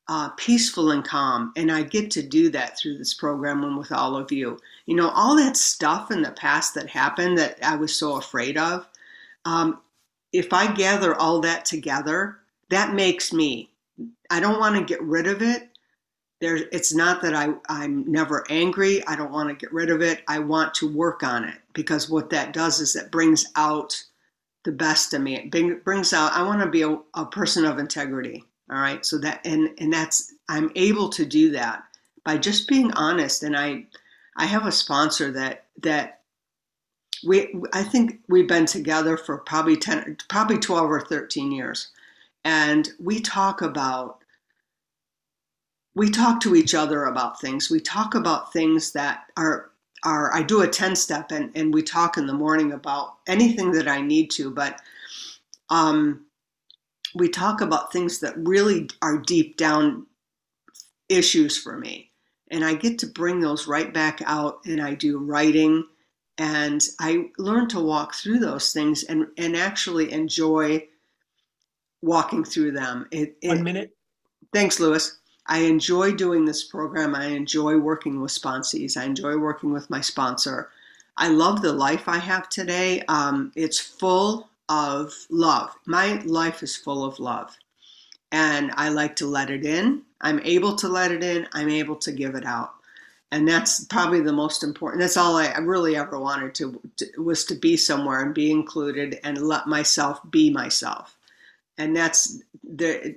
uh, 0.08 0.30
peaceful 0.30 0.90
and 0.90 1.04
calm, 1.04 1.52
and 1.56 1.70
I 1.70 1.82
get 1.82 2.10
to 2.12 2.22
do 2.22 2.50
that 2.50 2.76
through 2.78 2.98
this 2.98 3.14
program 3.14 3.62
and 3.62 3.78
with 3.78 3.92
all 3.92 4.16
of 4.16 4.32
you. 4.32 4.58
You 4.86 4.96
know, 4.96 5.10
all 5.10 5.36
that 5.36 5.56
stuff 5.56 6.10
in 6.10 6.22
the 6.22 6.32
past 6.32 6.74
that 6.74 6.88
happened 6.88 7.38
that 7.38 7.58
I 7.62 7.76
was 7.76 7.94
so 7.94 8.16
afraid 8.16 8.56
of. 8.58 8.88
Um, 9.44 9.80
if 10.32 10.52
I 10.52 10.72
gather 10.72 11.14
all 11.14 11.40
that 11.40 11.64
together, 11.64 12.38
that 12.70 12.94
makes 12.94 13.32
me. 13.32 13.70
I 14.30 14.40
don't 14.40 14.60
want 14.60 14.76
to 14.76 14.84
get 14.84 15.02
rid 15.02 15.26
of 15.26 15.42
it 15.42 15.69
there 16.40 16.56
it's 16.72 16.94
not 16.94 17.22
that 17.22 17.34
I, 17.34 17.54
i'm 17.68 18.10
never 18.10 18.44
angry 18.50 19.06
i 19.06 19.16
don't 19.16 19.32
want 19.32 19.48
to 19.48 19.54
get 19.54 19.72
rid 19.72 19.90
of 19.90 20.02
it 20.02 20.22
i 20.28 20.38
want 20.38 20.74
to 20.74 20.92
work 20.92 21.22
on 21.22 21.44
it 21.44 21.56
because 21.74 22.10
what 22.10 22.30
that 22.30 22.52
does 22.52 22.80
is 22.80 22.96
it 22.96 23.10
brings 23.10 23.46
out 23.56 24.04
the 24.64 24.72
best 24.72 25.14
of 25.14 25.22
me 25.22 25.36
it 25.36 25.84
brings 25.84 26.12
out 26.12 26.32
i 26.32 26.42
want 26.42 26.60
to 26.60 26.68
be 26.68 26.82
a, 26.82 26.98
a 27.14 27.26
person 27.26 27.64
of 27.64 27.78
integrity 27.78 28.44
all 28.70 28.78
right? 28.78 29.04
So 29.04 29.18
that 29.18 29.44
and 29.44 29.70
and 29.78 29.92
that's 29.92 30.34
i'm 30.48 30.70
able 30.76 31.08
to 31.10 31.26
do 31.26 31.50
that 31.50 31.82
by 32.24 32.38
just 32.38 32.68
being 32.68 32.92
honest 32.92 33.42
and 33.42 33.56
i 33.56 33.84
i 34.36 34.46
have 34.46 34.66
a 34.66 34.72
sponsor 34.72 35.30
that 35.32 35.66
that 35.82 36.20
we 37.26 37.54
i 37.72 37.82
think 37.82 38.20
we've 38.28 38.48
been 38.48 38.66
together 38.66 39.16
for 39.16 39.38
probably 39.38 39.76
10 39.76 40.18
probably 40.28 40.58
12 40.58 40.90
or 40.90 41.00
13 41.00 41.52
years 41.52 41.88
and 42.44 42.90
we 42.98 43.20
talk 43.20 43.60
about 43.62 44.19
we 46.00 46.08
talk 46.08 46.40
to 46.40 46.56
each 46.56 46.74
other 46.74 47.04
about 47.04 47.38
things. 47.42 47.68
We 47.68 47.78
talk 47.78 48.14
about 48.14 48.54
things 48.54 48.92
that 48.92 49.24
are 49.36 49.70
are 50.02 50.34
I 50.34 50.42
do 50.42 50.62
a 50.62 50.66
10 50.66 50.96
step 50.96 51.30
and, 51.30 51.54
and 51.54 51.74
we 51.74 51.82
talk 51.82 52.16
in 52.16 52.26
the 52.26 52.32
morning 52.32 52.72
about 52.72 53.18
anything 53.26 53.70
that 53.72 53.86
I 53.86 54.00
need 54.00 54.30
to, 54.30 54.50
but 54.50 54.80
um, 55.68 56.24
we 57.14 57.28
talk 57.28 57.60
about 57.60 57.92
things 57.92 58.18
that 58.20 58.32
really 58.38 58.88
are 59.02 59.18
deep 59.18 59.58
down 59.58 60.06
issues 61.10 61.58
for 61.58 61.76
me. 61.76 62.12
And 62.50 62.64
I 62.64 62.72
get 62.72 62.98
to 63.00 63.06
bring 63.06 63.40
those 63.40 63.66
right 63.66 63.92
back 63.92 64.22
out 64.24 64.60
and 64.64 64.80
I 64.80 64.94
do 64.94 65.18
writing 65.18 65.84
and 66.38 66.82
I 66.98 67.26
learn 67.36 67.68
to 67.68 67.80
walk 67.80 68.14
through 68.14 68.38
those 68.38 68.72
things 68.72 69.02
and, 69.02 69.26
and 69.36 69.54
actually 69.54 70.12
enjoy 70.12 70.88
walking 72.00 72.42
through 72.42 72.72
them. 72.72 73.06
It, 73.10 73.36
it, 73.42 73.48
One 73.48 73.64
minute. 73.64 73.94
Thanks, 74.54 74.80
Lewis. 74.80 75.19
I 75.50 75.58
enjoy 75.58 76.12
doing 76.12 76.44
this 76.44 76.62
program. 76.62 77.14
I 77.14 77.26
enjoy 77.26 77.76
working 77.76 78.20
with 78.20 78.30
sponsees. 78.30 78.96
I 78.96 79.04
enjoy 79.04 79.36
working 79.36 79.72
with 79.72 79.90
my 79.90 80.00
sponsor. 80.00 80.70
I 81.16 81.28
love 81.28 81.60
the 81.60 81.72
life 81.72 82.08
I 82.08 82.18
have 82.18 82.48
today. 82.48 83.02
Um, 83.08 83.50
it's 83.56 83.80
full 83.80 84.48
of 84.68 85.12
love. 85.28 85.74
My 85.86 86.22
life 86.24 86.62
is 86.62 86.76
full 86.76 87.04
of 87.04 87.18
love. 87.18 87.58
And 88.30 88.70
I 88.76 88.90
like 88.90 89.16
to 89.16 89.26
let 89.26 89.50
it 89.50 89.64
in. 89.64 90.02
I'm 90.20 90.38
able 90.44 90.76
to 90.76 90.88
let 90.88 91.10
it 91.10 91.24
in. 91.24 91.48
I'm 91.52 91.68
able 91.68 91.96
to 91.96 92.12
give 92.12 92.36
it 92.36 92.46
out. 92.46 92.70
And 93.32 93.48
that's 93.48 93.84
probably 93.86 94.20
the 94.20 94.32
most 94.32 94.62
important. 94.62 95.00
That's 95.00 95.16
all 95.16 95.36
I 95.36 95.48
really 95.58 95.96
ever 95.96 96.20
wanted 96.20 96.54
to, 96.56 96.80
to 96.98 97.22
was 97.22 97.44
to 97.46 97.56
be 97.56 97.76
somewhere 97.76 98.22
and 98.22 98.32
be 98.32 98.52
included 98.52 99.18
and 99.24 99.38
let 99.38 99.66
myself 99.66 100.20
be 100.30 100.48
myself. 100.48 101.16
And 101.76 101.96
that's 101.96 102.40
the 102.62 103.16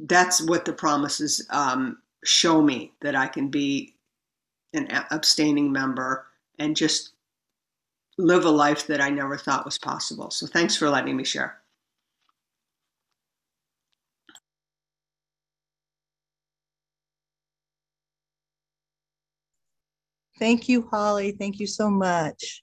that's 0.00 0.42
what 0.42 0.64
the 0.64 0.72
promises 0.72 1.46
um, 1.50 1.98
show 2.24 2.62
me 2.62 2.92
that 3.00 3.14
I 3.14 3.26
can 3.26 3.48
be 3.48 3.94
an 4.72 4.88
abstaining 5.10 5.70
member 5.70 6.26
and 6.58 6.76
just 6.76 7.12
live 8.18 8.44
a 8.44 8.50
life 8.50 8.86
that 8.86 9.00
I 9.00 9.10
never 9.10 9.36
thought 9.36 9.64
was 9.64 9.78
possible. 9.78 10.30
So 10.30 10.46
thanks 10.46 10.76
for 10.76 10.88
letting 10.90 11.16
me 11.16 11.24
share. 11.24 11.60
Thank 20.38 20.68
you, 20.68 20.88
Holly. 20.90 21.32
Thank 21.32 21.60
you 21.60 21.66
so 21.66 21.90
much. 21.90 22.62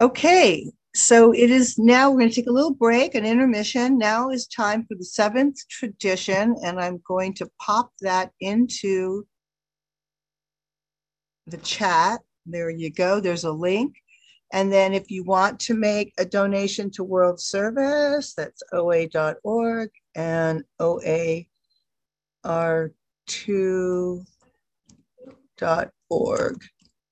Okay, 0.00 0.70
so 0.94 1.32
it 1.32 1.50
is 1.50 1.76
now, 1.76 2.10
we're 2.10 2.18
going 2.18 2.30
to 2.30 2.34
take 2.34 2.46
a 2.46 2.52
little 2.52 2.74
break, 2.74 3.14
an 3.16 3.26
intermission. 3.26 3.98
Now 3.98 4.30
is 4.30 4.46
time 4.46 4.86
for 4.86 4.94
the 4.94 5.04
seventh 5.04 5.56
tradition, 5.68 6.54
and 6.64 6.78
I'm 6.78 7.02
going 7.06 7.34
to 7.34 7.50
pop 7.60 7.90
that 8.00 8.30
into 8.40 9.26
the 11.46 11.58
chat. 11.58 12.20
There 12.46 12.70
you 12.70 12.90
go. 12.90 13.20
There's 13.20 13.44
a 13.44 13.52
link. 13.52 13.96
And 14.52 14.72
then 14.72 14.94
if 14.94 15.10
you 15.10 15.24
want 15.24 15.58
to 15.60 15.74
make 15.74 16.12
a 16.16 16.24
donation 16.24 16.90
to 16.92 17.02
World 17.02 17.40
Service, 17.40 18.34
that's 18.34 18.62
oa.org 18.72 19.90
and 20.14 20.62
oar2.org 20.80 21.34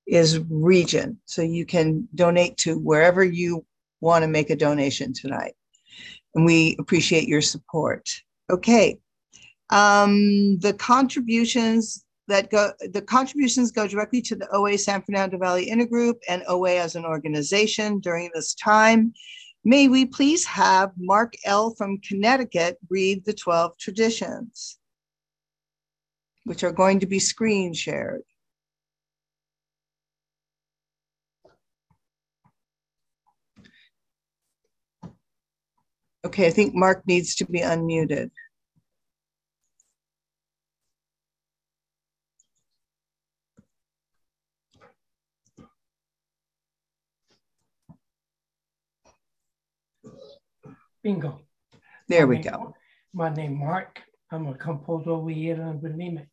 is 0.06 0.38
region. 0.50 1.18
So 1.24 1.42
you 1.42 1.66
can 1.66 2.08
donate 2.14 2.56
to 2.58 2.78
wherever 2.78 3.24
you 3.24 3.64
want 4.02 4.22
to 4.22 4.28
make 4.28 4.50
a 4.50 4.56
donation 4.56 5.14
tonight. 5.14 5.54
And 6.34 6.44
we 6.44 6.76
appreciate 6.78 7.28
your 7.28 7.40
support. 7.40 8.10
Okay. 8.50 8.98
Um, 9.70 10.58
the 10.58 10.74
contributions 10.74 12.04
that 12.28 12.50
go, 12.50 12.72
the 12.92 13.00
contributions 13.00 13.70
go 13.70 13.86
directly 13.86 14.20
to 14.22 14.36
the 14.36 14.48
OA 14.54 14.76
San 14.76 15.02
Fernando 15.02 15.38
Valley 15.38 15.70
Intergroup 15.70 16.16
and 16.28 16.42
OA 16.48 16.78
as 16.78 16.96
an 16.96 17.06
organization 17.06 18.00
during 18.00 18.30
this 18.34 18.54
time. 18.54 19.14
May 19.64 19.88
we 19.88 20.04
please 20.04 20.44
have 20.44 20.90
Mark 20.98 21.34
L. 21.44 21.74
from 21.74 21.98
Connecticut 21.98 22.78
read 22.90 23.24
the 23.24 23.32
12 23.32 23.78
traditions, 23.78 24.78
which 26.44 26.64
are 26.64 26.72
going 26.72 26.98
to 27.00 27.06
be 27.06 27.20
screen 27.20 27.72
shared. 27.72 28.22
Okay, 36.24 36.46
I 36.46 36.50
think 36.50 36.74
Mark 36.74 37.06
needs 37.06 37.34
to 37.36 37.46
be 37.46 37.60
unmuted. 37.60 38.30
Bingo. 51.02 51.40
There 52.08 52.26
My 52.26 52.30
we 52.30 52.34
name- 52.38 52.52
go. 52.52 52.74
My 53.12 53.28
name 53.34 53.58
Mark. 53.58 54.02
I'm 54.30 54.46
a 54.46 54.54
composer 54.56 55.10
over 55.10 55.30
here 55.30 55.60
in 55.60 55.80
Belima. 55.80 56.26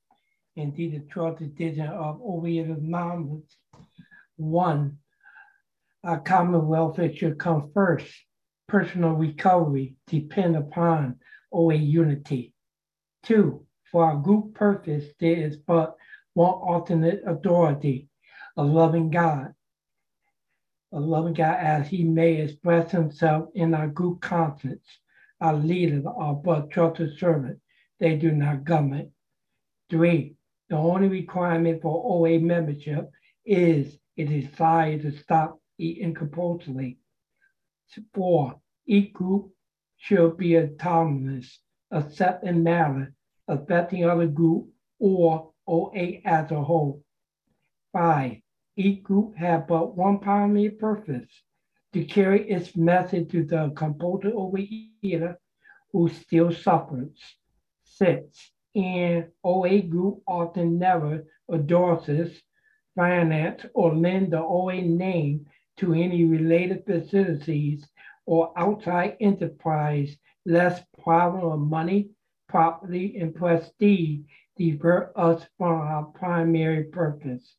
Indeed, 0.56 0.94
the 0.94 1.00
12th 1.14 1.42
edition 1.42 1.88
of 1.88 2.20
Overeaters 2.22 2.78
Anonymous. 2.78 3.58
One, 4.38 5.00
our 6.04 6.20
common 6.22 6.68
welfare 6.68 7.14
should 7.14 7.38
come 7.40 7.72
first. 7.74 8.12
Personal 8.70 9.14
recovery 9.14 9.96
depend 10.06 10.56
upon 10.56 11.16
OA 11.52 11.74
unity. 11.74 12.54
Two, 13.24 13.66
for 13.92 14.06
our 14.06 14.16
group 14.16 14.54
purpose, 14.54 15.06
there 15.20 15.38
is 15.38 15.58
but 15.58 15.96
one 16.36 16.52
alternate 16.52 17.24
authority, 17.26 18.10
a 18.58 18.64
loving 18.64 19.10
God. 19.10 19.56
A 20.92 21.00
loving 21.00 21.34
God 21.34 21.58
as 21.60 21.88
he 21.88 22.04
may 22.04 22.42
express 22.42 22.92
himself 22.92 23.50
in 23.56 23.74
our 23.74 23.88
group 23.88 24.22
conscience. 24.22 24.86
Our 25.42 25.56
leaders 25.56 26.06
are 26.06 26.36
but 26.36 26.70
trusted 26.70 27.18
servants. 27.18 27.62
They 28.00 28.18
do 28.18 28.32
not 28.32 28.66
govern. 28.66 29.12
Three, 29.90 30.36
the 30.70 30.76
only 30.76 31.08
requirement 31.08 31.82
for 31.82 32.04
OA 32.06 32.40
membership 32.40 33.10
is 33.46 33.98
a 34.16 34.26
desire 34.26 35.00
to 35.00 35.12
stop 35.12 35.60
eating 35.80 36.14
compulsively. 36.14 36.98
Four, 38.14 38.62
each 38.86 39.14
group 39.14 39.52
should 39.98 40.38
be 40.38 40.58
autonomous, 40.58 41.60
except 41.92 42.44
in 42.44 42.64
matter 42.64 43.14
affecting 43.48 44.06
other 44.06 44.28
group 44.28 44.68
or 45.00 45.52
OA 45.68 46.22
as 46.24 46.52
a 46.52 46.64
whole. 46.64 47.04
Five, 47.92 48.38
each 48.76 49.02
group 49.02 49.36
have 49.36 49.68
but 49.68 49.96
one 49.98 50.20
primary 50.20 50.70
purpose, 50.70 51.30
to 51.94 52.06
carry 52.06 52.48
its 52.50 52.76
message 52.76 53.32
to 53.32 53.44
the 53.44 53.72
compulsive 53.76 54.34
overeater 54.34 55.38
who 55.92 56.08
still 56.10 56.52
suffers. 56.52 57.18
Six, 57.84 58.52
and 58.76 59.32
OA 59.44 59.82
group 59.82 60.22
often 60.28 60.78
never 60.78 61.26
endorses, 61.52 62.40
finance, 62.96 63.66
or 63.74 63.96
lend 63.96 64.34
the 64.34 64.40
OA 64.40 64.82
name 64.82 65.48
to 65.80 65.94
any 65.94 66.24
related 66.26 66.86
facilities 66.86 67.88
or 68.26 68.54
outside 68.58 69.18
enterprise, 69.20 70.16
less 70.46 70.82
problem 71.04 71.52
of 71.52 71.60
money, 71.60 72.10
property, 72.48 73.18
and 73.20 73.34
prestige 73.34 74.22
divert 74.58 75.12
us 75.16 75.46
from 75.58 75.82
our 75.82 76.04
primary 76.04 76.84
purpose. 76.86 77.56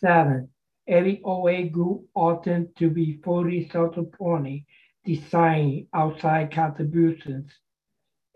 Seven, 0.00 0.48
every 0.88 1.20
OA 1.24 1.64
group 1.64 2.06
often 2.14 2.72
to 2.78 2.90
be 2.90 3.20
fully 3.22 3.68
self-supporting, 3.68 4.64
designing 5.04 5.86
outside 5.94 6.50
contributions. 6.50 7.52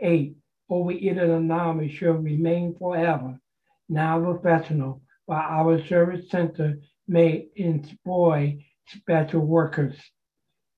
Eight, 0.00 0.36
Overeater 0.70 1.36
Anonymous 1.36 1.92
should 1.92 2.22
remain 2.22 2.74
forever 2.78 3.40
non-professional, 3.88 5.00
while 5.26 5.40
our 5.40 5.84
service 5.86 6.28
center 6.30 6.78
may 7.06 7.48
employ 7.56 8.62
special 8.90 9.40
workers. 9.40 9.96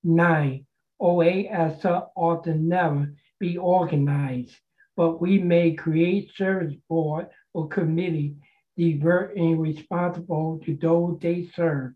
Nine, 0.02 0.66
OA 1.00 1.44
as 1.44 1.80
such 1.80 2.04
often 2.16 2.68
never 2.68 3.14
be 3.38 3.56
organized, 3.56 4.56
but 4.96 5.20
we 5.20 5.38
may 5.38 5.72
create 5.72 6.34
service 6.34 6.74
board 6.88 7.28
or 7.54 7.68
committee 7.68 8.36
divert 8.76 9.36
and 9.36 9.60
responsible 9.60 10.60
to 10.64 10.76
those 10.76 11.18
they 11.20 11.50
serve. 11.54 11.92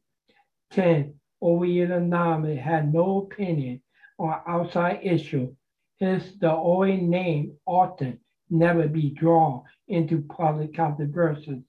10. 0.72 1.14
OEA 1.42 1.96
Anonymous 1.96 2.58
had 2.58 2.92
no 2.92 3.18
opinion 3.18 3.80
on 4.18 4.40
outside 4.46 5.00
issue. 5.02 5.54
Hence, 6.00 6.32
the 6.40 6.50
OA 6.50 6.96
name 6.96 7.56
often 7.66 8.18
never 8.50 8.88
be 8.88 9.10
drawn 9.10 9.62
into 9.88 10.22
public 10.22 10.74
controversies. 10.74 11.62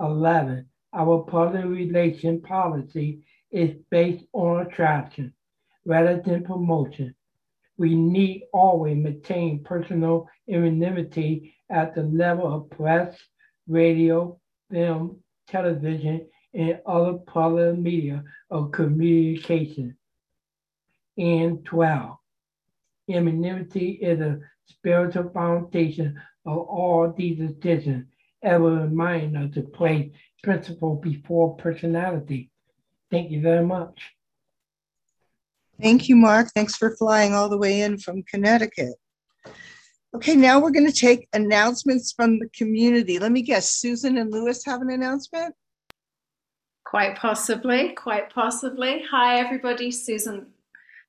11. 0.00 0.68
Our 0.92 1.22
public 1.24 1.64
relation 1.64 2.40
policy 2.40 3.24
is 3.50 3.76
based 3.90 4.24
on 4.32 4.66
attraction 4.66 5.32
rather 5.84 6.20
than 6.20 6.44
promotion. 6.44 7.14
We 7.76 7.94
need 7.94 8.44
always 8.52 8.96
maintain 8.96 9.62
personal 9.62 10.28
anonymity 10.50 11.54
at 11.70 11.94
the 11.94 12.02
level 12.02 12.52
of 12.52 12.70
press, 12.70 13.16
radio, 13.68 14.38
film, 14.70 15.22
television, 15.46 16.26
and 16.54 16.80
other 16.86 17.14
public 17.26 17.78
media 17.78 18.24
of 18.50 18.72
communication. 18.72 19.96
And 21.16 21.64
12. 21.64 22.16
Anonymity 23.10 23.90
is 24.02 24.20
a 24.20 24.40
spiritual 24.66 25.30
foundation 25.30 26.20
of 26.44 26.58
all 26.58 27.12
these 27.16 27.38
traditions, 27.38 28.06
ever 28.42 28.82
reminding 28.82 29.36
us 29.36 29.54
to 29.54 29.62
place 29.62 30.10
principle 30.42 30.96
before 30.96 31.56
personality. 31.56 32.50
Thank 33.10 33.30
you 33.30 33.40
very 33.40 33.64
much. 33.64 33.98
Thank 35.80 36.08
you, 36.08 36.16
Mark. 36.16 36.48
Thanks 36.54 36.76
for 36.76 36.96
flying 36.96 37.34
all 37.34 37.48
the 37.48 37.58
way 37.58 37.82
in 37.82 37.98
from 37.98 38.22
Connecticut. 38.24 38.94
Okay, 40.14 40.34
now 40.34 40.58
we're 40.58 40.70
going 40.70 40.90
to 40.90 40.92
take 40.92 41.28
announcements 41.32 42.12
from 42.12 42.38
the 42.38 42.48
community. 42.48 43.18
Let 43.18 43.30
me 43.30 43.42
guess, 43.42 43.70
Susan 43.70 44.18
and 44.18 44.32
Lewis 44.32 44.64
have 44.64 44.80
an 44.80 44.90
announcement? 44.90 45.54
Quite 46.84 47.16
possibly, 47.16 47.90
quite 47.90 48.32
possibly. 48.32 49.04
Hi, 49.10 49.38
everybody. 49.38 49.90
Susan, 49.90 50.46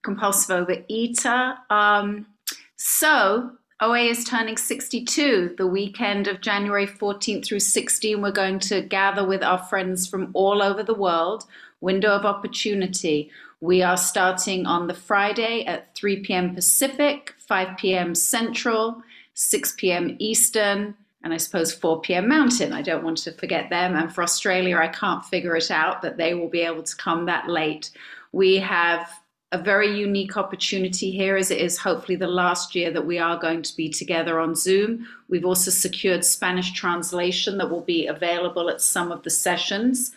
compulsive 0.04 0.68
overeater. 0.68 1.56
Um, 1.70 2.28
so, 2.76 3.52
OA 3.82 4.00
is 4.00 4.26
turning 4.26 4.58
62 4.58 5.56
the 5.58 5.66
weekend 5.66 6.28
of 6.28 6.41
January 6.41 6.86
14th 6.86 7.45
through 7.45 7.62
16. 7.62 8.22
We're 8.22 8.32
going 8.32 8.60
to 8.60 8.82
gather 8.82 9.26
with 9.26 9.41
our 9.41 9.58
friends 9.58 10.06
from 10.06 10.32
all 10.34 10.62
over 10.62 10.84
the 10.84 10.93
world. 10.93 11.45
Window 11.82 12.10
of 12.10 12.26
opportunity. 12.26 13.32
We 13.62 13.82
are 13.82 13.98
starting 13.98 14.66
on 14.66 14.88
the 14.88 14.94
Friday 14.94 15.66
at 15.66 15.96
3 15.96 16.22
p.m. 16.22 16.56
Pacific, 16.56 17.36
5 17.40 17.78
p.m. 17.78 18.16
Central, 18.16 19.02
6 19.34 19.74
p.m. 19.78 20.16
Eastern, 20.20 20.96
and 21.24 21.34
I 21.34 21.38
suppose 21.38 21.74
4 21.74 22.02
p.m. 22.02 22.28
Mountain. 22.28 22.74
I 22.74 22.82
don't 22.82 23.04
want 23.04 23.18
to 23.20 23.34
forget 23.34 23.70
them. 23.70 23.96
And 23.96 24.14
for 24.14 24.24
Australia, 24.24 24.78
I 24.78 24.88
can't 24.88 25.26
figure 25.26 25.56
it 25.56 25.72
out, 25.72 26.02
but 26.02 26.18
they 26.18 26.34
will 26.34 26.50
be 26.50 26.62
able 26.62 26.84
to 26.84 26.96
come 26.96 27.26
that 27.26 27.50
late. 27.50 27.92
We 28.32 28.58
have 28.58 29.10
a 29.52 29.58
very 29.58 29.98
unique 29.98 30.38
opportunity 30.38 31.10
here, 31.10 31.36
as 31.36 31.50
it 31.50 31.58
is 31.58 31.78
hopefully 31.78 32.16
the 32.16 32.28
last 32.28 32.76
year 32.76 32.92
that 32.92 33.06
we 33.06 33.18
are 33.18 33.38
going 33.38 33.64
to 33.64 33.76
be 33.76 33.90
together 33.90 34.40
on 34.40 34.54
Zoom. 34.56 35.08
We've 35.28 35.46
also 35.46 35.72
secured 35.72 36.24
Spanish 36.24 36.72
translation 36.74 37.58
that 37.58 37.70
will 37.70 37.82
be 37.82 38.06
available 38.06 38.70
at 38.70 38.82
some 38.82 39.12
of 39.12 39.24
the 39.24 39.32
sessions. 39.32 40.12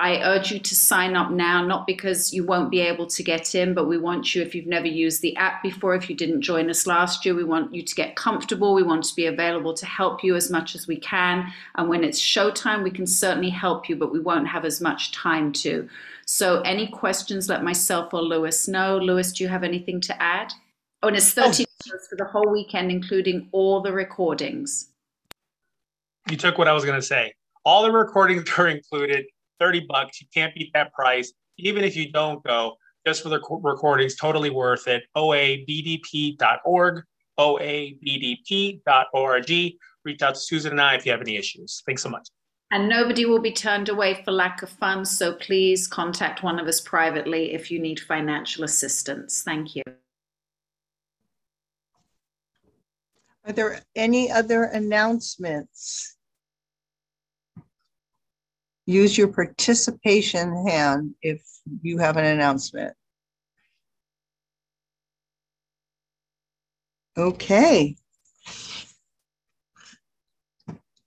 I 0.00 0.20
urge 0.22 0.50
you 0.50 0.58
to 0.58 0.74
sign 0.74 1.14
up 1.14 1.30
now, 1.30 1.64
not 1.64 1.86
because 1.86 2.32
you 2.34 2.44
won't 2.44 2.70
be 2.70 2.80
able 2.80 3.06
to 3.06 3.22
get 3.22 3.54
in, 3.54 3.74
but 3.74 3.86
we 3.86 3.96
want 3.96 4.34
you, 4.34 4.42
if 4.42 4.54
you've 4.54 4.66
never 4.66 4.86
used 4.86 5.22
the 5.22 5.36
app 5.36 5.62
before, 5.62 5.94
if 5.94 6.10
you 6.10 6.16
didn't 6.16 6.42
join 6.42 6.68
us 6.68 6.86
last 6.86 7.24
year, 7.24 7.34
we 7.34 7.44
want 7.44 7.72
you 7.72 7.82
to 7.82 7.94
get 7.94 8.16
comfortable. 8.16 8.74
We 8.74 8.82
want 8.82 9.04
to 9.04 9.14
be 9.14 9.26
available 9.26 9.72
to 9.74 9.86
help 9.86 10.24
you 10.24 10.34
as 10.34 10.50
much 10.50 10.74
as 10.74 10.86
we 10.86 10.96
can. 10.96 11.52
And 11.76 11.88
when 11.88 12.02
it's 12.02 12.20
showtime, 12.20 12.82
we 12.82 12.90
can 12.90 13.06
certainly 13.06 13.50
help 13.50 13.88
you, 13.88 13.94
but 13.94 14.12
we 14.12 14.18
won't 14.18 14.48
have 14.48 14.64
as 14.64 14.80
much 14.80 15.12
time 15.12 15.52
to. 15.52 15.88
So, 16.26 16.60
any 16.62 16.88
questions, 16.88 17.48
let 17.48 17.62
myself 17.62 18.12
or 18.12 18.22
Lewis 18.22 18.66
know. 18.66 18.98
Lewis, 18.98 19.32
do 19.32 19.44
you 19.44 19.48
have 19.48 19.62
anything 19.62 20.00
to 20.02 20.22
add? 20.22 20.52
Oh, 21.02 21.08
and 21.08 21.16
it's 21.16 21.32
30 21.32 21.66
dollars 21.86 22.06
for 22.08 22.16
the 22.16 22.24
whole 22.24 22.50
weekend, 22.50 22.90
including 22.90 23.48
all 23.52 23.82
the 23.82 23.92
recordings. 23.92 24.88
You 26.30 26.36
took 26.36 26.56
what 26.56 26.66
I 26.66 26.72
was 26.72 26.84
going 26.84 26.98
to 26.98 27.06
say. 27.06 27.34
All 27.64 27.82
the 27.82 27.92
recordings 27.92 28.50
are 28.58 28.68
included, 28.68 29.26
30 29.60 29.86
bucks. 29.88 30.20
You 30.20 30.26
can't 30.32 30.54
beat 30.54 30.72
that 30.74 30.92
price. 30.92 31.32
Even 31.58 31.84
if 31.84 31.96
you 31.96 32.10
don't 32.10 32.42
go, 32.44 32.76
just 33.06 33.22
for 33.22 33.28
the 33.28 33.40
recordings, 33.62 34.16
totally 34.16 34.50
worth 34.50 34.88
it. 34.88 35.04
oabdp.org, 35.16 37.02
oabdp.org, 37.38 38.82
reach 40.04 40.22
out 40.22 40.34
to 40.34 40.40
Susan 40.40 40.72
and 40.72 40.80
I 40.80 40.94
if 40.94 41.06
you 41.06 41.12
have 41.12 41.20
any 41.20 41.36
issues. 41.36 41.82
Thanks 41.86 42.02
so 42.02 42.08
much. 42.08 42.28
And 42.70 42.88
nobody 42.88 43.26
will 43.26 43.40
be 43.40 43.52
turned 43.52 43.88
away 43.88 44.22
for 44.24 44.32
lack 44.32 44.62
of 44.62 44.70
funds. 44.70 45.16
So 45.16 45.34
please 45.34 45.86
contact 45.86 46.42
one 46.42 46.58
of 46.58 46.66
us 46.66 46.80
privately 46.80 47.52
if 47.52 47.70
you 47.70 47.78
need 47.78 48.00
financial 48.00 48.64
assistance. 48.64 49.42
Thank 49.42 49.76
you. 49.76 49.82
Are 53.46 53.52
there 53.52 53.82
any 53.94 54.30
other 54.32 54.64
announcements? 54.64 56.13
Use 58.86 59.16
your 59.16 59.28
participation 59.28 60.66
hand 60.66 61.14
if 61.22 61.42
you 61.82 61.98
have 61.98 62.16
an 62.16 62.26
announcement. 62.26 62.94
Okay. 67.16 67.96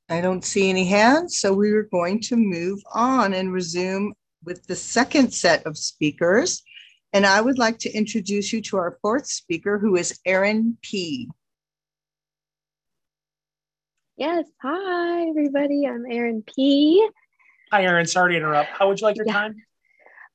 I 0.10 0.22
don't 0.22 0.44
see 0.44 0.70
any 0.70 0.86
hands, 0.86 1.38
so 1.38 1.54
we 1.54 1.72
are 1.72 1.84
going 1.84 2.22
to 2.22 2.38
move 2.38 2.80
on 2.94 3.34
and 3.34 3.52
resume 3.52 4.14
with 4.44 4.66
the 4.66 4.76
second 4.76 5.34
set 5.34 5.66
of 5.66 5.78
speakers. 5.78 6.64
And 7.14 7.26
I 7.26 7.42
would 7.42 7.58
like 7.58 7.78
to 7.80 7.92
introduce 7.92 8.54
you 8.54 8.62
to 8.64 8.78
our 8.78 8.98
fourth 9.02 9.28
speaker, 9.28 9.78
who 9.78 9.98
is 9.98 10.18
Erin 10.26 10.78
P. 10.82 11.30
Yes. 14.16 14.46
Hi, 14.64 15.28
everybody. 15.28 15.86
I'm 15.86 16.06
Erin 16.10 16.44
P. 16.56 17.08
Hi, 17.72 17.84
Erin. 17.84 18.06
Sorry 18.06 18.34
to 18.34 18.38
interrupt. 18.38 18.70
How 18.78 18.88
would 18.88 19.00
you 19.00 19.06
like 19.06 19.18
your 19.18 19.26
yeah. 19.26 19.34
time? 19.34 19.56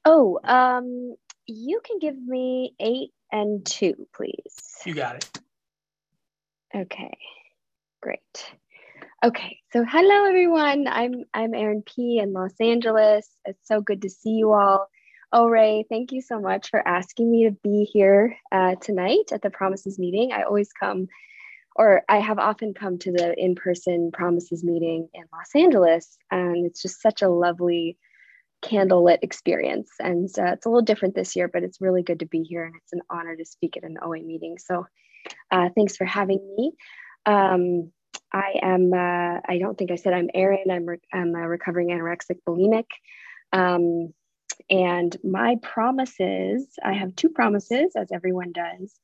Oh, 0.05 0.39
um, 0.45 1.17
you 1.47 1.81
can 1.85 1.99
give 1.99 2.17
me 2.17 2.75
eight 2.79 3.11
and 3.31 3.65
two, 3.65 4.07
please. 4.15 4.83
You 4.85 4.95
got 4.95 5.17
it. 5.17 5.31
Okay. 6.75 7.17
Great. 8.03 8.53
Okay, 9.25 9.59
so 9.73 9.85
hello 9.89 10.27
everyone. 10.27 10.89
I'm 10.89 11.23
I'm 11.33 11.55
Erin 11.55 11.85
P 11.87 12.19
in 12.19 12.33
Los 12.33 12.55
Angeles. 12.61 13.31
It's 13.45 13.69
so 13.69 13.81
good 13.81 14.03
to 14.03 14.11
see 14.11 14.31
you 14.31 14.53
all. 14.53 14.89
Oh 15.33 15.47
Ray, 15.47 15.85
thank 15.89 16.11
you 16.11 16.21
so 16.21 16.41
much 16.41 16.71
for 16.71 16.87
asking 16.87 17.31
me 17.31 17.45
to 17.45 17.53
be 17.63 17.85
here 17.85 18.37
uh, 18.51 18.75
tonight 18.81 19.31
at 19.31 19.41
the 19.41 19.51
Promises 19.51 19.97
meeting. 19.97 20.33
I 20.33 20.43
always 20.43 20.73
come, 20.73 21.07
or 21.77 22.03
I 22.09 22.19
have 22.19 22.39
often 22.39 22.75
come 22.75 22.99
to 22.99 23.13
the 23.13 23.35
in-person 23.39 24.11
Promises 24.13 24.63
meeting 24.63 25.09
in 25.15 25.25
Los 25.33 25.55
Angeles, 25.55 26.17
and 26.31 26.67
it's 26.67 26.83
just 26.83 27.01
such 27.01 27.23
a 27.23 27.29
lovely 27.29 27.97
candlelit 28.63 29.19
experience. 29.23 29.91
And 29.99 30.29
uh, 30.39 30.53
it's 30.53 30.67
a 30.67 30.69
little 30.69 30.83
different 30.83 31.15
this 31.15 31.35
year, 31.35 31.49
but 31.49 31.63
it's 31.63 31.81
really 31.81 32.03
good 32.03 32.21
to 32.21 32.27
be 32.27 32.43
here, 32.43 32.65
and 32.65 32.75
it's 32.77 32.93
an 32.93 33.03
honor 33.11 33.37
to 33.37 33.45
speak 33.45 33.77
at 33.77 33.85
an 33.85 33.99
OA 34.03 34.23
meeting. 34.23 34.59
So, 34.59 34.87
uh, 35.51 35.69
thanks 35.75 35.97
for 35.97 36.05
having 36.05 36.41
me. 36.57 36.73
Um, 37.27 37.93
I 38.33 38.55
am, 38.63 38.93
uh, 38.93 39.41
I 39.47 39.59
don't 39.59 39.77
think 39.77 39.91
I 39.91 39.97
said 39.97 40.15
I'm 40.15 40.31
Erin. 40.35 40.71
I'm, 40.71 40.87
re- 40.87 40.99
I'm 41.13 41.35
a 41.35 41.49
recovering 41.49 41.89
anorexic 41.89 42.39
bulimic. 42.49 42.87
Um, 43.53 44.13
and 44.71 45.17
my 45.23 45.57
promises, 45.63 46.67
I 46.83 46.95
have 46.95 47.15
two 47.15 47.29
promises, 47.29 47.93
as 47.97 48.11
everyone 48.13 48.53
does. 48.53 48.99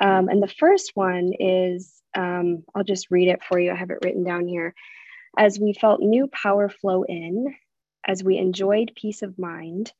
Um, 0.00 0.28
and 0.28 0.42
the 0.42 0.48
first 0.58 0.92
one 0.94 1.32
is 1.38 2.02
um, 2.16 2.64
I'll 2.74 2.84
just 2.84 3.10
read 3.10 3.28
it 3.28 3.42
for 3.44 3.58
you. 3.58 3.72
I 3.72 3.76
have 3.76 3.90
it 3.90 3.98
written 4.04 4.24
down 4.24 4.46
here. 4.46 4.74
As 5.36 5.58
we 5.58 5.72
felt 5.72 6.00
new 6.00 6.28
power 6.28 6.68
flow 6.68 7.02
in, 7.02 7.54
as 8.06 8.22
we 8.22 8.38
enjoyed 8.38 8.92
peace 8.94 9.22
of 9.22 9.38
mind, 9.38 9.92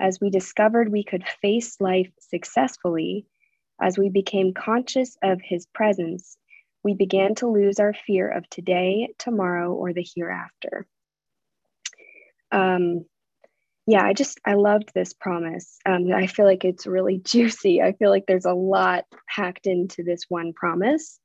as 0.00 0.20
we 0.20 0.30
discovered 0.30 0.92
we 0.92 1.02
could 1.02 1.26
face 1.42 1.80
life 1.80 2.10
successfully, 2.20 3.26
as 3.80 3.98
we 3.98 4.08
became 4.10 4.54
conscious 4.54 5.16
of 5.22 5.40
his 5.42 5.66
presence 5.66 6.36
we 6.84 6.94
began 6.94 7.34
to 7.36 7.48
lose 7.48 7.80
our 7.80 7.92
fear 7.92 8.30
of 8.30 8.48
today, 8.48 9.08
tomorrow, 9.18 9.72
or 9.72 9.92
the 9.92 10.06
hereafter. 10.14 10.86
Um, 12.52 13.04
yeah, 13.88 14.04
I 14.04 14.12
just, 14.12 14.38
I 14.44 14.52
loved 14.52 14.92
this 14.94 15.14
promise. 15.14 15.78
Um, 15.86 16.12
I 16.12 16.26
feel 16.26 16.44
like 16.44 16.62
it's 16.62 16.86
really 16.86 17.18
juicy. 17.24 17.80
I 17.80 17.92
feel 17.92 18.10
like 18.10 18.24
there's 18.28 18.44
a 18.44 18.52
lot 18.52 19.04
packed 19.34 19.66
into 19.66 20.02
this 20.02 20.24
one 20.28 20.52
promise. 20.52 21.18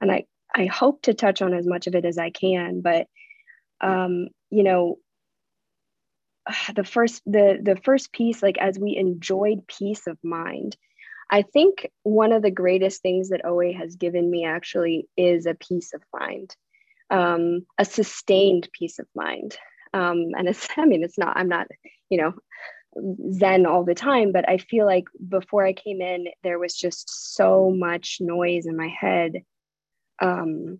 And 0.00 0.12
I, 0.12 0.26
I 0.54 0.66
hope 0.66 1.02
to 1.02 1.14
touch 1.14 1.42
on 1.42 1.52
as 1.52 1.66
much 1.66 1.88
of 1.88 1.96
it 1.96 2.04
as 2.04 2.16
I 2.16 2.30
can, 2.30 2.82
but, 2.82 3.08
um, 3.80 4.28
you 4.48 4.62
know, 4.62 4.98
the 6.76 6.84
first, 6.84 7.20
the, 7.26 7.58
the 7.60 7.76
first 7.82 8.12
piece, 8.12 8.44
like 8.44 8.58
as 8.58 8.78
we 8.78 8.96
enjoyed 8.96 9.66
peace 9.66 10.06
of 10.06 10.16
mind, 10.22 10.76
I 11.32 11.42
think 11.42 11.90
one 12.04 12.30
of 12.30 12.42
the 12.42 12.50
greatest 12.52 13.02
things 13.02 13.30
that 13.30 13.44
OA 13.44 13.72
has 13.72 13.96
given 13.96 14.30
me 14.30 14.44
actually 14.44 15.08
is 15.16 15.46
a 15.46 15.54
peace 15.54 15.92
of 15.92 16.02
mind, 16.16 16.54
um, 17.10 17.66
a 17.76 17.84
sustained 17.84 18.68
peace 18.72 19.00
of 19.00 19.06
mind. 19.16 19.58
Um, 19.94 20.32
and 20.36 20.48
it's, 20.48 20.68
I 20.76 20.84
mean, 20.84 21.02
it's 21.02 21.18
not, 21.18 21.36
I'm 21.36 21.48
not, 21.48 21.68
you 22.10 22.18
know, 22.18 22.34
Zen 23.32 23.66
all 23.66 23.84
the 23.84 23.94
time, 23.94 24.32
but 24.32 24.48
I 24.48 24.58
feel 24.58 24.86
like 24.86 25.04
before 25.28 25.64
I 25.64 25.72
came 25.72 26.00
in, 26.00 26.26
there 26.42 26.58
was 26.58 26.74
just 26.74 27.34
so 27.34 27.70
much 27.74 28.18
noise 28.20 28.66
in 28.66 28.76
my 28.76 28.88
head 28.88 29.32
um, 30.20 30.78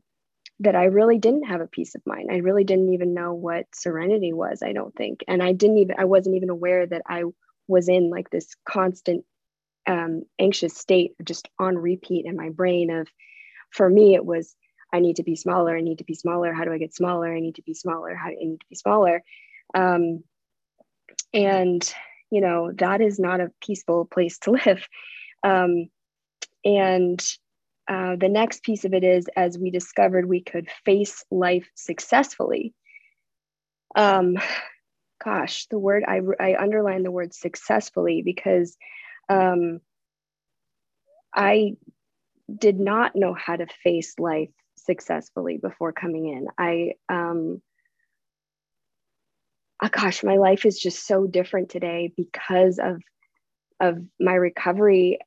that 0.61 0.77
I 0.77 0.85
really 0.85 1.19
didn't 1.19 1.45
have 1.45 1.61
a 1.61 1.67
peace 1.67 1.95
of 1.95 2.03
mind. 2.07 2.29
I 2.31 2.37
really 2.37 2.65
didn't 2.65 2.93
even 2.93 3.15
know 3.15 3.35
what 3.35 3.67
serenity 3.75 4.33
was, 4.33 4.63
I 4.63 4.73
don't 4.73 4.95
think. 4.95 5.25
And 5.27 5.43
I 5.43 5.53
didn't 5.53 5.79
even, 5.79 5.97
I 5.99 6.05
wasn't 6.05 6.37
even 6.37 6.51
aware 6.51 6.87
that 6.87 7.03
I 7.09 7.25
was 7.67 7.89
in 7.89 8.11
like 8.11 8.31
this 8.31 8.55
constant 8.69 9.25
um, 9.87 10.23
anxious 10.39 10.77
state 10.77 11.13
just 11.25 11.49
on 11.59 11.77
repeat 11.77 12.27
in 12.27 12.37
my 12.37 12.51
brain 12.51 12.91
of 12.91 13.09
for 13.71 13.89
me 13.89 14.15
it 14.15 14.25
was 14.25 14.55
i 14.95 15.01
need 15.01 15.17
to 15.17 15.23
be 15.23 15.37
smaller 15.37 15.77
i 15.77 15.81
need 15.81 15.99
to 15.99 16.05
be 16.05 16.15
smaller 16.15 16.53
how 16.53 16.65
do 16.65 16.73
i 16.73 16.79
get 16.79 16.95
smaller 16.95 17.35
i 17.35 17.41
need 17.41 17.57
to 17.57 17.63
be 17.63 17.75
smaller 17.75 18.15
how 18.15 18.29
do 18.29 18.37
i 18.41 18.45
need 18.45 18.61
to 18.61 18.67
be 18.71 18.77
smaller. 18.77 19.23
Um, 19.75 20.23
and 21.33 21.95
you 22.31 22.41
know 22.41 22.73
that 22.79 23.01
is 23.01 23.19
not 23.19 23.41
a 23.41 23.53
peaceful 23.61 24.05
place 24.05 24.39
to 24.41 24.51
live. 24.67 24.89
Um, 25.43 25.91
and 26.65 27.23
uh, 27.87 28.17
the 28.17 28.31
next 28.31 28.63
piece 28.63 28.85
of 28.87 28.95
it 28.95 29.05
is 29.05 29.27
as 29.37 29.59
we 29.59 29.71
discovered 29.71 30.27
we 30.27 30.41
could 30.41 30.71
face 30.85 31.25
life 31.31 31.69
successfully. 31.75 32.73
Um, 33.95 34.39
gosh 35.25 35.67
the 35.67 35.79
word 35.79 36.05
i, 36.07 36.21
I 36.41 36.57
underline 36.61 37.03
the 37.03 37.11
word 37.11 37.33
successfully 37.33 38.23
because 38.23 38.77
um, 39.29 39.81
I 41.33 41.77
did 42.55 42.79
not 42.79 43.17
know 43.17 43.33
how 43.33 43.57
to 43.57 43.67
face 43.83 44.19
life 44.19 44.51
successfully 44.85 45.59
before 45.59 45.93
coming 45.93 46.29
in. 46.29 46.47
I, 46.59 46.95
um, 47.09 47.63
oh 49.83 49.89
gosh, 49.91 50.23
my 50.23 50.37
life 50.37 50.67
is 50.67 50.79
just 50.79 51.07
so 51.07 51.27
different 51.27 51.71
today 51.71 52.13
because 52.17 52.79
of 52.79 53.03
of 53.81 53.99
my 54.21 54.35
recovery 54.35 55.19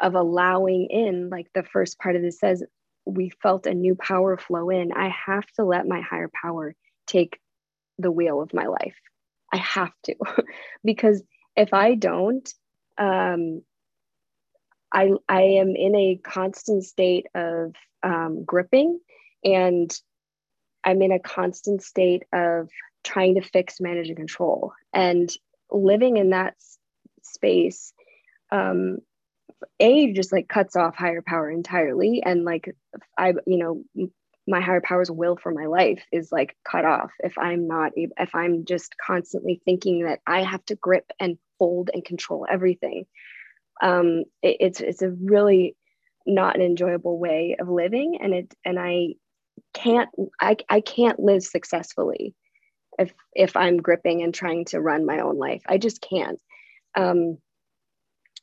of 0.00 0.14
allowing 0.14 0.88
in 0.90 1.30
like 1.30 1.46
the 1.54 1.62
first 1.62 1.98
part 1.98 2.14
of 2.14 2.22
this 2.22 2.38
says 2.38 2.62
we 3.06 3.30
felt 3.42 3.66
a 3.66 3.74
new 3.74 3.94
power 3.94 4.36
flow 4.36 4.70
in. 4.70 4.92
I 4.92 5.10
have 5.26 5.46
to 5.56 5.64
let 5.64 5.88
my 5.88 6.00
higher 6.02 6.30
power 6.42 6.74
take 7.06 7.38
the 7.98 8.10
wheel 8.10 8.40
of 8.40 8.52
my 8.54 8.66
life. 8.66 8.96
I 9.52 9.56
have 9.56 9.92
to. 10.04 10.14
Because 10.84 11.22
if 11.56 11.74
i 11.74 11.94
don't 11.94 12.48
um, 12.98 13.62
I, 14.92 15.10
I 15.28 15.42
am 15.42 15.74
in 15.76 15.94
a 15.94 16.20
constant 16.22 16.84
state 16.84 17.26
of 17.34 17.74
um, 18.02 18.44
gripping 18.44 19.00
and 19.44 19.90
I'm 20.84 21.02
in 21.02 21.12
a 21.12 21.18
constant 21.18 21.82
state 21.82 22.24
of 22.32 22.68
trying 23.04 23.34
to 23.36 23.42
fix, 23.42 23.80
manage, 23.80 24.08
and 24.08 24.16
control. 24.16 24.72
And 24.92 25.30
living 25.70 26.16
in 26.16 26.30
that 26.30 26.54
space, 27.22 27.92
um, 28.50 28.98
A, 29.78 30.12
just 30.12 30.32
like 30.32 30.48
cuts 30.48 30.76
off 30.76 30.96
higher 30.96 31.22
power 31.22 31.50
entirely. 31.50 32.22
And 32.24 32.44
like, 32.44 32.74
I, 33.16 33.34
you 33.46 33.58
know, 33.58 34.08
my 34.46 34.60
higher 34.60 34.80
power's 34.80 35.10
will 35.10 35.36
for 35.36 35.52
my 35.52 35.66
life 35.66 36.02
is 36.12 36.32
like 36.32 36.56
cut 36.68 36.84
off 36.84 37.10
if 37.20 37.38
I'm 37.38 37.68
not, 37.68 37.92
if 37.94 38.34
I'm 38.34 38.64
just 38.64 38.94
constantly 39.04 39.60
thinking 39.64 40.04
that 40.04 40.20
I 40.26 40.42
have 40.42 40.64
to 40.66 40.74
grip 40.74 41.10
and 41.20 41.38
hold 41.58 41.90
and 41.92 42.04
control 42.04 42.46
everything. 42.50 43.06
Um, 43.82 44.24
it, 44.42 44.56
it's 44.60 44.80
it's 44.80 45.02
a 45.02 45.10
really 45.10 45.76
not 46.26 46.56
an 46.56 46.62
enjoyable 46.62 47.18
way 47.18 47.56
of 47.58 47.68
living, 47.68 48.18
and 48.20 48.34
it 48.34 48.54
and 48.64 48.78
I 48.78 49.14
can't 49.72 50.08
I, 50.40 50.56
I 50.68 50.80
can't 50.80 51.20
live 51.20 51.42
successfully 51.42 52.34
if 52.98 53.12
if 53.34 53.56
I'm 53.56 53.78
gripping 53.78 54.22
and 54.22 54.34
trying 54.34 54.64
to 54.66 54.80
run 54.80 55.06
my 55.06 55.20
own 55.20 55.38
life. 55.38 55.62
I 55.66 55.78
just 55.78 56.00
can't. 56.00 56.40
Um, 56.96 57.38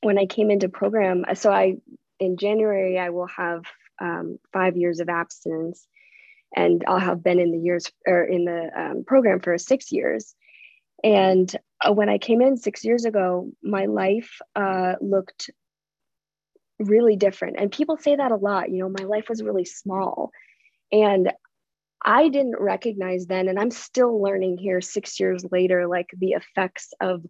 when 0.01 0.17
I 0.17 0.25
came 0.25 0.51
into 0.51 0.69
program, 0.69 1.25
so 1.33 1.51
I 1.51 1.77
in 2.19 2.37
January 2.37 2.99
I 2.99 3.09
will 3.09 3.27
have 3.27 3.63
um, 3.99 4.37
five 4.53 4.77
years 4.77 4.99
of 4.99 5.09
abstinence, 5.09 5.87
and 6.55 6.83
I'll 6.87 6.99
have 6.99 7.23
been 7.23 7.39
in 7.39 7.51
the 7.51 7.59
years 7.59 7.91
or 8.07 8.23
in 8.23 8.45
the 8.45 8.69
um, 8.75 9.03
program 9.05 9.39
for 9.39 9.57
six 9.57 9.91
years. 9.91 10.35
And 11.03 11.53
uh, 11.81 11.93
when 11.93 12.09
I 12.09 12.17
came 12.17 12.41
in 12.41 12.57
six 12.57 12.83
years 12.83 13.05
ago, 13.05 13.51
my 13.61 13.85
life 13.85 14.39
uh, 14.55 14.93
looked 14.99 15.51
really 16.79 17.15
different. 17.15 17.57
And 17.59 17.71
people 17.71 17.97
say 17.97 18.15
that 18.15 18.31
a 18.31 18.35
lot, 18.35 18.71
you 18.71 18.79
know, 18.79 18.89
my 18.89 19.05
life 19.05 19.29
was 19.29 19.43
really 19.43 19.65
small. 19.65 20.31
And 20.91 21.31
I 22.05 22.29
didn't 22.29 22.59
recognize 22.59 23.25
then, 23.25 23.47
and 23.47 23.59
I'm 23.59 23.71
still 23.71 24.21
learning 24.21 24.57
here 24.57 24.81
six 24.81 25.19
years 25.19 25.45
later, 25.51 25.87
like 25.87 26.09
the 26.17 26.31
effects 26.31 26.93
of 27.01 27.25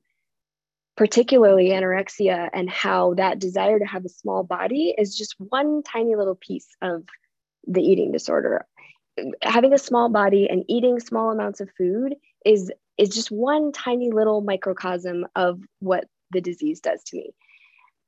particularly 0.98 1.70
anorexia 1.70 2.50
and 2.54 2.70
how 2.70 3.14
that 3.14 3.40
desire 3.40 3.80
to 3.80 3.86
have 3.86 4.04
a 4.04 4.10
small 4.10 4.44
body 4.44 4.94
is 4.98 5.16
just 5.16 5.36
one 5.38 5.84
tiny 5.84 6.16
little 6.16 6.36
piece 6.36 6.68
of 6.82 7.04
the 7.68 7.82
eating 7.82 8.12
disorder. 8.12 8.66
Having 9.42 9.74
a 9.74 9.80
small 9.80 10.10
body 10.10 10.50
and 10.50 10.66
eating 10.68 11.00
small 11.00 11.32
amounts 11.32 11.62
of 11.62 11.70
food 11.78 12.16
is 12.46 12.72
is 12.98 13.10
just 13.10 13.32
one 13.32 13.72
tiny 13.72 14.12
little 14.12 14.42
microcosm 14.42 15.26
of 15.36 15.62
what 15.80 16.06
the 16.32 16.42
disease 16.42 16.80
does 16.80 17.04
to 17.04 17.18
me. 17.18 17.32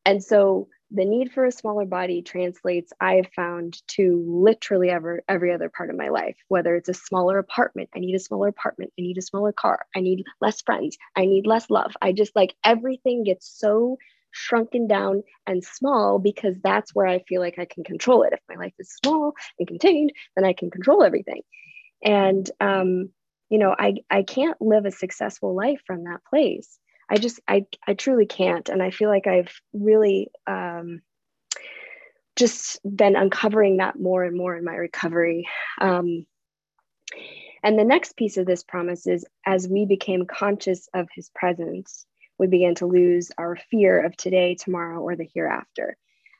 And 0.03 0.23
so 0.23 0.67
the 0.91 1.05
need 1.05 1.31
for 1.31 1.45
a 1.45 1.51
smaller 1.51 1.85
body 1.85 2.21
translates 2.21 2.91
i 2.99 3.15
have 3.15 3.27
found 3.35 3.81
to 3.87 4.23
literally 4.27 4.89
ever 4.89 5.21
every 5.27 5.53
other 5.53 5.69
part 5.69 5.89
of 5.89 5.95
my 5.97 6.09
life 6.09 6.35
whether 6.47 6.75
it's 6.75 6.89
a 6.89 6.93
smaller 6.93 7.37
apartment 7.37 7.89
i 7.95 7.99
need 7.99 8.15
a 8.15 8.19
smaller 8.19 8.47
apartment 8.47 8.91
i 8.97 9.01
need 9.01 9.17
a 9.17 9.21
smaller 9.21 9.51
car 9.51 9.85
i 9.95 9.99
need 9.99 10.23
less 10.41 10.61
friends 10.61 10.97
i 11.15 11.25
need 11.25 11.45
less 11.45 11.69
love. 11.69 11.91
I 12.01 12.11
just 12.11 12.35
like 12.35 12.55
everything 12.63 13.23
gets 13.23 13.47
so 13.59 13.97
shrunken 14.31 14.87
down 14.87 15.23
and 15.47 15.63
small 15.63 16.19
because 16.19 16.55
that's 16.63 16.93
where 16.93 17.07
i 17.07 17.19
feel 17.27 17.41
like 17.41 17.59
i 17.59 17.65
can 17.65 17.83
control 17.83 18.23
it. 18.23 18.33
If 18.33 18.39
my 18.47 18.55
life 18.55 18.73
is 18.79 18.91
small 19.03 19.33
and 19.57 19.67
contained 19.67 20.11
then 20.35 20.45
i 20.45 20.53
can 20.53 20.69
control 20.71 21.03
everything. 21.03 21.41
And 22.03 22.49
um 22.59 23.09
you 23.49 23.59
know 23.59 23.75
i 23.77 23.95
i 24.09 24.23
can't 24.23 24.61
live 24.61 24.85
a 24.85 24.91
successful 24.91 25.55
life 25.55 25.81
from 25.85 26.03
that 26.05 26.21
place 26.29 26.79
I 27.09 27.17
just 27.17 27.39
I 27.47 27.65
I 27.87 27.93
truly 27.93 28.25
can't, 28.25 28.69
and 28.69 28.83
I 28.83 28.91
feel 28.91 29.09
like 29.09 29.27
I've 29.27 29.53
really 29.73 30.29
um, 30.47 31.01
just 32.35 32.79
been 32.83 33.15
uncovering 33.15 33.77
that 33.77 33.99
more 33.99 34.23
and 34.23 34.37
more 34.37 34.55
in 34.55 34.63
my 34.63 34.75
recovery. 34.75 35.47
Um, 35.81 36.25
and 37.63 37.77
the 37.77 37.83
next 37.83 38.15
piece 38.15 38.37
of 38.37 38.45
this 38.45 38.63
promise 38.63 39.07
is 39.07 39.25
as 39.45 39.67
we 39.67 39.85
became 39.85 40.25
conscious 40.25 40.87
of 40.93 41.09
His 41.13 41.29
presence, 41.35 42.05
we 42.37 42.47
began 42.47 42.75
to 42.75 42.85
lose 42.85 43.31
our 43.37 43.57
fear 43.69 44.03
of 44.05 44.15
today, 44.15 44.55
tomorrow, 44.55 45.01
or 45.01 45.15
the 45.15 45.29
hereafter. 45.33 45.97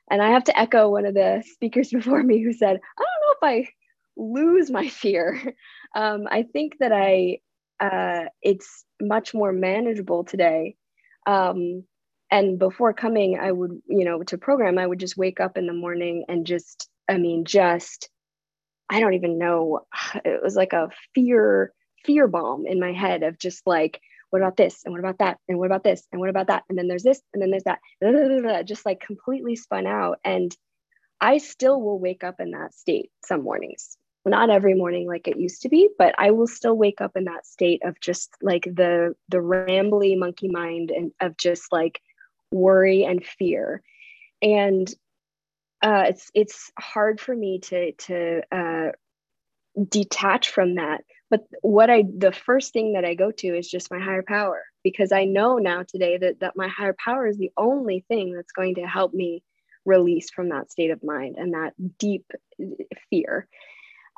And 0.09 0.21
I 0.21 0.29
have 0.29 0.45
to 0.45 0.57
echo 0.57 0.89
one 0.89 1.05
of 1.05 1.13
the 1.13 1.43
speakers 1.53 1.89
before 1.93 2.23
me 2.23 2.41
who 2.41 2.53
said, 2.53 2.79
I 2.97 3.03
don't 3.03 3.51
know 3.51 3.59
if 3.59 3.67
I 3.67 3.69
lose 4.17 4.71
my 4.71 4.87
fear. 4.87 5.55
Um, 5.95 6.27
I 6.29 6.43
think 6.43 6.77
that 6.81 6.91
I 6.91 7.39
uh, 7.79 8.25
it's 8.41 8.85
much 9.01 9.33
more 9.33 9.51
manageable 9.51 10.23
today. 10.23 10.75
Um, 11.25 11.83
and 12.31 12.59
before 12.59 12.93
coming, 12.93 13.39
I 13.39 13.51
would, 13.51 13.81
you 13.87 14.05
know, 14.05 14.21
to 14.23 14.37
program, 14.37 14.77
I 14.77 14.85
would 14.85 14.99
just 14.99 15.17
wake 15.17 15.39
up 15.39 15.57
in 15.57 15.65
the 15.65 15.73
morning 15.73 16.25
and 16.27 16.45
just, 16.45 16.89
I 17.09 17.17
mean, 17.17 17.45
just, 17.45 18.09
I 18.89 18.99
don't 18.99 19.13
even 19.13 19.37
know. 19.37 19.81
It 20.25 20.43
was 20.43 20.55
like 20.55 20.73
a 20.73 20.89
fear, 21.15 21.73
fear 22.05 22.27
bomb 22.27 22.65
in 22.67 22.79
my 22.79 22.93
head 22.93 23.23
of 23.23 23.39
just 23.39 23.65
like, 23.65 23.99
what 24.29 24.41
about 24.41 24.57
this? 24.57 24.81
And 24.85 24.93
what 24.93 24.99
about 24.99 25.17
that? 25.19 25.37
And 25.47 25.57
what 25.57 25.65
about 25.65 25.83
this? 25.83 26.05
And 26.11 26.19
what 26.19 26.29
about 26.29 26.47
that? 26.47 26.63
And 26.69 26.77
then 26.77 26.87
there's 26.87 27.03
this, 27.03 27.21
and 27.33 27.41
then 27.41 27.49
there's 27.49 27.63
that, 27.63 28.65
just 28.65 28.85
like 28.85 28.99
completely 28.99 29.55
spun 29.55 29.87
out. 29.87 30.19
And 30.23 30.55
I 31.19 31.39
still 31.39 31.81
will 31.81 31.99
wake 31.99 32.23
up 32.23 32.35
in 32.39 32.51
that 32.51 32.73
state 32.73 33.11
some 33.25 33.43
mornings 33.43 33.97
not 34.29 34.49
every 34.49 34.73
morning 34.73 35.07
like 35.07 35.27
it 35.27 35.37
used 35.37 35.61
to 35.61 35.69
be 35.69 35.89
but 35.97 36.15
i 36.17 36.31
will 36.31 36.47
still 36.47 36.75
wake 36.75 37.01
up 37.01 37.11
in 37.15 37.25
that 37.25 37.45
state 37.45 37.81
of 37.83 37.99
just 37.99 38.31
like 38.41 38.63
the 38.63 39.13
the 39.29 39.37
rambly 39.37 40.17
monkey 40.17 40.47
mind 40.47 40.91
and 40.91 41.11
of 41.19 41.35
just 41.37 41.71
like 41.71 42.01
worry 42.51 43.03
and 43.03 43.25
fear. 43.25 43.81
And 44.41 44.89
uh, 45.81 46.05
it's 46.07 46.29
it's 46.33 46.71
hard 46.77 47.19
for 47.19 47.35
me 47.35 47.59
to 47.59 47.91
to 47.93 48.41
uh, 48.51 48.91
detach 49.87 50.49
from 50.49 50.75
that. 50.75 51.03
But 51.29 51.45
what 51.61 51.91
i 51.91 52.03
the 52.03 52.31
first 52.31 52.73
thing 52.73 52.93
that 52.93 53.05
i 53.05 53.13
go 53.13 53.31
to 53.31 53.47
is 53.47 53.69
just 53.69 53.91
my 53.91 53.99
higher 53.99 54.23
power 54.23 54.63
because 54.83 55.11
i 55.11 55.25
know 55.25 55.57
now 55.57 55.83
today 55.87 56.17
that 56.17 56.39
that 56.39 56.55
my 56.55 56.67
higher 56.67 56.95
power 57.05 57.27
is 57.27 57.37
the 57.37 57.51
only 57.55 58.03
thing 58.07 58.33
that's 58.33 58.51
going 58.51 58.75
to 58.75 58.87
help 58.87 59.13
me 59.13 59.43
release 59.85 60.31
from 60.31 60.49
that 60.49 60.71
state 60.71 60.89
of 60.89 61.03
mind 61.03 61.35
and 61.37 61.53
that 61.53 61.73
deep 61.99 62.25
fear 63.11 63.47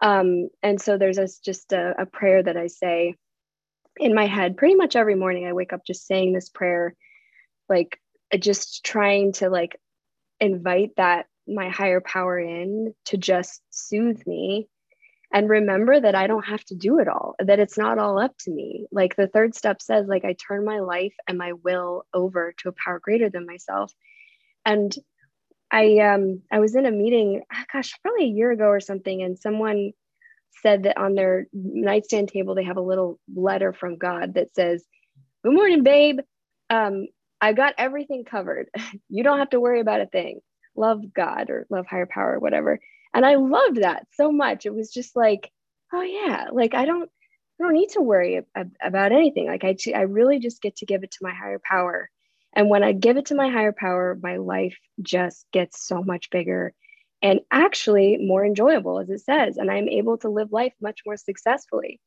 um, 0.02 0.49
and 0.64 0.82
so 0.82 0.97
there's 0.97 1.18
a, 1.18 1.28
just 1.43 1.74
a, 1.74 1.93
a 1.99 2.06
prayer 2.06 2.41
that 2.41 2.58
I 2.58 2.68
say 2.68 3.16
in 3.97 4.16
my 4.16 4.26
head 4.26 4.58
pretty 4.58 4.76
much 4.76 4.95
every 4.95 5.16
morning. 5.16 5.45
I 5.45 5.54
wake 5.54 5.74
up 5.74 5.86
just 5.86 6.08
saying 6.08 6.34
this 6.34 6.49
prayer, 6.49 6.95
like 7.70 7.99
just 8.39 8.84
trying 8.84 9.34
to 9.34 9.49
like 9.49 9.78
invite 10.39 10.91
that 10.97 11.28
my 11.47 11.70
higher 11.70 12.02
power 12.02 12.39
in 12.39 12.93
to 13.06 13.18
just 13.18 13.62
soothe 13.70 14.26
me 14.26 14.68
and 15.34 15.49
remember 15.49 15.99
that 15.99 16.16
I 16.16 16.28
don't 16.28 16.45
have 16.45 16.64
to 16.66 16.76
do 16.76 16.99
it 16.99 17.08
all, 17.08 17.36
that 17.39 17.60
it's 17.60 17.78
not 17.78 17.97
all 17.97 18.20
up 18.20 18.36
to 18.39 18.52
me. 18.52 18.88
Like 18.91 19.16
the 19.16 19.28
third 19.28 19.56
step 19.56 19.82
says, 19.82 20.08
like 20.08 20.26
I 20.26 20.34
turn 20.34 20.66
my 20.66 20.80
life 20.80 21.14
and 21.28 21.38
my 21.38 21.54
will 21.54 22.04
over 22.14 22.54
to 22.58 22.70
a 22.70 22.74
power 22.74 22.99
greater 22.99 23.30
than 23.30 23.45
myself. 23.45 23.93
And 24.66 24.93
I 25.72 26.00
um 26.00 26.42
I 26.52 26.60
was 26.60 26.76
in 26.76 26.86
a 26.86 26.92
meeting, 26.92 27.44
ah, 27.52 27.66
gosh, 27.72 27.94
probably 28.02 28.26
a 28.26 28.28
year 28.28 28.52
ago 28.52 28.66
or 28.66 28.80
something, 28.80 29.22
and 29.22 29.40
someone 29.40 29.92
said 30.62 30.84
that 30.84 30.98
on 30.98 31.16
their 31.16 31.48
nightstand 31.54 32.30
table 32.30 32.56
they 32.56 32.64
have 32.64 32.78
a 32.78 32.82
little 32.82 33.20
letter 33.34 33.74
from 33.74 33.98
God 33.98 34.34
that 34.36 34.54
says, 34.54 34.86
"Good 35.44 35.54
morning, 35.54 35.84
babe. 35.84 36.20
Um, 36.70 37.08
I 37.42 37.54
got 37.54 37.76
everything 37.78 38.26
covered. 38.26 38.70
you 39.10 39.24
don't 39.24 39.40
have 39.40 39.52
to 39.52 39.60
worry 39.60 39.80
about 39.80 40.02
a 40.02 40.08
thing. 40.08 40.42
Love 40.76 41.14
God 41.14 41.50
or 41.50 41.68
love 41.70 41.88
higher 41.88 42.08
power 42.08 42.36
or 42.36 42.40
whatever." 42.40 42.80
And 43.14 43.26
I 43.26 43.36
loved 43.36 43.78
that 43.84 44.08
so 44.14 44.32
much. 44.32 44.66
It 44.66 44.74
was 44.74 44.92
just 44.92 45.16
like, 45.16 45.52
oh 45.94 46.02
yeah, 46.02 46.48
like 46.52 46.74
I 46.74 46.86
don't 46.86 47.10
I 47.60 47.64
don't 47.64 47.74
need 47.74 47.90
to 47.90 48.02
worry 48.02 48.42
about 48.82 49.12
anything. 49.12 49.48
Like 49.48 49.64
I, 49.64 49.76
I 49.96 50.02
really 50.02 50.40
just 50.40 50.62
get 50.62 50.78
to 50.78 50.86
give 50.86 51.04
it 51.04 51.12
to 51.12 51.18
my 51.22 51.34
higher 51.34 51.62
power 51.64 52.10
and 52.54 52.70
when 52.70 52.84
I 52.84 52.91
give 52.91 53.18
it 53.18 53.28
to 53.28 53.36
my 53.36 53.49
higher 53.49 53.72
power, 53.72 54.18
my 54.22 54.38
life 54.38 54.78
just 55.02 55.45
gets 55.52 55.86
so 55.86 56.04
much 56.04 56.30
bigger 56.30 56.74
and 57.22 57.39
actually 57.52 58.18
more 58.18 58.45
enjoyable, 58.45 58.99
as 58.99 59.10
it 59.10 59.22
says. 59.22 59.58
And 59.58 59.70
I'm 59.70 59.88
able 59.88 60.18
to 60.20 60.30
live 60.30 60.52
life 60.52 60.74
much 60.82 61.02
more 61.06 61.18
successfully. 61.18 61.99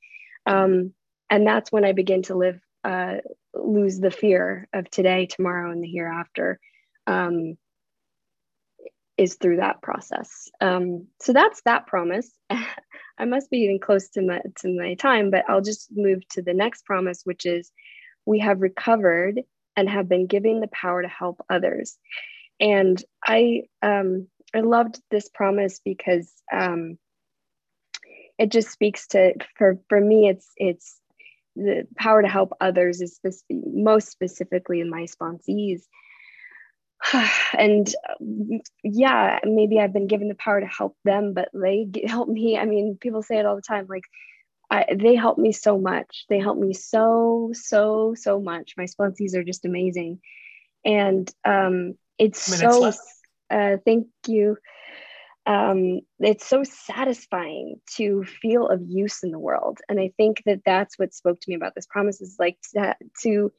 Um, 0.46 0.92
and 1.30 1.46
that's 1.46 1.72
when 1.72 1.84
I 1.84 1.92
begin 1.92 2.22
to 2.24 2.34
live, 2.34 2.60
uh, 2.82 3.16
lose 3.54 3.98
the 4.00 4.10
fear 4.10 4.68
of 4.72 4.90
today, 4.90 5.26
tomorrow, 5.26 5.70
and 5.70 5.82
the 5.82 5.90
hereafter. 5.90 6.58
Um, 7.06 7.56
is 9.16 9.36
through 9.36 9.58
that 9.58 9.80
process. 9.80 10.50
Um, 10.60 11.06
so 11.20 11.32
that's 11.32 11.62
that 11.62 11.86
promise. 11.86 12.30
I 12.50 13.24
must 13.24 13.48
be 13.48 13.60
getting 13.60 13.78
close 13.78 14.08
to 14.10 14.22
my 14.22 14.40
to 14.58 14.76
my 14.76 14.94
time, 14.94 15.30
but 15.30 15.44
I'll 15.48 15.60
just 15.60 15.88
move 15.92 16.26
to 16.30 16.42
the 16.42 16.54
next 16.54 16.84
promise, 16.84 17.20
which 17.22 17.46
is 17.46 17.70
we 18.26 18.40
have 18.40 18.60
recovered 18.60 19.40
and 19.76 19.88
have 19.88 20.08
been 20.08 20.26
given 20.26 20.60
the 20.60 20.68
power 20.68 21.02
to 21.02 21.08
help 21.08 21.44
others. 21.48 21.98
And 22.60 23.02
I 23.26 23.62
um, 23.82 24.28
I 24.54 24.60
loved 24.60 25.00
this 25.10 25.28
promise 25.28 25.80
because 25.84 26.32
um, 26.52 26.98
it 28.38 28.50
just 28.50 28.70
speaks 28.70 29.06
to 29.08 29.34
for 29.56 29.78
for 29.88 30.00
me 30.00 30.28
it's 30.28 30.50
it's 30.56 31.00
the 31.56 31.86
power 31.96 32.22
to 32.22 32.28
help 32.28 32.52
others 32.60 33.00
is 33.00 33.20
this 33.22 33.44
most 33.50 34.10
specifically 34.10 34.80
in 34.80 34.90
my 34.90 35.06
sponsees 35.06 35.82
and 37.58 37.94
yeah 38.82 39.38
maybe 39.44 39.78
i've 39.78 39.92
been 39.92 40.08
given 40.08 40.28
the 40.28 40.34
power 40.34 40.60
to 40.60 40.66
help 40.66 40.96
them 41.04 41.32
but 41.32 41.48
they 41.54 41.86
help 42.06 42.28
me 42.28 42.58
i 42.58 42.64
mean 42.64 42.98
people 43.00 43.22
say 43.22 43.38
it 43.38 43.46
all 43.46 43.56
the 43.56 43.62
time 43.62 43.86
like 43.88 44.04
I, 44.74 44.86
they 44.92 45.14
help 45.14 45.38
me 45.38 45.52
so 45.52 45.78
much. 45.78 46.24
They 46.28 46.40
help 46.40 46.58
me 46.58 46.72
so, 46.72 47.52
so, 47.52 48.14
so 48.16 48.40
much. 48.40 48.74
My 48.76 48.84
sponsees 48.84 49.36
are 49.36 49.44
just 49.44 49.64
amazing. 49.64 50.18
And 50.84 51.30
um, 51.44 51.94
it's 52.18 52.40
so, 52.40 52.92
uh, 53.50 53.76
thank 53.84 54.08
you. 54.26 54.58
Um, 55.46 56.00
it's 56.18 56.46
so 56.46 56.64
satisfying 56.64 57.80
to 57.96 58.24
feel 58.24 58.66
of 58.66 58.82
use 58.84 59.22
in 59.22 59.30
the 59.30 59.38
world. 59.38 59.78
And 59.88 60.00
I 60.00 60.10
think 60.16 60.42
that 60.46 60.62
that's 60.66 60.98
what 60.98 61.14
spoke 61.14 61.38
to 61.38 61.50
me 61.50 61.54
about 61.54 61.76
this 61.76 61.86
promise 61.86 62.20
is 62.20 62.36
like 62.40 62.58
to, 62.74 62.96
to 63.22 63.52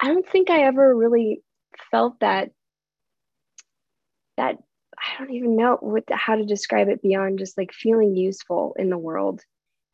I 0.00 0.06
don't 0.08 0.26
think 0.26 0.48
I 0.48 0.62
ever 0.62 0.96
really 0.96 1.42
felt 1.90 2.18
that, 2.20 2.50
that 4.38 4.56
I 4.98 5.18
don't 5.18 5.34
even 5.34 5.56
know 5.56 5.76
what, 5.80 6.04
how 6.10 6.36
to 6.36 6.46
describe 6.46 6.88
it 6.88 7.02
beyond 7.02 7.40
just 7.40 7.58
like 7.58 7.72
feeling 7.74 8.16
useful 8.16 8.74
in 8.78 8.88
the 8.88 8.96
world 8.96 9.42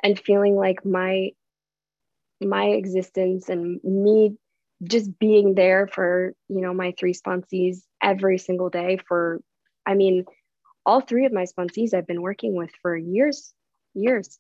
and 0.03 0.19
feeling 0.19 0.57
like 0.57 0.85
my 0.85 1.31
my 2.41 2.67
existence 2.67 3.49
and 3.49 3.83
me 3.83 4.37
just 4.85 5.19
being 5.19 5.55
there 5.55 5.89
for 5.89 6.35
you 6.49 6.61
know 6.61 6.73
my 6.73 6.95
three 6.99 7.13
sponsees 7.13 7.83
every 8.03 8.39
single 8.39 8.71
day 8.71 8.99
for 9.09 9.41
i 9.87 9.95
mean 9.95 10.25
all 10.87 11.01
three 11.01 11.27
of 11.27 11.33
my 11.33 11.45
sponsees 11.45 11.93
i've 11.93 12.07
been 12.07 12.23
working 12.23 12.55
with 12.55 12.71
for 12.83 12.97
years 12.97 13.53
years. 13.95 14.39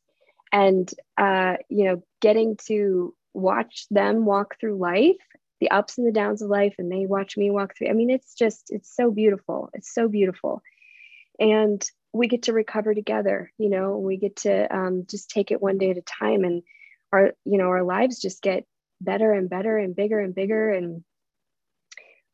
And 0.52 0.90
uh, 1.18 1.56
you 1.68 1.84
know 1.84 2.02
getting 2.22 2.56
to 2.66 3.14
watch 3.34 3.86
them 3.90 4.24
walk 4.24 4.56
through 4.58 4.78
life 4.78 5.16
the 5.60 5.70
ups 5.70 5.98
and 5.98 6.06
the 6.06 6.12
downs 6.12 6.40
of 6.40 6.48
life 6.48 6.74
and 6.78 6.90
they 6.90 7.04
watch 7.04 7.36
me 7.36 7.50
walk 7.50 7.76
through 7.76 7.88
i 7.88 7.92
mean 7.92 8.10
it's 8.10 8.34
just 8.34 8.70
it's 8.70 8.94
so 8.94 9.10
beautiful. 9.10 9.68
It's 9.74 9.92
so 9.92 10.08
beautiful. 10.08 10.62
And 11.38 11.84
we 12.12 12.26
get 12.28 12.44
to 12.44 12.52
recover 12.52 12.94
together 12.94 13.52
you 13.58 13.68
know 13.68 13.98
we 13.98 14.16
get 14.16 14.36
to 14.36 14.76
um, 14.76 15.04
just 15.08 15.30
take 15.30 15.50
it 15.50 15.62
one 15.62 15.78
day 15.78 15.90
at 15.90 15.98
a 15.98 16.02
time 16.02 16.44
and 16.44 16.62
our 17.12 17.32
you 17.44 17.58
know 17.58 17.68
our 17.68 17.82
lives 17.82 18.20
just 18.20 18.42
get 18.42 18.64
better 19.00 19.32
and 19.32 19.48
better 19.48 19.76
and 19.76 19.94
bigger 19.94 20.18
and 20.18 20.34
bigger. 20.34 20.70
And 20.70 21.04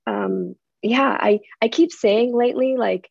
um 0.07 0.55
yeah 0.83 1.17
i 1.19 1.41
i 1.63 1.69
keep 1.69 1.91
saying 1.91 2.37
lately 2.37 2.77
like 2.77 3.09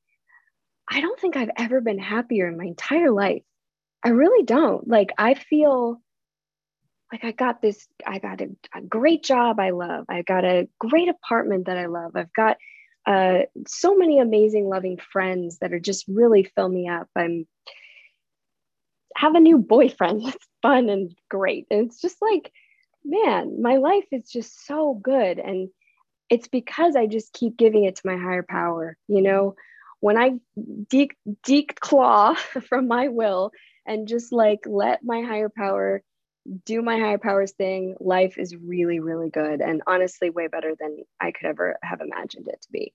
i 0.88 1.02
don't 1.02 1.20
think 1.20 1.36
i've 1.36 1.50
ever 1.58 1.82
been 1.82 1.98
happier 1.98 2.48
in 2.48 2.58
my 2.58 2.66
entire 2.66 3.12
life. 3.12 3.42
I 4.04 4.10
really 4.10 4.44
don't. 4.44 4.88
Like 4.88 5.12
i 5.18 5.34
feel 5.34 6.00
like 7.12 7.24
i 7.24 7.32
got 7.32 7.62
this 7.62 7.88
i 8.06 8.20
got 8.20 8.42
a, 8.42 8.50
a 8.76 8.82
great 8.82 9.24
job 9.24 9.60
i 9.60 9.72
love. 9.72 10.06
I 10.08 10.22
got 10.22 10.46
a 10.46 10.68
great 10.80 11.10
apartment 11.10 11.66
that 11.66 11.78
i 11.78 11.88
love. 11.88 12.12
I've 12.16 12.34
got 12.34 12.58
uh, 13.06 13.40
so 13.68 13.96
many 13.96 14.20
amazing 14.20 14.68
loving 14.68 14.98
friends 14.98 15.60
that 15.60 15.74
are 15.74 15.80
just 15.80 16.06
really 16.08 16.44
fill 16.44 16.70
me 16.70 16.88
up. 16.88 17.10
I'm 17.16 17.48
have 19.16 19.36
a 19.36 19.40
new 19.40 19.58
boyfriend. 19.58 20.22
That's 20.26 20.48
fun 20.62 20.90
and 20.90 21.14
great. 21.30 21.68
And 21.70 21.88
it's 21.88 22.02
just 22.02 22.18
like 22.22 22.52
man 23.06 23.62
my 23.62 23.78
life 23.78 24.06
is 24.12 24.30
just 24.30 24.66
so 24.66 25.00
good. 25.02 25.40
And 25.40 25.70
it's 26.30 26.48
because 26.48 26.96
i 26.96 27.06
just 27.06 27.34
keep 27.34 27.58
giving 27.58 27.84
it 27.84 27.98
to 27.98 28.08
my 28.08 28.18
higher 28.18 28.46
power 28.48 28.98
you 29.08 29.22
know? 29.22 29.56
When 30.00 30.18
i 30.18 30.32
de- 30.90 31.12
declaw 31.46 32.38
from 32.68 32.88
my 32.88 33.10
will 33.10 33.52
and 33.86 34.08
just 34.08 34.32
like 34.32 34.62
let 34.66 35.04
my 35.04 35.22
higher 35.22 35.50
power 35.50 36.02
do 36.66 36.82
my 36.82 36.98
higher 36.98 37.18
powers 37.18 37.52
thing 37.54 37.96
life 38.00 38.38
is 38.38 38.56
really 38.56 39.00
really 39.00 39.30
good 39.30 39.62
and 39.62 39.82
honestly 39.88 40.30
way 40.30 40.48
better 40.48 40.74
than 40.80 40.98
i 41.20 41.32
could 41.32 41.48
ever 41.48 41.78
have 41.84 42.02
imagined 42.02 42.48
it 42.48 42.62
to 42.62 42.72
be 42.72 42.94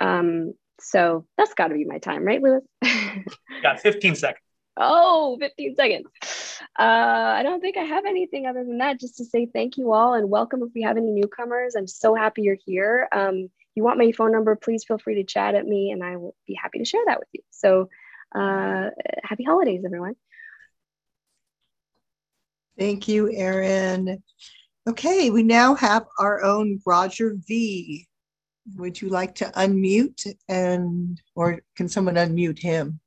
um, 0.00 0.54
so 0.80 1.26
that's 1.36 1.54
got 1.54 1.68
to 1.68 1.74
be 1.74 1.84
my 1.84 1.98
time 1.98 2.24
right 2.24 2.42
lewis 2.42 2.62
got 3.62 3.80
15 3.80 4.14
seconds 4.14 4.42
Oh, 4.80 5.36
15 5.40 5.74
seconds. 5.74 6.06
Uh, 6.78 6.82
I 6.82 7.42
don't 7.42 7.60
think 7.60 7.76
I 7.76 7.82
have 7.82 8.04
anything 8.06 8.46
other 8.46 8.64
than 8.64 8.78
that. 8.78 9.00
Just 9.00 9.16
to 9.16 9.24
say 9.24 9.46
thank 9.46 9.76
you 9.76 9.92
all 9.92 10.14
and 10.14 10.30
welcome 10.30 10.62
if 10.62 10.68
we 10.72 10.82
have 10.82 10.96
any 10.96 11.10
newcomers. 11.10 11.74
I'm 11.74 11.88
so 11.88 12.14
happy 12.14 12.42
you're 12.42 12.56
here. 12.64 13.08
Um, 13.10 13.48
you 13.74 13.82
want 13.82 13.98
my 13.98 14.12
phone 14.12 14.30
number, 14.30 14.54
please 14.54 14.84
feel 14.84 14.98
free 14.98 15.16
to 15.16 15.24
chat 15.24 15.56
at 15.56 15.66
me 15.66 15.90
and 15.90 16.02
I 16.02 16.16
will 16.16 16.36
be 16.46 16.54
happy 16.54 16.78
to 16.78 16.84
share 16.84 17.02
that 17.06 17.18
with 17.18 17.28
you. 17.32 17.40
So 17.50 17.88
uh, 18.34 18.90
happy 19.24 19.42
holidays, 19.42 19.82
everyone. 19.84 20.14
Thank 22.78 23.08
you, 23.08 23.30
Erin. 23.32 24.22
Okay, 24.88 25.30
we 25.30 25.42
now 25.42 25.74
have 25.74 26.06
our 26.18 26.44
own 26.44 26.80
Roger 26.86 27.34
V. 27.48 28.06
Would 28.76 29.00
you 29.00 29.08
like 29.08 29.34
to 29.36 29.46
unmute 29.56 30.26
and, 30.48 31.20
or 31.34 31.60
can 31.76 31.88
someone 31.88 32.14
unmute 32.14 32.58
him? 32.58 33.00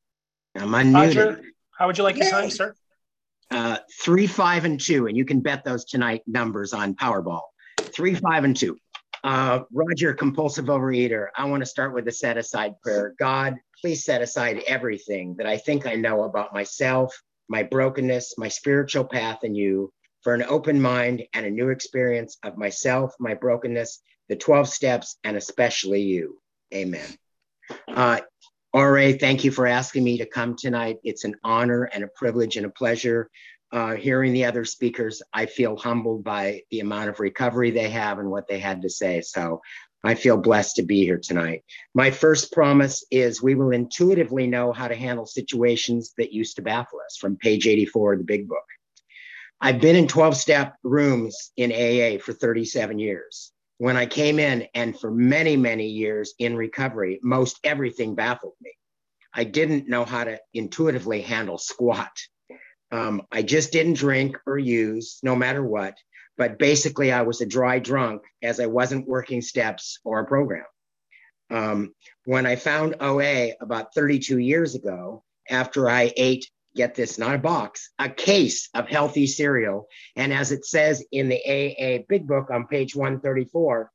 I'm 0.56 0.70
unmuted. 0.70 0.94
Roger, 0.94 1.42
how 1.78 1.88
would 1.88 1.98
you 1.98 2.04
like 2.04 2.18
your 2.18 2.30
time, 2.30 2.50
sir? 2.50 2.76
Uh, 3.50 3.78
three, 4.02 4.28
five, 4.28 4.66
and 4.66 4.80
two, 4.80 5.08
and 5.08 5.16
you 5.16 5.26
can 5.26 5.40
bet 5.40 5.64
those 5.64 5.86
tonight 5.86 6.22
numbers 6.28 6.74
on 6.74 6.96
Powerball. 6.96 7.42
Three, 7.80 8.16
five, 8.16 8.44
and 8.44 8.56
two. 8.56 8.78
Uh, 9.24 9.62
Roger, 9.72 10.14
compulsive 10.14 10.66
overeater. 10.66 11.28
I 11.36 11.46
want 11.46 11.62
to 11.62 11.66
start 11.66 11.94
with 11.94 12.08
a 12.08 12.12
set 12.12 12.38
aside 12.38 12.74
prayer. 12.82 13.14
God, 13.20 13.56
please 13.80 14.04
set 14.04 14.22
aside 14.22 14.62
everything 14.68 15.36
that 15.38 15.48
I 15.48 15.58
think 15.58 15.86
I 15.86 15.96
know 15.96 16.24
about 16.24 16.54
myself, 16.54 17.14
my 17.52 17.64
brokenness, 17.64 18.36
my 18.38 18.48
spiritual 18.48 19.04
path, 19.04 19.40
and 19.44 19.58
you 19.58 19.92
for 20.24 20.34
an 20.34 20.44
open 20.44 20.82
mind 20.82 21.24
and 21.34 21.46
a 21.46 21.50
new 21.50 21.68
experience 21.68 22.38
of 22.44 22.58
myself, 22.58 23.14
my 23.20 23.34
brokenness, 23.34 24.02
the 24.30 24.38
12 24.38 24.70
steps, 24.70 25.18
and 25.26 25.36
especially 25.36 26.02
you. 26.02 26.40
Amen. 26.74 27.08
Uh, 27.90 28.22
RA, 28.74 29.12
thank 29.20 29.44
you 29.44 29.52
for 29.52 29.68
asking 29.68 30.06
me 30.06 30.18
to 30.20 30.26
come 30.26 30.56
tonight. 30.56 31.00
It's 31.04 31.26
an 31.26 31.36
honor 31.44 31.90
and 31.94 32.06
a 32.06 32.10
privilege 32.16 32.56
and 32.56 32.66
a 32.66 32.70
pleasure. 32.70 33.30
Uh, 33.74 33.96
hearing 33.96 34.32
the 34.32 34.46
other 34.46 34.64
speakers, 34.64 35.22
I 35.34 35.46
feel 35.46 35.76
humbled 35.76 36.24
by 36.24 36.62
the 36.72 36.80
amount 36.80 37.10
of 37.10 37.20
recovery 37.20 37.72
they 37.72 37.90
have 37.90 38.20
and 38.20 38.32
what 38.32 38.48
they 38.48 38.60
had 38.60 38.82
to 38.84 38.90
say. 38.90 39.20
So 39.20 39.62
I 40.04 40.16
feel 40.16 40.38
blessed 40.38 40.78
to 40.78 40.84
be 40.84 41.04
here 41.04 41.20
tonight. 41.22 41.64
My 41.94 42.12
first 42.12 42.52
promise 42.52 43.06
is 43.12 43.42
we 43.42 43.56
will 43.56 43.72
intuitively 43.72 44.48
know 44.48 44.72
how 44.72 44.88
to 44.88 44.96
handle 44.96 45.26
situations 45.26 46.14
that 46.18 46.34
used 46.34 46.56
to 46.56 46.62
baffle 46.62 47.00
us 47.06 47.18
from 47.18 47.38
page 47.38 47.68
84 47.68 48.14
of 48.14 48.20
the 48.20 48.26
big 48.26 48.48
book. 48.48 48.66
I've 49.60 49.80
been 49.80 49.96
in 49.96 50.08
12 50.08 50.36
step 50.38 50.76
rooms 50.84 51.52
in 51.56 51.72
AA 51.72 52.20
for 52.20 52.34
37 52.34 52.98
years 52.98 53.52
when 53.82 53.98
I 53.98 54.06
came 54.06 54.38
in, 54.38 54.68
and 54.76 54.96
for 54.96 55.10
many, 55.10 55.58
many 55.58 55.88
years 55.88 56.36
in 56.38 56.56
recovery, 56.56 57.20
most 57.24 57.58
everything 57.64 58.14
baffled 58.14 58.54
me. 58.62 58.74
I 59.34 59.44
didn't 59.44 59.90
know 59.90 60.06
how 60.06 60.24
to 60.24 60.40
intuitively 60.54 61.22
handle 61.22 61.58
squat. 61.58 62.12
Um, 62.92 63.24
I 63.32 63.42
just 63.42 63.72
didn't 63.72 63.96
drink 63.96 64.38
or 64.46 64.60
use, 64.60 65.18
no 65.24 65.36
matter 65.36 65.64
what. 65.64 65.96
But 66.42 66.58
basically, 66.58 67.12
I 67.12 67.22
was 67.22 67.40
a 67.42 67.46
dry 67.46 67.78
drunk 67.78 68.24
as 68.42 68.60
I 68.60 68.66
wasn't 68.66 69.08
working 69.08 69.44
steps 69.44 70.00
or 70.04 70.22
a 70.22 70.26
program. 70.26 70.66
Um, 71.52 71.94
when 72.26 72.48
I 72.48 72.56
found 72.56 72.96
OA 73.00 73.52
about 73.62 73.94
32 73.94 74.40
years 74.40 74.74
ago, 74.74 75.24
after 75.52 75.88
I 75.88 76.12
ate 76.18 76.50
get 76.76 76.96
this, 76.96 77.20
not 77.20 77.36
a 77.36 77.38
box, 77.38 77.92
a 78.00 78.10
case 78.10 78.70
of 78.74 78.88
healthy 78.88 79.28
cereal. 79.28 79.86
And 80.16 80.34
as 80.34 80.52
it 80.52 80.66
says 80.66 81.06
in 81.12 81.30
the 81.30 81.38
AA 81.38 82.04
Big 82.10 82.26
Book 82.28 82.50
on 82.50 82.66
page 82.66 82.96
134, 82.96 83.92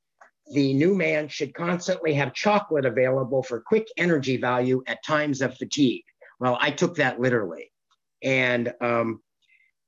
the 0.53 0.73
new 0.73 0.95
man 0.95 1.27
should 1.27 1.53
constantly 1.53 2.15
have 2.15 2.33
chocolate 2.33 2.87
available 2.87 3.43
for 3.43 3.61
quick 3.61 3.89
energy 3.97 4.37
value 4.37 4.85
at 4.87 5.05
times 5.05 5.41
of 5.43 5.57
fatigue. 5.57 6.05
Well, 6.39 6.57
I 6.61 6.71
took 6.71 6.95
that 6.99 7.19
literally. 7.19 7.73
And 8.23 8.73
um, 8.81 9.21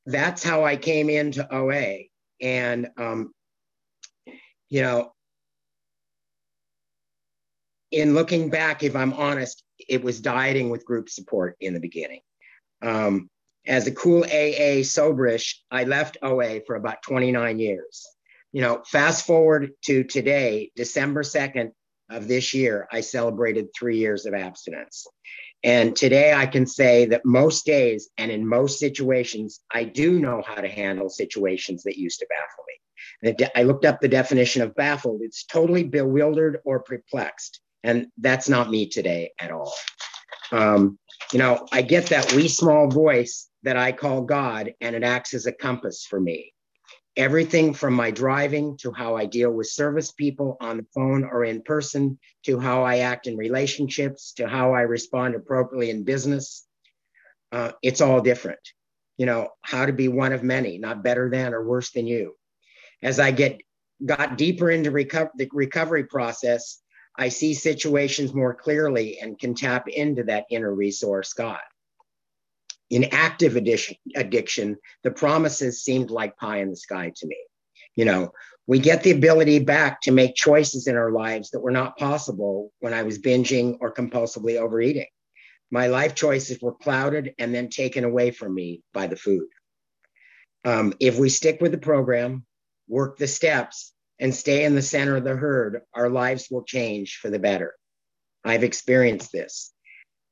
that's 0.06 0.42
how 0.42 0.64
I 0.64 0.74
came 0.74 1.08
into 1.08 1.46
OA. 1.54 2.08
And, 2.40 2.88
um, 2.96 3.32
you 4.68 4.82
know, 4.82 5.12
in 7.90 8.14
looking 8.14 8.50
back, 8.50 8.82
if 8.82 8.94
I'm 8.94 9.12
honest, 9.14 9.62
it 9.88 10.02
was 10.02 10.20
dieting 10.20 10.70
with 10.70 10.84
group 10.84 11.08
support 11.08 11.56
in 11.60 11.74
the 11.74 11.80
beginning. 11.80 12.20
Um, 12.82 13.30
as 13.66 13.86
a 13.86 13.92
cool 13.92 14.24
AA 14.24 14.82
soberish, 14.82 15.54
I 15.70 15.84
left 15.84 16.18
OA 16.22 16.60
for 16.66 16.76
about 16.76 17.02
29 17.02 17.58
years. 17.58 18.06
You 18.52 18.62
know, 18.62 18.82
fast 18.86 19.26
forward 19.26 19.72
to 19.84 20.04
today, 20.04 20.70
December 20.74 21.22
2nd 21.22 21.72
of 22.10 22.28
this 22.28 22.54
year, 22.54 22.88
I 22.90 23.02
celebrated 23.02 23.68
three 23.78 23.98
years 23.98 24.24
of 24.24 24.32
abstinence. 24.32 25.06
And 25.64 25.96
today 25.96 26.32
I 26.32 26.46
can 26.46 26.66
say 26.66 27.06
that 27.06 27.24
most 27.24 27.66
days 27.66 28.10
and 28.16 28.30
in 28.30 28.46
most 28.46 28.78
situations, 28.78 29.60
I 29.72 29.84
do 29.84 30.18
know 30.18 30.42
how 30.46 30.60
to 30.60 30.68
handle 30.68 31.08
situations 31.08 31.82
that 31.82 31.98
used 31.98 32.20
to 32.20 32.26
baffle 32.28 32.64
me. 32.68 33.48
I 33.54 33.64
looked 33.64 33.84
up 33.84 34.00
the 34.00 34.08
definition 34.08 34.62
of 34.62 34.74
baffled. 34.74 35.20
It's 35.22 35.44
totally 35.44 35.84
bewildered 35.84 36.60
or 36.64 36.80
perplexed. 36.80 37.60
And 37.82 38.06
that's 38.18 38.48
not 38.48 38.70
me 38.70 38.88
today 38.88 39.32
at 39.40 39.50
all. 39.50 39.72
Um, 40.52 40.98
you 41.32 41.38
know, 41.38 41.66
I 41.72 41.82
get 41.82 42.06
that 42.06 42.32
wee 42.32 42.48
small 42.48 42.88
voice 42.88 43.48
that 43.64 43.76
I 43.76 43.92
call 43.92 44.22
God, 44.22 44.74
and 44.80 44.94
it 44.94 45.02
acts 45.02 45.34
as 45.34 45.46
a 45.46 45.52
compass 45.52 46.06
for 46.08 46.20
me. 46.20 46.52
Everything 47.18 47.74
from 47.74 47.94
my 47.94 48.12
driving 48.12 48.76
to 48.78 48.92
how 48.92 49.16
I 49.16 49.26
deal 49.26 49.50
with 49.50 49.66
service 49.66 50.12
people 50.12 50.56
on 50.60 50.76
the 50.76 50.86
phone 50.94 51.24
or 51.24 51.44
in 51.44 51.62
person, 51.62 52.18
to 52.44 52.60
how 52.60 52.84
I 52.84 52.98
act 52.98 53.26
in 53.26 53.36
relationships, 53.36 54.32
to 54.34 54.46
how 54.46 54.72
I 54.72 54.82
respond 54.82 55.34
appropriately 55.34 55.90
in 55.90 56.04
business. 56.04 56.64
Uh, 57.50 57.72
it's 57.82 58.00
all 58.00 58.20
different. 58.20 58.60
You 59.16 59.26
know, 59.26 59.48
how 59.62 59.84
to 59.84 59.92
be 59.92 60.06
one 60.06 60.32
of 60.32 60.44
many, 60.44 60.78
not 60.78 61.02
better 61.02 61.28
than 61.28 61.52
or 61.52 61.64
worse 61.64 61.90
than 61.90 62.06
you. 62.06 62.36
As 63.02 63.18
I 63.18 63.32
get 63.32 63.60
got 64.06 64.38
deeper 64.38 64.70
into 64.70 64.92
reco- 64.92 65.30
the 65.36 65.48
recovery 65.52 66.04
process, 66.04 66.80
I 67.16 67.30
see 67.30 67.52
situations 67.54 68.32
more 68.32 68.54
clearly 68.54 69.18
and 69.18 69.36
can 69.36 69.54
tap 69.54 69.88
into 69.88 70.22
that 70.24 70.46
inner 70.50 70.72
resource, 70.72 71.32
God. 71.32 71.58
In 72.90 73.04
active 73.12 73.56
addiction, 73.56 74.76
the 75.02 75.10
promises 75.10 75.82
seemed 75.82 76.10
like 76.10 76.36
pie 76.36 76.58
in 76.58 76.70
the 76.70 76.76
sky 76.76 77.12
to 77.14 77.26
me. 77.26 77.36
You 77.96 78.06
know, 78.06 78.32
we 78.66 78.78
get 78.78 79.02
the 79.02 79.10
ability 79.10 79.58
back 79.60 80.00
to 80.02 80.10
make 80.10 80.34
choices 80.34 80.86
in 80.86 80.96
our 80.96 81.10
lives 81.10 81.50
that 81.50 81.60
were 81.60 81.70
not 81.70 81.98
possible 81.98 82.72
when 82.80 82.94
I 82.94 83.02
was 83.02 83.18
binging 83.18 83.76
or 83.80 83.92
compulsively 83.92 84.58
overeating. 84.58 85.06
My 85.70 85.88
life 85.88 86.14
choices 86.14 86.62
were 86.62 86.74
clouded 86.74 87.34
and 87.38 87.54
then 87.54 87.68
taken 87.68 88.04
away 88.04 88.30
from 88.30 88.54
me 88.54 88.82
by 88.94 89.06
the 89.06 89.16
food. 89.16 89.48
Um, 90.64 90.94
if 91.00 91.18
we 91.18 91.28
stick 91.28 91.60
with 91.60 91.72
the 91.72 91.78
program, 91.78 92.44
work 92.88 93.18
the 93.18 93.26
steps, 93.26 93.92
and 94.18 94.34
stay 94.34 94.64
in 94.64 94.74
the 94.74 94.82
center 94.82 95.16
of 95.16 95.24
the 95.24 95.36
herd, 95.36 95.82
our 95.94 96.08
lives 96.08 96.48
will 96.50 96.64
change 96.64 97.18
for 97.20 97.30
the 97.30 97.38
better. 97.38 97.74
I've 98.44 98.64
experienced 98.64 99.30
this. 99.32 99.72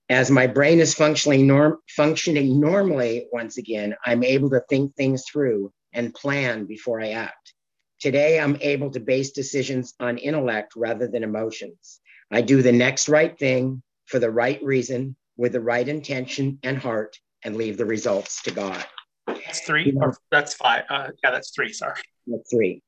As 0.09 0.31
my 0.31 0.47
brain 0.47 0.79
is 0.79 0.95
functioning, 0.95 1.47
norm- 1.47 1.79
functioning 1.89 2.61
normally 2.61 3.27
once 3.33 3.59
again, 3.59 3.97
I'm 4.05 4.23
able 4.23 4.51
to 4.51 4.63
think 4.69 4.95
things 4.95 5.25
through 5.31 5.73
and 5.93 6.15
plan 6.15 6.67
before 6.67 7.01
I 7.01 7.11
act. 7.11 7.55
Today, 8.01 8.39
I'm 8.39 8.57
able 8.61 8.91
to 8.91 9.01
base 9.01 9.33
decisions 9.33 9.95
on 9.99 10.19
intellect 10.19 10.75
rather 10.77 11.09
than 11.09 11.25
emotions. 11.25 12.01
I 12.31 12.43
do 12.43 12.63
the 12.63 12.73
next 12.73 13.09
right 13.09 13.37
thing 13.37 13.83
for 14.05 14.19
the 14.19 14.31
right 14.31 14.63
reason 14.63 15.17
with 15.37 15.53
the 15.53 15.61
right 15.61 15.87
intention 15.89 16.59
and 16.63 16.79
heart 16.79 17.19
and 17.43 17.57
leave 17.57 17.77
the 17.77 17.85
results 17.85 18.43
to 18.43 18.51
God. 18.51 18.85
That's 19.27 19.61
three, 19.61 19.93
or 20.01 20.17
that's 20.31 20.55
five. 20.55 20.85
Uh, 20.89 21.09
yeah, 21.23 21.31
that's 21.31 21.51
three. 21.51 21.73
Sorry. 21.73 22.01
That's 22.27 22.51
three. 22.51 22.83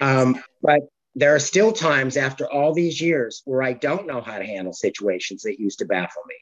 Um, 0.00 0.42
but 0.62 0.80
there 1.14 1.34
are 1.34 1.40
still 1.40 1.72
times 1.72 2.16
after 2.16 2.50
all 2.50 2.74
these 2.74 3.00
years 3.00 3.42
where 3.44 3.62
I 3.62 3.74
don't 3.74 4.06
know 4.06 4.20
how 4.20 4.38
to 4.38 4.44
handle 4.44 4.72
situations 4.72 5.42
that 5.42 5.60
used 5.60 5.78
to 5.78 5.84
baffle 5.84 6.22
me. 6.26 6.34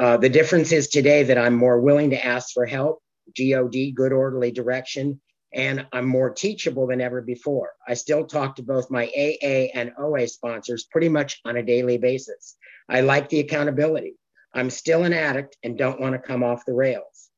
Uh, 0.00 0.16
the 0.16 0.30
difference 0.30 0.72
is 0.72 0.88
today 0.88 1.22
that 1.24 1.36
I'm 1.36 1.54
more 1.54 1.78
willing 1.78 2.08
to 2.10 2.24
ask 2.24 2.54
for 2.54 2.64
help, 2.64 3.02
GOD, 3.38 3.94
good 3.94 4.12
orderly 4.12 4.50
direction, 4.50 5.20
and 5.52 5.86
I'm 5.92 6.06
more 6.06 6.30
teachable 6.30 6.86
than 6.86 7.02
ever 7.02 7.20
before. 7.20 7.72
I 7.86 7.92
still 7.92 8.24
talk 8.24 8.56
to 8.56 8.62
both 8.62 8.90
my 8.90 9.08
AA 9.08 9.68
and 9.74 9.92
OA 9.98 10.26
sponsors 10.26 10.84
pretty 10.90 11.10
much 11.10 11.40
on 11.44 11.58
a 11.58 11.62
daily 11.62 11.98
basis. 11.98 12.56
I 12.88 13.02
like 13.02 13.28
the 13.28 13.40
accountability. 13.40 14.14
I'm 14.54 14.70
still 14.70 15.04
an 15.04 15.12
addict 15.12 15.58
and 15.62 15.76
don't 15.76 16.00
want 16.00 16.14
to 16.14 16.18
come 16.18 16.42
off 16.42 16.64
the 16.64 16.72
rails. 16.72 17.28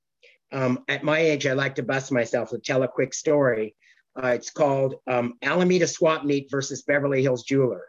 Um, 0.53 0.85
at 0.87 1.03
my 1.03 1.19
age, 1.19 1.49
I 1.49 1.55
like 1.55 1.75
to 1.77 1.83
bust 1.83 2.13
myself 2.13 2.51
to 2.51 2.59
tell 2.59 2.85
a 2.85 2.89
quick 2.89 3.13
story. 3.13 3.75
Uh, 4.15 4.29
it's 4.29 4.51
called 4.51 4.95
um, 5.09 5.35
Alameda 5.43 5.89
Swap 5.89 6.25
Meet 6.25 6.49
versus 6.49 6.83
Beverly 6.83 7.23
Hills 7.23 7.43
Jeweler. 7.43 7.87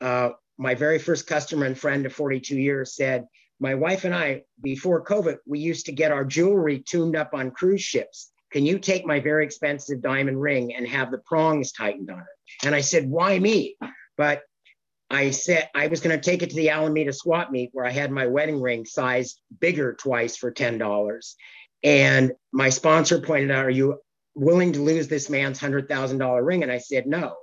Uh, 0.00 0.30
my 0.58 0.74
very 0.74 0.98
first 0.98 1.28
customer 1.28 1.66
and 1.66 1.78
friend 1.78 2.06
of 2.06 2.12
42 2.12 2.56
years 2.56 2.96
said, 2.96 3.26
My 3.58 3.74
wife 3.74 4.04
and 4.04 4.14
I, 4.14 4.42
before 4.62 5.04
COVID, 5.04 5.36
we 5.46 5.58
used 5.58 5.86
to 5.86 5.92
get 5.92 6.12
our 6.12 6.24
jewelry 6.24 6.80
tuned 6.80 7.16
up 7.16 7.30
on 7.32 7.50
cruise 7.50 7.82
ships. 7.82 8.30
Can 8.52 8.66
you 8.66 8.78
take 8.78 9.06
my 9.06 9.20
very 9.20 9.44
expensive 9.44 10.02
diamond 10.02 10.40
ring 10.40 10.74
and 10.74 10.86
have 10.86 11.10
the 11.10 11.18
prongs 11.18 11.72
tightened 11.72 12.10
on 12.10 12.20
it? 12.20 12.66
And 12.66 12.74
I 12.74 12.80
said, 12.80 13.08
Why 13.08 13.38
me? 13.38 13.76
But 14.16 14.42
I 15.10 15.30
said 15.30 15.68
I 15.74 15.86
was 15.86 16.00
going 16.00 16.18
to 16.18 16.30
take 16.30 16.42
it 16.42 16.50
to 16.50 16.56
the 16.56 16.70
Alameda 16.70 17.12
swap 17.12 17.50
meet 17.50 17.70
where 17.72 17.86
I 17.86 17.90
had 17.90 18.10
my 18.10 18.26
wedding 18.26 18.60
ring 18.60 18.84
sized 18.84 19.40
bigger 19.60 19.94
twice 19.94 20.36
for 20.36 20.52
$10. 20.52 21.34
And 21.82 22.32
my 22.52 22.70
sponsor 22.70 23.20
pointed 23.20 23.50
out, 23.50 23.66
Are 23.66 23.70
you 23.70 24.00
willing 24.34 24.72
to 24.72 24.82
lose 24.82 25.08
this 25.08 25.30
man's 25.30 25.60
$100,000 25.60 26.46
ring? 26.46 26.62
And 26.62 26.72
I 26.72 26.78
said, 26.78 27.06
No. 27.06 27.36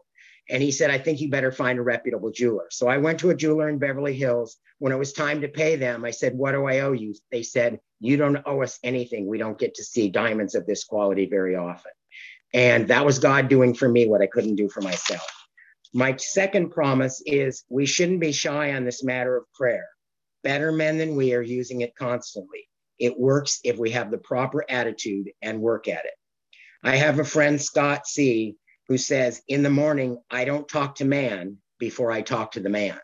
And 0.49 0.61
he 0.61 0.71
said, 0.71 0.89
I 0.89 0.97
think 0.97 1.21
you 1.21 1.29
better 1.29 1.51
find 1.51 1.79
a 1.79 1.83
reputable 1.83 2.31
jeweler. 2.31 2.67
So 2.69 2.87
I 2.87 2.97
went 2.97 3.19
to 3.21 3.29
a 3.29 3.35
jeweler 3.35 3.69
in 3.69 3.77
Beverly 3.77 4.13
Hills. 4.13 4.57
When 4.83 4.91
it 4.91 4.99
was 4.99 5.13
time 5.13 5.39
to 5.39 5.47
pay 5.47 5.77
them, 5.77 6.03
I 6.03 6.11
said, 6.11 6.37
What 6.37 6.51
do 6.51 6.65
I 6.65 6.81
owe 6.81 6.91
you? 6.91 7.15
They 7.31 7.41
said, 7.41 7.79
You 8.01 8.17
don't 8.17 8.43
owe 8.45 8.63
us 8.63 8.79
anything. 8.83 9.25
We 9.27 9.37
don't 9.37 9.57
get 9.57 9.75
to 9.75 9.83
see 9.85 10.09
diamonds 10.09 10.55
of 10.55 10.65
this 10.65 10.83
quality 10.83 11.25
very 11.25 11.55
often. 11.55 11.93
And 12.53 12.89
that 12.89 13.05
was 13.05 13.17
God 13.17 13.47
doing 13.47 13.75
for 13.75 13.87
me 13.87 14.09
what 14.09 14.21
I 14.21 14.27
couldn't 14.27 14.57
do 14.57 14.67
for 14.67 14.81
myself. 14.81 15.25
My 15.93 16.17
second 16.17 16.71
promise 16.71 17.23
is 17.25 17.63
we 17.69 17.85
shouldn't 17.85 18.19
be 18.19 18.33
shy 18.33 18.73
on 18.73 18.83
this 18.83 19.05
matter 19.05 19.37
of 19.37 19.45
prayer. 19.53 19.87
Better 20.43 20.73
men 20.73 20.97
than 20.97 21.15
we 21.15 21.33
are 21.33 21.41
using 21.41 21.79
it 21.79 21.95
constantly. 21.95 22.67
It 22.99 23.17
works 23.17 23.61
if 23.63 23.77
we 23.77 23.91
have 23.91 24.11
the 24.11 24.17
proper 24.17 24.65
attitude 24.69 25.31
and 25.41 25.61
work 25.61 25.87
at 25.87 26.03
it. 26.03 26.13
I 26.83 26.97
have 26.97 27.19
a 27.19 27.23
friend, 27.23 27.61
Scott 27.61 28.05
C., 28.05 28.57
who 28.89 28.97
says, 28.97 29.43
In 29.47 29.63
the 29.63 29.69
morning, 29.69 30.17
I 30.29 30.43
don't 30.43 30.67
talk 30.67 30.95
to 30.95 31.05
man 31.05 31.59
before 31.79 32.11
I 32.11 32.21
talk 32.21 32.51
to 32.51 32.59
the 32.59 32.69
man. 32.69 32.99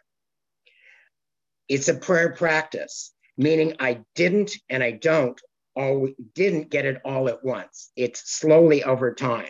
It's 1.70 1.88
a 1.88 1.94
prayer 1.94 2.34
practice, 2.34 3.14
meaning 3.38 3.76
I 3.80 4.02
didn't 4.16 4.52
and 4.70 4.84
I 4.84 4.92
don't 4.92 5.40
all 5.76 6.10
didn't 6.36 6.70
get 6.70 6.86
it 6.86 7.02
all 7.06 7.30
at 7.30 7.44
once. 7.44 7.92
It's 7.96 8.38
slowly 8.40 8.84
over 8.84 9.14
time. 9.14 9.50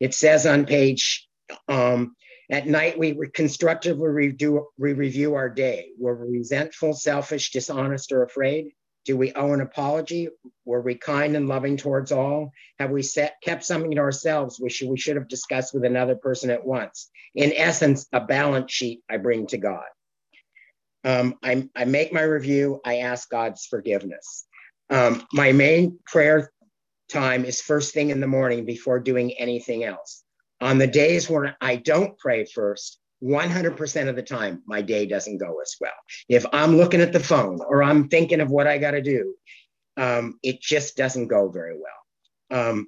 It 0.00 0.14
says 0.14 0.46
on 0.46 0.66
page 0.66 1.28
um, 1.68 2.16
at 2.50 2.66
night, 2.66 2.98
we 2.98 3.14
constructively 3.34 4.08
review, 4.08 4.66
we 4.78 4.94
review 4.94 5.34
our 5.34 5.48
day. 5.48 5.90
Were 5.98 6.16
we 6.16 6.38
resentful, 6.38 6.94
selfish, 6.94 7.52
dishonest, 7.52 8.10
or 8.10 8.22
afraid? 8.22 8.70
Do 9.04 9.16
we 9.16 9.32
owe 9.32 9.52
an 9.52 9.60
apology? 9.60 10.28
Were 10.64 10.80
we 10.80 10.94
kind 10.94 11.36
and 11.36 11.48
loving 11.48 11.76
towards 11.76 12.10
all? 12.10 12.52
Have 12.78 12.90
we 12.90 13.02
set, 13.02 13.36
kept 13.42 13.64
something 13.64 13.90
to 13.92 13.98
ourselves 13.98 14.58
which 14.58 14.82
we 14.86 14.98
should 14.98 15.16
have 15.16 15.28
discussed 15.28 15.74
with 15.74 15.84
another 15.84 16.16
person 16.16 16.50
at 16.50 16.64
once? 16.64 17.10
In 17.34 17.52
essence, 17.54 18.06
a 18.12 18.20
balance 18.20 18.72
sheet 18.72 19.02
I 19.08 19.18
bring 19.18 19.46
to 19.48 19.58
God. 19.58 19.84
Um, 21.08 21.36
I, 21.42 21.66
I, 21.74 21.86
make 21.86 22.12
my 22.12 22.20
review, 22.20 22.82
I 22.84 22.98
ask 22.98 23.30
God's 23.30 23.64
forgiveness. 23.64 24.46
Um, 24.90 25.26
my 25.32 25.52
main 25.52 25.98
prayer 26.04 26.52
time 27.08 27.46
is 27.46 27.62
first 27.62 27.94
thing 27.94 28.10
in 28.10 28.20
the 28.20 28.26
morning 28.26 28.66
before 28.66 29.00
doing 29.00 29.32
anything 29.38 29.84
else. 29.84 30.22
On 30.60 30.76
the 30.76 30.86
days 30.86 31.30
when 31.30 31.54
I 31.62 31.76
don't 31.76 32.18
pray 32.18 32.44
first, 32.44 32.98
100% 33.22 34.08
of 34.08 34.16
the 34.16 34.22
time, 34.22 34.62
my 34.66 34.82
day 34.82 35.06
doesn't 35.06 35.38
go 35.38 35.62
as 35.62 35.76
well. 35.80 35.90
If 36.28 36.44
I'm 36.52 36.76
looking 36.76 37.00
at 37.00 37.14
the 37.14 37.20
phone 37.20 37.58
or 37.66 37.82
I'm 37.82 38.10
thinking 38.10 38.42
of 38.42 38.50
what 38.50 38.66
I 38.66 38.76
got 38.76 38.90
to 38.90 39.00
do, 39.00 39.34
um, 39.96 40.38
it 40.42 40.60
just 40.60 40.94
doesn't 40.98 41.28
go 41.28 41.48
very 41.48 41.78
well. 41.78 42.68
Um, 42.68 42.86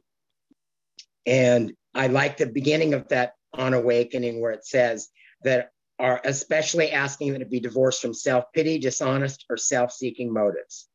and 1.24 1.72
I 1.94 2.08
like 2.08 2.36
the 2.36 2.46
beginning 2.46 2.92
of 2.92 3.08
that 3.08 3.32
on 3.54 3.72
awakening 3.72 4.42
where 4.42 4.52
it 4.52 4.66
says 4.66 5.08
that 5.42 5.70
are 6.00 6.20
especially 6.24 6.90
asking 6.90 7.32
that 7.32 7.42
it 7.42 7.50
be 7.50 7.60
divorced 7.60 8.00
from 8.02 8.14
self 8.14 8.44
pity, 8.54 8.78
dishonest, 8.78 9.44
or 9.48 9.56
self 9.56 9.92
seeking 9.92 10.32
motives. 10.32 10.88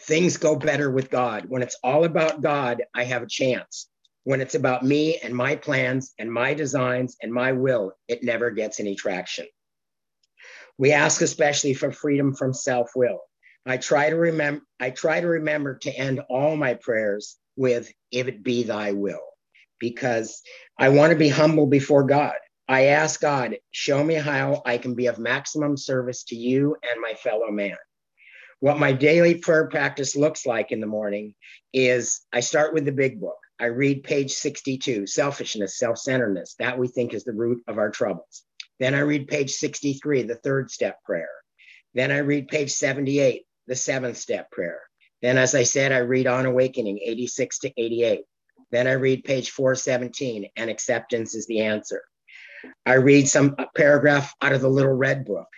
Things 0.00 0.36
go 0.36 0.56
better 0.56 0.90
with 0.90 1.10
God. 1.10 1.46
When 1.48 1.62
it's 1.62 1.78
all 1.84 2.04
about 2.04 2.42
God, 2.42 2.82
I 2.94 3.04
have 3.04 3.22
a 3.22 3.28
chance 3.28 3.88
when 4.24 4.40
it's 4.40 4.54
about 4.54 4.82
me 4.82 5.18
and 5.22 5.34
my 5.34 5.54
plans 5.54 6.14
and 6.18 6.32
my 6.32 6.54
designs 6.54 7.16
and 7.22 7.32
my 7.32 7.52
will, 7.52 7.92
it 8.08 8.24
never 8.24 8.50
gets 8.50 8.80
any 8.80 8.94
traction. 8.94 9.46
We 10.78 10.92
ask 10.92 11.20
especially 11.22 11.74
for 11.74 11.92
freedom 11.92 12.34
from 12.34 12.52
self-will. 12.52 13.20
I 13.66 13.76
try 13.76 14.10
to 14.10 14.16
remember 14.16 14.62
I 14.80 14.90
try 14.90 15.20
to 15.20 15.26
remember 15.26 15.76
to 15.78 15.96
end 15.96 16.20
all 16.28 16.56
my 16.56 16.74
prayers 16.74 17.36
with 17.56 17.90
if 18.10 18.28
it 18.28 18.42
be 18.42 18.64
thy 18.64 18.92
will 18.92 19.22
because 19.78 20.42
I 20.78 20.88
want 20.88 21.12
to 21.12 21.18
be 21.18 21.28
humble 21.28 21.66
before 21.66 22.04
God. 22.04 22.34
I 22.68 22.86
ask 22.86 23.20
God, 23.20 23.56
show 23.72 24.02
me 24.02 24.14
how 24.14 24.62
I 24.64 24.78
can 24.78 24.94
be 24.94 25.06
of 25.06 25.18
maximum 25.18 25.76
service 25.76 26.24
to 26.24 26.36
you 26.36 26.76
and 26.82 27.00
my 27.00 27.12
fellow 27.14 27.50
man. 27.50 27.76
What 28.60 28.78
my 28.78 28.92
daily 28.92 29.34
prayer 29.34 29.66
practice 29.66 30.16
looks 30.16 30.46
like 30.46 30.72
in 30.72 30.80
the 30.80 30.86
morning 30.86 31.34
is 31.74 32.22
I 32.32 32.40
start 32.40 32.72
with 32.72 32.86
the 32.86 32.92
big 32.92 33.20
book. 33.20 33.36
I 33.60 33.66
read 33.66 34.02
page 34.02 34.32
62, 34.32 35.06
selfishness, 35.06 35.78
self 35.78 35.98
centeredness. 35.98 36.54
That 36.58 36.78
we 36.78 36.88
think 36.88 37.12
is 37.12 37.24
the 37.24 37.34
root 37.34 37.62
of 37.68 37.76
our 37.76 37.90
troubles. 37.90 38.44
Then 38.80 38.94
I 38.94 39.00
read 39.00 39.28
page 39.28 39.50
63, 39.52 40.22
the 40.22 40.36
third 40.36 40.70
step 40.70 41.02
prayer. 41.04 41.28
Then 41.92 42.10
I 42.10 42.18
read 42.18 42.48
page 42.48 42.72
78, 42.72 43.42
the 43.66 43.76
seventh 43.76 44.16
step 44.16 44.50
prayer. 44.50 44.80
Then, 45.20 45.38
as 45.38 45.54
I 45.54 45.62
said, 45.62 45.92
I 45.92 45.98
read 45.98 46.26
On 46.26 46.46
Awakening 46.46 46.98
86 47.04 47.58
to 47.60 47.72
88. 47.76 48.24
Then 48.70 48.86
I 48.86 48.92
read 48.92 49.24
page 49.24 49.50
417, 49.50 50.48
and 50.56 50.70
acceptance 50.70 51.34
is 51.34 51.46
the 51.46 51.60
answer. 51.60 52.02
I 52.86 52.94
read 52.94 53.28
some 53.28 53.56
paragraph 53.76 54.34
out 54.40 54.52
of 54.52 54.60
the 54.60 54.68
Little 54.68 54.92
Red 54.92 55.24
Book. 55.24 55.48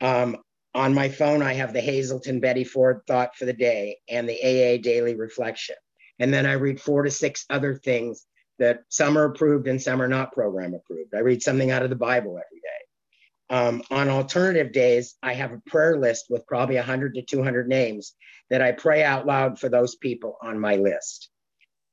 Um, 0.00 0.38
on 0.74 0.94
my 0.94 1.08
phone, 1.08 1.42
I 1.42 1.52
have 1.54 1.72
the 1.72 1.80
Hazelden 1.80 2.40
Betty 2.40 2.64
Ford 2.64 3.02
Thought 3.06 3.36
for 3.36 3.44
the 3.44 3.52
Day 3.52 3.98
and 4.08 4.28
the 4.28 4.38
AA 4.40 4.80
Daily 4.80 5.14
Reflection. 5.14 5.76
And 6.18 6.32
then 6.32 6.46
I 6.46 6.52
read 6.52 6.80
four 6.80 7.02
to 7.02 7.10
six 7.10 7.44
other 7.50 7.74
things 7.74 8.26
that 8.58 8.80
some 8.88 9.18
are 9.18 9.24
approved 9.24 9.66
and 9.66 9.80
some 9.80 10.00
are 10.00 10.08
not 10.08 10.32
program 10.32 10.74
approved. 10.74 11.14
I 11.14 11.18
read 11.18 11.42
something 11.42 11.70
out 11.70 11.82
of 11.82 11.90
the 11.90 11.96
Bible 11.96 12.32
every 12.32 12.60
day. 12.60 13.56
Um, 13.56 13.82
on 13.90 14.08
alternative 14.08 14.72
days, 14.72 15.14
I 15.22 15.34
have 15.34 15.52
a 15.52 15.60
prayer 15.66 15.98
list 15.98 16.26
with 16.30 16.46
probably 16.46 16.76
100 16.76 17.14
to 17.14 17.22
200 17.22 17.68
names 17.68 18.14
that 18.48 18.62
I 18.62 18.72
pray 18.72 19.04
out 19.04 19.26
loud 19.26 19.58
for 19.58 19.68
those 19.68 19.96
people 19.96 20.38
on 20.42 20.58
my 20.58 20.76
list. 20.76 21.28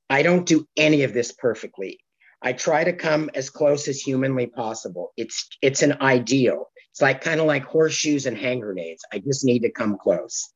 I 0.09 0.23
don't 0.23 0.45
do 0.45 0.65
any 0.77 1.03
of 1.03 1.13
this 1.13 1.31
perfectly. 1.31 1.99
I 2.41 2.53
try 2.53 2.83
to 2.83 2.93
come 2.93 3.29
as 3.33 3.49
close 3.49 3.87
as 3.87 3.99
humanly 3.99 4.47
possible. 4.47 5.11
It's 5.17 5.47
it's 5.61 5.81
an 5.81 5.97
ideal. 6.01 6.69
It's 6.91 7.01
like 7.01 7.21
kind 7.21 7.39
of 7.39 7.45
like 7.45 7.65
horseshoes 7.65 8.25
and 8.25 8.37
hand 8.37 8.61
grenades. 8.61 9.03
I 9.11 9.19
just 9.19 9.43
need 9.43 9.63
to 9.63 9.71
come 9.71 9.97
close. 9.97 10.51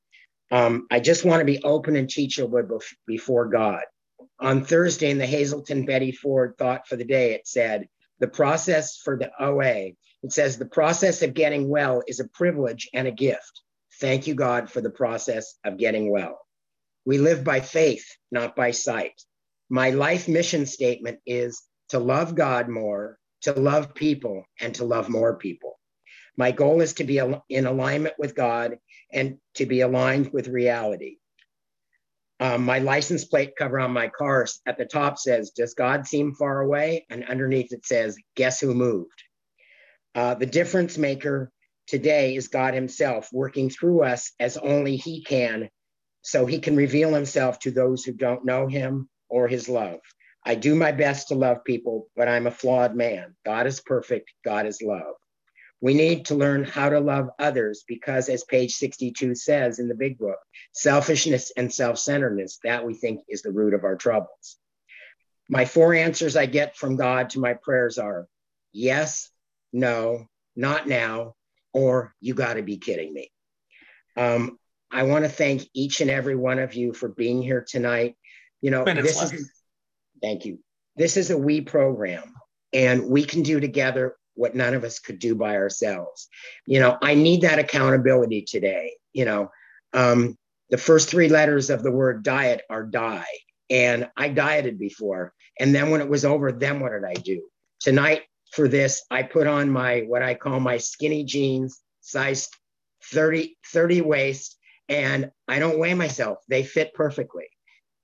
Um, 0.52 0.88
I 0.92 1.00
just 1.00 1.26
want 1.26 1.42
to 1.42 1.46
be 1.46 1.64
open 1.64 1.96
and 1.96 2.10
teachable 2.10 2.80
before 3.08 3.48
God. 3.48 3.84
On 4.40 4.64
Thursday 4.64 5.10
in 5.10 5.18
the 5.18 5.26
Hazelden 5.26 5.86
Betty 5.86 6.12
Ford 6.12 6.56
thought 6.58 6.88
for 6.88 6.96
the 6.96 7.06
day, 7.06 7.34
it 7.34 7.48
said, 7.48 7.88
the 8.20 8.28
process 8.28 8.98
for 8.98 9.18
the 9.18 9.32
OA, 9.40 9.94
it 10.22 10.32
says, 10.32 10.58
the 10.58 10.66
process 10.66 11.22
of 11.22 11.34
getting 11.34 11.70
well 11.70 12.04
is 12.08 12.20
a 12.20 12.28
privilege 12.28 12.90
and 12.94 13.08
a 13.08 13.12
gift. 13.12 13.62
Thank 14.00 14.28
you, 14.28 14.36
God, 14.36 14.70
for 14.70 14.82
the 14.82 14.90
process 14.90 15.56
of 15.66 15.78
getting 15.78 16.12
well. 16.12 16.40
We 17.06 17.18
live 17.18 17.44
by 17.44 17.60
faith, 17.60 18.06
not 18.32 18.56
by 18.56 18.72
sight. 18.72 19.22
My 19.70 19.90
life 19.90 20.28
mission 20.28 20.66
statement 20.66 21.20
is 21.26 21.64
to 21.94 22.00
love 22.00 22.34
God 22.34 22.70
more, 22.70 23.20
to 23.41 23.54
love 23.54 23.94
people, 23.94 24.46
and 24.60 24.74
to 24.74 24.84
love 24.84 25.10
more 25.10 25.38
people. 25.38 25.80
My 26.36 26.50
goal 26.50 26.82
is 26.82 26.94
to 26.94 27.04
be 27.04 27.22
in 27.50 27.68
alignment 27.68 28.16
with 28.18 28.34
God 28.34 28.80
and 29.12 29.38
to 29.54 29.68
be 29.68 29.82
aligned 29.82 30.34
with 30.34 30.48
reality. 30.48 31.18
Um, 32.39 32.66
my 32.66 32.80
license 32.80 33.26
plate 33.26 33.52
cover 33.56 33.80
on 33.80 33.94
my 33.94 34.08
car 34.08 34.48
at 34.66 34.80
the 34.80 34.86
top 34.86 35.20
says, 35.20 35.52
Does 35.52 35.76
God 35.76 36.08
seem 36.08 36.34
far 36.34 36.62
away? 36.62 37.06
And 37.12 37.26
underneath 37.26 37.72
it 37.72 37.86
says, 37.86 38.18
Guess 38.36 38.62
who 38.62 38.74
moved? 38.74 39.24
Uh, 40.16 40.34
the 40.34 40.48
difference 40.48 40.98
maker 40.98 41.52
today 41.86 42.36
is 42.36 42.48
God 42.48 42.74
Himself 42.74 43.30
working 43.32 43.70
through 43.70 44.02
us 44.02 44.32
as 44.39 44.58
only 44.58 44.96
He 44.96 45.24
can, 45.24 45.70
so 46.24 46.48
He 46.48 46.58
can 46.58 46.76
reveal 46.76 47.14
Himself 47.14 47.60
to 47.60 47.70
those 47.70 48.04
who 48.04 48.14
don't 48.14 48.46
know 48.46 48.68
Him 48.68 49.10
or 49.30 49.48
His 49.48 49.70
love. 49.70 50.00
I 50.46 50.56
do 50.56 50.76
my 50.76 50.91
best 50.91 51.30
to 51.30 51.36
love 51.36 51.64
people, 51.64 52.10
but 52.16 52.28
I'm 52.28 52.48
a 52.48 52.52
flawed 52.52 52.96
man. 52.96 53.36
God 53.46 53.66
is 53.66 53.80
perfect, 53.80 54.32
God 54.44 54.66
is 54.66 54.82
love. 54.82 55.16
We 55.80 55.94
need 55.94 56.26
to 56.26 56.36
learn 56.36 56.64
how 56.64 56.89
to 56.89 57.00
love 57.00 57.30
others 57.39 57.84
because, 57.88 58.30
as 58.30 58.44
page 58.46 58.76
62 58.76 59.36
says 59.36 59.80
in 59.80 59.88
the 59.88 59.96
big 59.96 60.18
book, 60.18 60.38
selfishness 60.74 61.52
and 61.58 61.74
self 61.74 62.00
centeredness, 62.00 62.60
that 62.64 62.86
we 62.86 62.94
think 62.94 63.22
is 63.28 63.41
the 63.41 63.52
root 63.52 63.74
of 63.74 63.84
our 63.84 63.96
troubles. 63.96 64.58
My 65.50 65.66
four 65.66 65.94
answers 65.94 66.38
I 66.38 66.46
get 66.46 66.78
from 66.78 66.96
God 66.96 67.32
to 67.32 67.39
my 67.39 67.54
prayers 67.54 67.98
are 67.98 68.28
yes, 68.72 69.30
no, 69.74 70.28
not 70.56 70.88
now, 70.88 71.36
or 71.74 72.16
you 72.22 72.34
got 72.34 72.54
to 72.54 72.62
be 72.62 72.78
kidding 72.78 73.14
me. 73.14 73.30
Um, 74.16 74.58
I 74.91 75.04
want 75.04 75.26
to 75.26 75.30
thank 75.30 75.64
each 75.74 76.02
and 76.02 76.10
every 76.10 76.36
one 76.36 76.60
of 76.60 76.76
you 76.76 76.94
for 76.94 77.10
being 77.10 77.41
here 77.41 77.66
tonight. 77.68 78.16
You 78.62 78.72
know, 78.72 78.86
this 78.86 79.18
left. 79.18 79.34
is, 79.34 79.52
thank 80.24 80.46
you. 80.46 80.58
This 80.96 81.18
is 81.18 81.30
a 81.30 81.38
we 81.38 81.62
program, 81.62 82.34
and 82.72 83.08
we 83.08 83.24
can 83.24 83.44
do 83.44 83.60
together 83.60 84.16
what 84.36 84.56
none 84.56 84.74
of 84.74 84.84
us 84.84 84.98
could 84.98 85.20
do 85.20 85.36
by 85.36 85.56
ourselves. 85.56 86.28
You 86.66 86.80
know, 86.80 86.98
I 87.02 87.14
need 87.14 87.42
that 87.42 87.60
accountability 87.60 88.44
today. 88.44 88.94
You 89.14 89.26
know, 89.26 89.52
um, 89.94 90.38
the 90.70 90.78
first 90.78 91.10
three 91.10 91.30
letters 91.30 91.70
of 91.70 91.84
the 91.84 91.92
word 91.92 92.24
diet 92.24 92.64
are 92.70 92.84
die. 92.84 93.28
And 93.70 94.10
I 94.18 94.30
dieted 94.30 94.80
before. 94.80 95.34
And 95.60 95.74
then 95.74 95.92
when 95.92 96.02
it 96.02 96.10
was 96.10 96.26
over, 96.26 96.52
then 96.52 96.80
what 96.80 96.92
did 96.92 97.04
I 97.04 97.14
do? 97.14 97.44
Tonight, 97.80 98.24
for 98.52 98.68
this, 98.68 99.04
I 99.12 99.24
put 99.24 99.48
on 99.48 99.70
my 99.70 100.02
what 100.02 100.24
I 100.24 100.34
call 100.34 100.60
my 100.60 100.78
skinny 100.78 101.24
jeans, 101.26 101.80
size 102.02 102.50
30, 103.06 103.56
30 103.68 104.02
waist, 104.02 104.58
and 104.90 105.32
I 105.48 105.60
don't 105.60 105.80
weigh 105.80 105.94
myself. 105.94 106.40
They 106.50 106.64
fit 106.64 106.94
perfectly. 106.94 107.46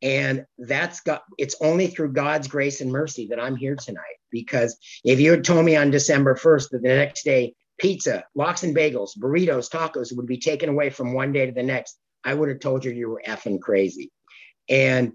And 0.02 0.46
that's 0.58 1.02
got 1.02 1.24
it's 1.38 1.56
only 1.62 1.88
through 1.88 2.14
God's 2.14 2.48
grace 2.48 2.82
and 2.82 2.92
mercy 2.92 3.28
that 3.28 3.40
I'm 3.40 3.56
here 3.56 3.76
tonight. 3.76 4.04
Because 4.32 4.78
if 5.04 5.20
you 5.20 5.32
had 5.32 5.44
told 5.44 5.66
me 5.66 5.76
on 5.76 5.92
December 5.92 6.36
1st 6.36 6.70
that 6.70 6.82
the 6.84 6.90
next 6.90 7.24
day 7.24 7.54
pizza, 7.80 8.24
lox 8.36 8.64
and 8.64 8.76
bagels, 8.76 9.18
burritos, 9.18 9.70
tacos 9.70 10.16
would 10.16 10.28
be 10.28 10.38
taken 10.38 10.70
away 10.70 10.90
from 10.90 11.14
one 11.14 11.32
day 11.32 11.46
to 11.46 11.52
the 11.52 11.64
next, 11.64 11.98
I 12.24 12.34
would 12.34 12.50
have 12.50 12.60
told 12.60 12.86
you 12.86 12.92
you 12.92 13.10
were 13.10 13.24
effing 13.26 13.60
crazy. 13.60 14.12
And 14.70 15.14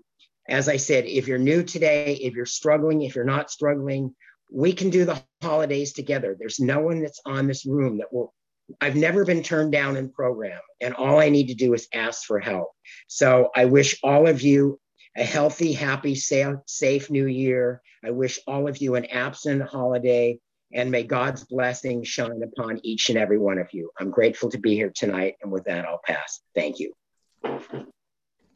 as 0.49 0.69
I 0.69 0.77
said, 0.77 1.05
if 1.07 1.29
you're 1.29 1.39
new 1.39 1.63
today, 1.63 2.15
if 2.15 2.35
you're 2.35 2.47
struggling, 2.47 3.03
if 3.03 3.15
you're 3.15 3.25
not 3.25 3.51
struggling, 3.51 4.15
we 4.53 4.73
can 4.73 4.91
do 4.91 5.05
the 5.05 5.23
holidays 5.43 5.93
together. 5.93 6.37
There's 6.39 6.61
no 6.61 6.81
one 6.81 7.01
that's 7.01 7.21
on 7.25 7.47
this 7.47 7.65
room 7.67 7.99
that 7.99 8.13
will. 8.13 8.35
I've 8.81 8.97
never 8.97 9.25
been 9.25 9.43
turned 9.43 9.73
down 9.73 9.97
in 9.97 10.11
program, 10.11 10.61
and 10.81 10.95
all 10.95 11.19
I 11.19 11.29
need 11.29 11.49
to 11.49 11.55
do 11.55 11.75
is 11.75 11.89
ask 11.93 12.25
for 12.25 12.41
help. 12.41 12.71
So 13.09 13.51
I 13.55 13.67
wish 13.67 13.99
all 14.03 14.27
of 14.27 14.43
you 14.43 14.81
a 15.17 15.25
healthy, 15.25 15.73
happy, 15.73 16.15
safe, 16.15 17.11
new 17.11 17.27
year. 17.27 17.81
I 18.05 18.11
wish 18.11 18.39
all 18.47 18.69
of 18.69 18.79
you 18.79 18.95
an 18.97 19.07
absent 19.07 19.63
holiday, 19.63 20.39
and 20.73 20.91
may 20.91 21.05
God's 21.05 21.45
blessing 21.45 22.03
shine 22.03 22.43
upon 22.43 22.81
each 22.83 23.11
and 23.11 23.19
every 23.19 23.39
one 23.39 23.59
of 23.59 23.69
you. 23.73 23.91
I'm 24.01 24.11
grateful 24.11 24.51
to 24.51 24.59
be 24.59 24.75
here 24.75 24.93
tonight, 24.95 25.35
and 25.43 25.53
with 25.53 25.65
that, 25.65 25.85
I'll 25.85 26.01
pass. 26.05 26.41
Thank 26.55 26.81
you. 26.81 26.93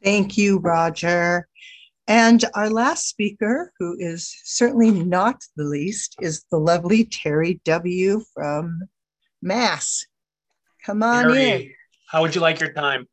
Thank 0.03 0.37
you, 0.37 0.59
Roger. 0.59 1.47
And 2.07 2.43
our 2.55 2.69
last 2.69 3.07
speaker, 3.07 3.71
who 3.77 3.95
is 3.99 4.35
certainly 4.43 4.89
not 4.91 5.43
the 5.55 5.63
least, 5.63 6.15
is 6.19 6.43
the 6.51 6.57
lovely 6.57 7.05
Terry 7.05 7.61
W. 7.65 8.21
from 8.33 8.81
Mass. 9.41 10.05
Come 10.85 11.03
on 11.03 11.23
Terry, 11.23 11.51
in. 11.51 11.71
How 12.09 12.21
would 12.21 12.35
you 12.35 12.41
like 12.41 12.59
your 12.59 12.73
time? 12.73 13.05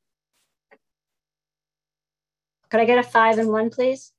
Could 2.70 2.80
I 2.80 2.84
get 2.84 2.98
a 2.98 3.02
five 3.02 3.38
and 3.38 3.48
one, 3.48 3.70
please? 3.70 4.12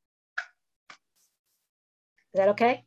Is 2.34 2.36
that 2.36 2.50
okay? 2.50 2.86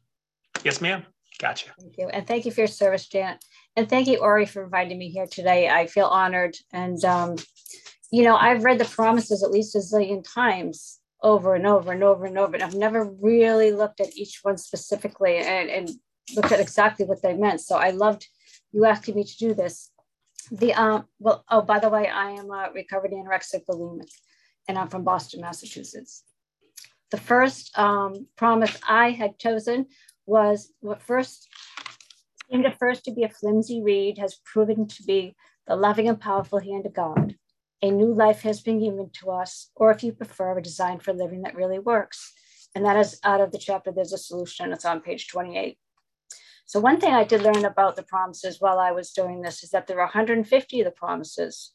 Yes, 0.64 0.80
ma'am. 0.80 1.04
Gotcha. 1.38 1.70
Thank 1.80 1.96
you. 1.98 2.08
And 2.08 2.26
thank 2.26 2.44
you 2.44 2.52
for 2.52 2.60
your 2.60 2.68
service, 2.68 3.08
Janet. 3.08 3.42
And 3.76 3.88
thank 3.88 4.08
you, 4.08 4.18
Ori, 4.18 4.46
for 4.46 4.64
inviting 4.64 4.98
me 4.98 5.08
here 5.10 5.26
today. 5.26 5.68
I 5.68 5.86
feel 5.86 6.06
honored. 6.06 6.56
And, 6.72 7.02
um, 7.04 7.36
you 8.10 8.24
know, 8.24 8.36
I've 8.36 8.64
read 8.64 8.78
the 8.78 8.84
promises 8.84 9.42
at 9.42 9.50
least 9.50 9.74
a 9.74 9.78
zillion 9.78 10.22
times 10.22 10.98
over 11.22 11.54
and 11.54 11.66
over 11.66 11.92
and 11.92 12.02
over 12.02 12.26
and 12.26 12.38
over. 12.38 12.54
And 12.54 12.62
I've 12.62 12.74
never 12.74 13.10
really 13.20 13.72
looked 13.72 14.00
at 14.00 14.16
each 14.16 14.40
one 14.42 14.58
specifically 14.58 15.38
and, 15.38 15.70
and 15.70 15.90
looked 16.34 16.52
at 16.52 16.60
exactly 16.60 17.06
what 17.06 17.22
they 17.22 17.34
meant. 17.34 17.60
So 17.60 17.76
I 17.76 17.90
loved 17.90 18.26
you 18.72 18.84
asking 18.84 19.16
me 19.16 19.24
to 19.24 19.36
do 19.36 19.54
this. 19.54 19.90
The 20.50 20.74
um 20.74 21.06
well 21.18 21.44
oh 21.48 21.62
by 21.62 21.78
the 21.78 21.88
way 21.88 22.08
I 22.08 22.30
am 22.32 22.50
a 22.50 22.70
recovered 22.74 23.12
anorexic 23.12 23.64
bulimic 23.66 24.10
and 24.68 24.78
I'm 24.78 24.88
from 24.88 25.04
Boston, 25.04 25.40
Massachusetts. 25.40 26.24
The 27.10 27.18
first 27.18 27.76
um, 27.76 28.26
promise 28.36 28.76
I 28.88 29.10
had 29.10 29.38
chosen 29.38 29.86
was 30.26 30.72
what 30.80 31.02
first 31.02 31.48
seemed 32.48 32.66
at 32.66 32.78
first 32.78 33.04
to 33.04 33.12
be 33.12 33.24
a 33.24 33.28
flimsy 33.28 33.82
reed 33.82 34.18
has 34.18 34.38
proven 34.44 34.86
to 34.86 35.02
be 35.02 35.34
the 35.66 35.76
loving 35.76 36.08
and 36.08 36.20
powerful 36.20 36.60
hand 36.60 36.86
of 36.86 36.94
God 36.94 37.34
a 37.82 37.90
new 37.90 38.12
life 38.12 38.42
has 38.42 38.60
been 38.60 38.78
given 38.78 39.10
to 39.20 39.30
us, 39.30 39.70
or 39.74 39.90
if 39.90 40.02
you 40.02 40.12
prefer, 40.12 40.58
a 40.58 40.62
design 40.62 40.98
for 40.98 41.12
living 41.12 41.42
that 41.42 41.54
really 41.54 41.78
works. 41.78 42.32
And 42.74 42.84
that 42.84 42.96
is 42.96 43.18
out 43.24 43.40
of 43.40 43.52
the 43.52 43.58
chapter, 43.58 43.90
There's 43.90 44.12
a 44.12 44.18
Solution. 44.18 44.72
It's 44.72 44.84
on 44.84 45.00
page 45.00 45.28
28. 45.28 45.78
So, 46.70 46.78
one 46.78 47.00
thing 47.00 47.12
I 47.12 47.24
did 47.24 47.42
learn 47.42 47.64
about 47.64 47.96
the 47.96 48.04
promises 48.04 48.60
while 48.60 48.78
I 48.78 48.92
was 48.92 49.10
doing 49.10 49.42
this 49.42 49.64
is 49.64 49.70
that 49.70 49.88
there 49.88 49.98
are 49.98 50.04
150 50.04 50.80
of 50.80 50.84
the 50.84 50.92
promises 50.92 51.72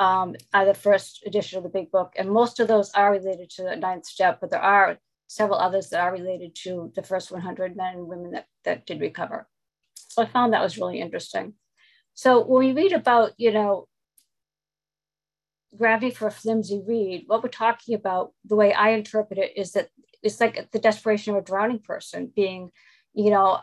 um, 0.00 0.34
are 0.52 0.64
the 0.64 0.74
first 0.74 1.22
edition 1.24 1.58
of 1.58 1.62
the 1.62 1.70
big 1.70 1.92
book. 1.92 2.12
And 2.16 2.28
most 2.28 2.58
of 2.58 2.66
those 2.66 2.90
are 2.90 3.12
related 3.12 3.50
to 3.50 3.62
the 3.62 3.76
ninth 3.76 4.04
step, 4.04 4.40
but 4.40 4.50
there 4.50 4.60
are 4.60 4.98
several 5.28 5.60
others 5.60 5.90
that 5.90 6.00
are 6.00 6.10
related 6.10 6.56
to 6.64 6.90
the 6.96 7.04
first 7.04 7.30
100 7.30 7.76
men 7.76 7.94
and 7.94 8.08
women 8.08 8.32
that, 8.32 8.46
that 8.64 8.84
did 8.84 9.00
recover. 9.00 9.46
So 9.94 10.22
I 10.22 10.26
found 10.26 10.52
that 10.52 10.60
was 10.60 10.76
really 10.76 11.00
interesting. 11.00 11.54
So 12.14 12.44
when 12.44 12.66
we 12.66 12.72
read 12.72 12.92
about, 12.92 13.34
you 13.36 13.52
know, 13.52 13.86
gravity 15.78 16.10
for 16.10 16.26
a 16.26 16.32
flimsy 16.32 16.82
reed, 16.84 17.26
what 17.28 17.44
we're 17.44 17.48
talking 17.48 17.94
about, 17.94 18.32
the 18.44 18.56
way 18.56 18.72
I 18.72 18.90
interpret 18.90 19.38
it, 19.38 19.52
is 19.56 19.70
that 19.74 19.90
it's 20.20 20.40
like 20.40 20.72
the 20.72 20.80
desperation 20.80 21.36
of 21.36 21.42
a 21.42 21.46
drowning 21.46 21.78
person 21.78 22.32
being, 22.34 22.72
you 23.14 23.30
know, 23.30 23.60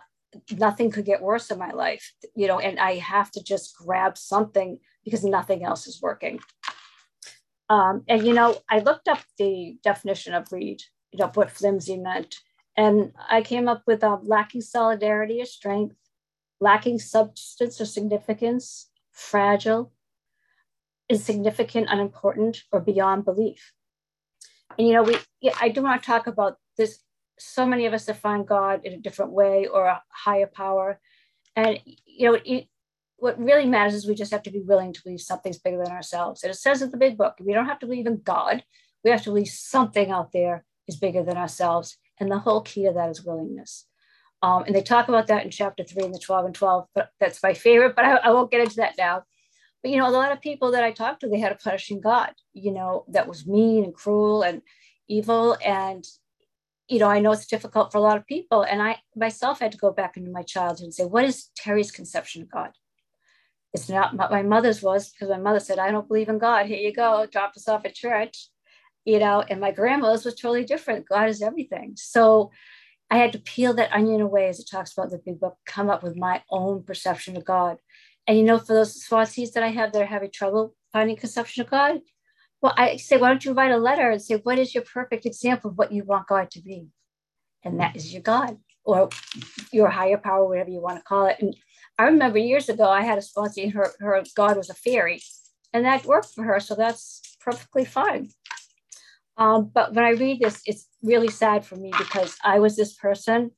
nothing 0.57 0.91
could 0.91 1.05
get 1.05 1.21
worse 1.21 1.49
in 1.51 1.59
my 1.59 1.71
life, 1.71 2.13
you 2.35 2.47
know, 2.47 2.59
and 2.59 2.79
I 2.79 2.95
have 2.95 3.31
to 3.31 3.43
just 3.43 3.75
grab 3.77 4.17
something 4.17 4.79
because 5.03 5.23
nothing 5.23 5.63
else 5.63 5.87
is 5.87 6.01
working. 6.01 6.39
Um, 7.69 8.03
and, 8.07 8.25
you 8.25 8.33
know, 8.33 8.57
I 8.69 8.79
looked 8.79 9.07
up 9.07 9.19
the 9.37 9.77
definition 9.83 10.33
of 10.33 10.51
reed, 10.51 10.81
you 11.11 11.19
know, 11.19 11.31
what 11.33 11.51
flimsy 11.51 11.97
meant. 11.97 12.35
And 12.75 13.11
I 13.29 13.41
came 13.41 13.67
up 13.67 13.83
with 13.85 14.03
uh, 14.03 14.17
lacking 14.23 14.61
solidarity 14.61 15.41
or 15.41 15.45
strength, 15.45 15.95
lacking 16.59 16.99
substance 16.99 17.79
or 17.79 17.85
significance, 17.85 18.89
fragile, 19.11 19.91
insignificant, 21.09 21.87
unimportant, 21.89 22.63
or 22.71 22.79
beyond 22.79 23.25
belief. 23.25 23.73
And 24.77 24.87
you 24.87 24.93
know, 24.93 25.03
we 25.03 25.17
I 25.59 25.69
do 25.69 25.81
want 25.81 26.01
to 26.01 26.05
talk 26.05 26.27
about 26.27 26.57
this. 26.77 26.99
So 27.39 27.65
many 27.65 27.85
of 27.85 27.93
us 27.93 28.05
define 28.05 28.45
God 28.45 28.81
in 28.85 28.93
a 28.93 28.97
different 28.97 29.31
way 29.31 29.67
or 29.67 29.85
a 29.85 30.03
higher 30.09 30.47
power. 30.47 30.99
And 31.55 31.79
you 32.05 32.31
know, 32.31 32.39
it, 32.45 32.67
what 33.17 33.39
really 33.39 33.65
matters 33.65 33.93
is 33.93 34.07
we 34.07 34.15
just 34.15 34.31
have 34.31 34.43
to 34.43 34.51
be 34.51 34.61
willing 34.61 34.93
to 34.93 35.03
believe 35.03 35.21
something's 35.21 35.59
bigger 35.59 35.81
than 35.83 35.91
ourselves. 35.91 36.43
And 36.43 36.51
it 36.51 36.55
says 36.55 36.81
in 36.81 36.91
the 36.91 36.97
big 36.97 37.17
book, 37.17 37.35
we 37.39 37.53
don't 37.53 37.67
have 37.67 37.79
to 37.79 37.85
believe 37.85 38.07
in 38.07 38.21
God. 38.23 38.63
We 39.03 39.11
have 39.11 39.23
to 39.23 39.29
believe 39.29 39.47
something 39.47 40.11
out 40.11 40.31
there 40.31 40.65
is 40.87 40.97
bigger 40.97 41.23
than 41.23 41.37
ourselves. 41.37 41.97
And 42.19 42.31
the 42.31 42.39
whole 42.39 42.61
key 42.61 42.85
to 42.85 42.93
that 42.93 43.09
is 43.09 43.23
willingness. 43.23 43.85
Um, 44.41 44.63
and 44.63 44.73
they 44.73 44.81
talk 44.81 45.09
about 45.09 45.27
that 45.27 45.43
in 45.43 45.51
chapter 45.51 45.83
three 45.83 46.03
in 46.03 46.11
the 46.11 46.19
12 46.19 46.45
and 46.45 46.55
12, 46.55 46.87
but 46.95 47.09
that's 47.19 47.43
my 47.43 47.53
favorite, 47.53 47.95
but 47.95 48.05
I, 48.05 48.15
I 48.17 48.31
won't 48.31 48.51
get 48.51 48.61
into 48.61 48.77
that 48.77 48.97
now. 48.97 49.23
But 49.81 49.91
you 49.91 49.97
know, 49.97 50.07
a 50.07 50.11
lot 50.11 50.31
of 50.31 50.41
people 50.41 50.71
that 50.71 50.83
I 50.83 50.91
talked 50.91 51.21
to, 51.21 51.29
they 51.29 51.39
had 51.39 51.51
a 51.51 51.55
punishing 51.55 51.99
God, 51.99 52.33
you 52.53 52.71
know, 52.71 53.05
that 53.09 53.27
was 53.27 53.45
mean 53.45 53.83
and 53.83 53.93
cruel 53.93 54.43
and 54.43 54.61
evil. 55.09 55.57
And, 55.63 56.05
you 56.89 56.99
know, 56.99 57.07
I 57.07 57.19
know 57.19 57.31
it's 57.31 57.45
difficult 57.45 57.91
for 57.91 57.99
a 57.99 58.01
lot 58.01 58.17
of 58.17 58.25
people. 58.25 58.63
And 58.63 58.81
I 58.81 58.97
myself 59.15 59.59
had 59.59 59.71
to 59.73 59.77
go 59.77 59.91
back 59.91 60.17
into 60.17 60.31
my 60.31 60.41
childhood 60.41 60.85
and 60.85 60.93
say, 60.93 61.05
what 61.05 61.23
is 61.23 61.49
Terry's 61.55 61.91
conception 61.91 62.41
of 62.41 62.51
God? 62.51 62.71
It's 63.73 63.89
not 63.89 64.15
what 64.15 64.31
my 64.31 64.41
mother's 64.41 64.81
was, 64.81 65.11
because 65.11 65.29
my 65.29 65.37
mother 65.37 65.59
said, 65.59 65.77
I 65.77 65.91
don't 65.91 66.07
believe 66.07 66.29
in 66.29 66.39
God. 66.39 66.65
Here 66.65 66.79
you 66.79 66.91
go, 66.91 67.27
drop 67.31 67.53
us 67.55 67.67
off 67.67 67.85
at 67.85 67.93
church. 67.93 68.49
You 69.05 69.19
know, 69.19 69.43
and 69.47 69.61
my 69.61 69.71
grandma's 69.71 70.25
was 70.25 70.35
totally 70.35 70.65
different. 70.65 71.07
God 71.07 71.29
is 71.29 71.41
everything. 71.41 71.93
So 71.95 72.51
I 73.09 73.17
had 73.17 73.31
to 73.33 73.39
peel 73.39 73.73
that 73.75 73.93
onion 73.93 74.21
away, 74.21 74.49
as 74.49 74.59
it 74.59 74.69
talks 74.69 74.93
about 74.93 75.09
the 75.09 75.17
big 75.17 75.39
book, 75.39 75.57
come 75.65 75.89
up 75.89 76.03
with 76.03 76.15
my 76.15 76.43
own 76.49 76.83
perception 76.83 77.37
of 77.37 77.45
God. 77.45 77.77
And 78.27 78.37
you 78.37 78.43
know, 78.43 78.59
for 78.59 78.73
those 78.73 79.03
sponsees 79.03 79.53
that 79.53 79.63
I 79.63 79.69
have 79.69 79.93
that 79.93 80.01
are 80.01 80.05
having 80.05 80.31
trouble 80.31 80.75
finding 80.91 81.15
conception 81.15 81.63
of 81.63 81.69
God, 81.69 82.01
well, 82.61 82.73
I 82.75 82.97
say, 82.97 83.17
why 83.17 83.29
don't 83.29 83.43
you 83.45 83.53
write 83.53 83.71
a 83.71 83.77
letter 83.77 84.09
and 84.09 84.21
say, 84.21 84.35
what 84.35 84.59
is 84.59 84.73
your 84.73 84.83
perfect 84.83 85.25
example 85.25 85.71
of 85.71 85.77
what 85.77 85.91
you 85.91 86.03
want 86.03 86.27
God 86.27 86.51
to 86.51 86.61
be? 86.61 86.87
And 87.63 87.79
that 87.79 87.95
is 87.95 88.11
your 88.13 88.21
God 88.21 88.57
or 88.83 89.09
your 89.71 89.89
higher 89.89 90.17
power, 90.17 90.47
whatever 90.47 90.69
you 90.69 90.81
want 90.81 90.97
to 90.97 91.03
call 91.03 91.27
it. 91.27 91.37
And 91.39 91.55
I 91.97 92.05
remember 92.05 92.37
years 92.37 92.69
ago, 92.69 92.89
I 92.89 93.01
had 93.01 93.17
a 93.17 93.21
sponsor, 93.21 93.69
her, 93.69 93.91
her 93.99 94.23
God 94.35 94.57
was 94.57 94.69
a 94.69 94.73
fairy, 94.73 95.21
and 95.73 95.85
that 95.85 96.05
worked 96.05 96.33
for 96.33 96.43
her. 96.43 96.59
So 96.59 96.75
that's 96.75 97.21
perfectly 97.39 97.85
fine. 97.85 98.29
Um, 99.37 99.71
but 99.73 99.93
when 99.93 100.03
I 100.03 100.11
read 100.11 100.39
this, 100.41 100.61
it's 100.65 100.87
really 101.01 101.29
sad 101.29 101.65
for 101.65 101.77
me 101.77 101.91
because 101.97 102.37
I 102.43 102.59
was 102.59 102.75
this 102.75 102.93
person 102.93 103.51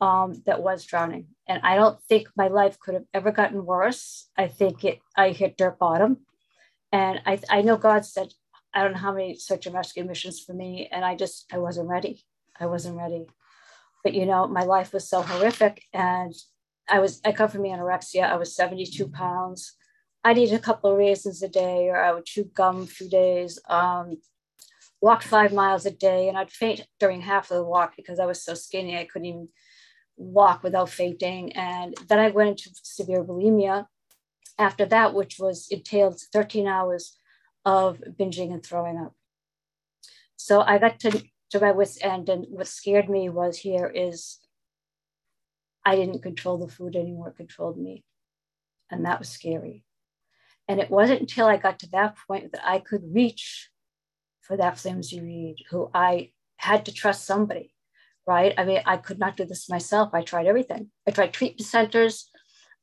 um, 0.00 0.42
that 0.46 0.62
was 0.62 0.86
drowning. 0.86 1.26
And 1.46 1.60
I 1.62 1.76
don't 1.76 2.00
think 2.04 2.28
my 2.36 2.48
life 2.48 2.78
could 2.80 2.94
have 2.94 3.04
ever 3.12 3.30
gotten 3.30 3.66
worse. 3.66 4.30
I 4.38 4.48
think 4.48 4.84
it, 4.84 5.00
I 5.16 5.30
hit 5.30 5.58
dirt 5.58 5.78
bottom. 5.78 6.18
And 6.92 7.20
I, 7.26 7.38
I 7.50 7.62
know 7.62 7.76
God 7.76 8.04
said, 8.04 8.32
I 8.74 8.82
don't 8.82 8.92
know 8.92 8.98
how 8.98 9.12
many 9.12 9.34
search 9.34 9.66
and 9.66 9.74
rescue 9.74 10.04
missions 10.04 10.40
for 10.40 10.52
me. 10.52 10.88
And 10.90 11.04
I 11.04 11.14
just, 11.14 11.46
I 11.52 11.58
wasn't 11.58 11.88
ready. 11.88 12.24
I 12.58 12.66
wasn't 12.66 12.96
ready. 12.96 13.26
But, 14.04 14.14
you 14.14 14.26
know, 14.26 14.46
my 14.46 14.62
life 14.62 14.92
was 14.92 15.08
so 15.08 15.22
horrific. 15.22 15.82
And 15.92 16.34
I 16.88 17.00
was, 17.00 17.20
I 17.24 17.32
come 17.32 17.48
from 17.48 17.62
anorexia. 17.62 18.24
I 18.24 18.36
was 18.36 18.54
72 18.54 19.08
pounds. 19.08 19.74
I'd 20.24 20.38
eat 20.38 20.52
a 20.52 20.58
couple 20.58 20.90
of 20.90 20.98
raisins 20.98 21.42
a 21.42 21.48
day, 21.48 21.88
or 21.88 21.96
I 21.96 22.12
would 22.12 22.24
chew 22.24 22.44
gum 22.44 22.82
a 22.82 22.86
few 22.86 23.08
days. 23.08 23.58
Um, 23.68 24.16
walked 25.00 25.24
five 25.24 25.52
miles 25.52 25.86
a 25.86 25.90
day, 25.90 26.28
and 26.28 26.36
I'd 26.36 26.50
faint 26.50 26.86
during 26.98 27.20
half 27.20 27.50
of 27.50 27.56
the 27.56 27.64
walk 27.64 27.94
because 27.96 28.18
I 28.18 28.26
was 28.26 28.42
so 28.42 28.54
skinny 28.54 28.98
I 28.98 29.04
couldn't 29.04 29.26
even 29.26 29.48
walk 30.16 30.62
without 30.62 30.90
fainting. 30.90 31.52
And 31.52 31.94
then 32.08 32.18
I 32.18 32.30
went 32.30 32.50
into 32.50 32.70
severe 32.82 33.24
bulimia 33.24 33.86
after 34.58 34.84
that, 34.86 35.14
which 35.14 35.38
was 35.38 35.68
entailed 35.70 36.20
13 36.32 36.66
hours 36.66 37.16
of 37.64 38.00
binging 38.18 38.52
and 38.52 38.64
throwing 38.64 38.98
up. 38.98 39.14
So 40.36 40.60
I 40.60 40.78
got 40.78 41.00
to, 41.00 41.22
to 41.50 41.60
my 41.60 41.72
wits 41.72 41.98
end, 42.02 42.28
and 42.28 42.46
what 42.48 42.68
scared 42.68 43.08
me 43.08 43.28
was 43.28 43.58
here 43.58 43.86
is 43.86 44.38
I 45.84 45.96
didn't 45.96 46.22
control 46.22 46.58
the 46.58 46.68
food 46.68 46.96
anymore, 46.96 47.28
it 47.28 47.36
controlled 47.36 47.78
me. 47.78 48.04
And 48.90 49.04
that 49.04 49.18
was 49.18 49.28
scary. 49.28 49.84
And 50.66 50.80
it 50.80 50.90
wasn't 50.90 51.20
until 51.20 51.46
I 51.46 51.56
got 51.56 51.78
to 51.80 51.90
that 51.90 52.16
point 52.26 52.52
that 52.52 52.66
I 52.66 52.78
could 52.78 53.14
reach 53.14 53.70
for 54.40 54.56
that 54.56 54.78
flimsy 54.78 55.20
reed, 55.20 55.56
who 55.70 55.90
I 55.94 56.30
had 56.56 56.86
to 56.86 56.92
trust 56.92 57.26
somebody 57.26 57.74
right? 58.28 58.52
I 58.58 58.64
mean, 58.66 58.82
I 58.84 58.98
could 58.98 59.18
not 59.18 59.38
do 59.38 59.46
this 59.46 59.70
myself. 59.70 60.10
I 60.12 60.20
tried 60.20 60.46
everything. 60.46 60.90
I 61.06 61.12
tried 61.12 61.32
treatment 61.32 61.66
centers. 61.66 62.30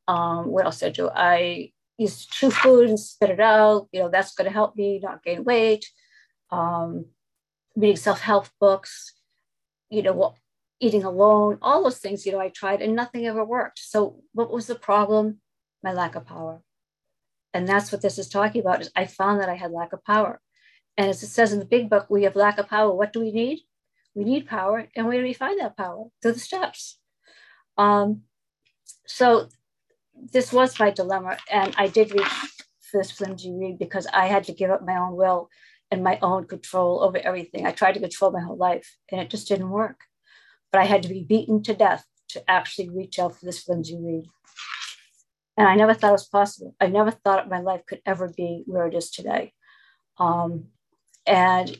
Um, 0.08 0.48
what 0.48 0.66
else 0.66 0.84
I 0.84 0.90
do? 0.90 1.10
I 1.10 1.72
used 1.98 2.32
to 2.32 2.38
chew 2.38 2.52
food 2.52 2.90
and 2.90 3.00
spit 3.00 3.30
it 3.30 3.40
out. 3.40 3.88
You 3.92 4.02
know, 4.02 4.10
that's 4.10 4.34
going 4.36 4.46
to 4.46 4.54
help 4.54 4.76
me 4.76 5.00
not 5.02 5.24
gain 5.24 5.44
weight. 5.44 5.86
Um, 6.52 7.06
reading 7.76 7.98
self-help 7.98 8.48
books, 8.60 9.14
you 9.90 10.02
know, 10.02 10.36
eating 10.80 11.04
alone, 11.04 11.58
all 11.62 11.84
those 11.84 11.98
things, 11.98 12.26
you 12.26 12.32
know, 12.32 12.40
I 12.40 12.50
tried 12.50 12.82
and 12.82 12.96
nothing 12.96 13.26
ever 13.26 13.44
worked. 13.44 13.80
So 13.80 14.22
what 14.34 14.52
was 14.52 14.68
the 14.68 14.76
problem? 14.76 15.40
My 15.84 15.92
lack 15.92 16.16
of 16.16 16.26
power. 16.26 16.62
And 17.54 17.68
that's 17.68 17.92
what 17.92 18.02
this 18.02 18.18
is 18.18 18.30
talking 18.30 18.62
about 18.62 18.82
is 18.82 18.92
I 18.96 19.06
found 19.06 19.42
that 19.42 19.50
I 19.50 19.56
had 19.56 19.72
lack 19.72 19.94
of 19.94 20.04
power. 20.04 20.40
And 20.98 21.10
as 21.10 21.24
it 21.24 21.28
says 21.28 21.52
in 21.52 21.60
the 21.60 21.66
big 21.66 21.90
book, 21.90 22.08
we 22.10 22.24
have 22.24 22.36
lack 22.36 22.58
of 22.58 22.68
power. 22.68 22.94
What 22.94 23.12
do 23.12 23.20
we 23.20 23.32
need? 23.32 23.60
we 24.16 24.24
need 24.24 24.48
power 24.48 24.88
and 24.96 25.06
where 25.06 25.18
do 25.18 25.24
we 25.24 25.34
find 25.34 25.60
that 25.60 25.78
power 25.78 26.06
through 26.22 26.32
the 26.32 26.40
steps 26.40 26.98
um, 27.78 28.22
so 29.06 29.50
this 30.32 30.52
was 30.52 30.80
my 30.80 30.90
dilemma 30.90 31.38
and 31.52 31.74
i 31.78 31.88
did 31.88 32.12
reach 32.12 32.28
for 32.82 33.00
this 33.00 33.12
flimsy 33.12 33.54
reed 33.54 33.78
because 33.78 34.08
i 34.14 34.26
had 34.28 34.44
to 34.44 34.54
give 34.54 34.72
up 34.72 34.86
my 34.86 34.98
own 34.98 35.16
will 35.16 35.50
and 35.92 36.04
my 36.04 36.20
own 36.22 36.46
control 36.46 37.04
over 37.04 37.18
everything. 37.18 37.66
I 37.66 37.72
tried 37.72 37.94
to 37.94 38.00
control 38.00 38.32
my 38.32 38.42
whole 38.42 38.58
life 38.58 38.98
and 39.12 39.22
it 39.22 39.30
just 39.30 39.48
didn't 39.48 39.70
work. 39.70 40.02
But 40.72 40.82
i 40.82 40.86
had 40.86 41.04
to 41.04 41.10
be 41.10 41.24
beaten 41.24 41.64
to 41.64 41.74
death 41.74 42.06
to 42.30 42.50
actually 42.50 42.90
reach 42.90 43.20
out 43.20 43.38
for 43.38 43.46
this 43.46 43.62
flimsy 43.64 43.98
reed 43.98 44.26
and 45.58 45.68
i 45.68 45.76
never 45.76 45.94
thought 45.94 46.10
it 46.10 46.20
was 46.20 46.28
possible. 46.28 46.76
I 46.82 46.88
never 46.88 47.12
thought 47.12 47.50
my 47.50 47.60
life 47.60 47.86
could 47.88 48.02
ever 48.06 48.28
be 48.36 48.64
where 48.66 48.88
it 48.88 48.94
is 48.94 49.10
today. 49.10 49.54
Um, 50.18 50.66
and 51.26 51.80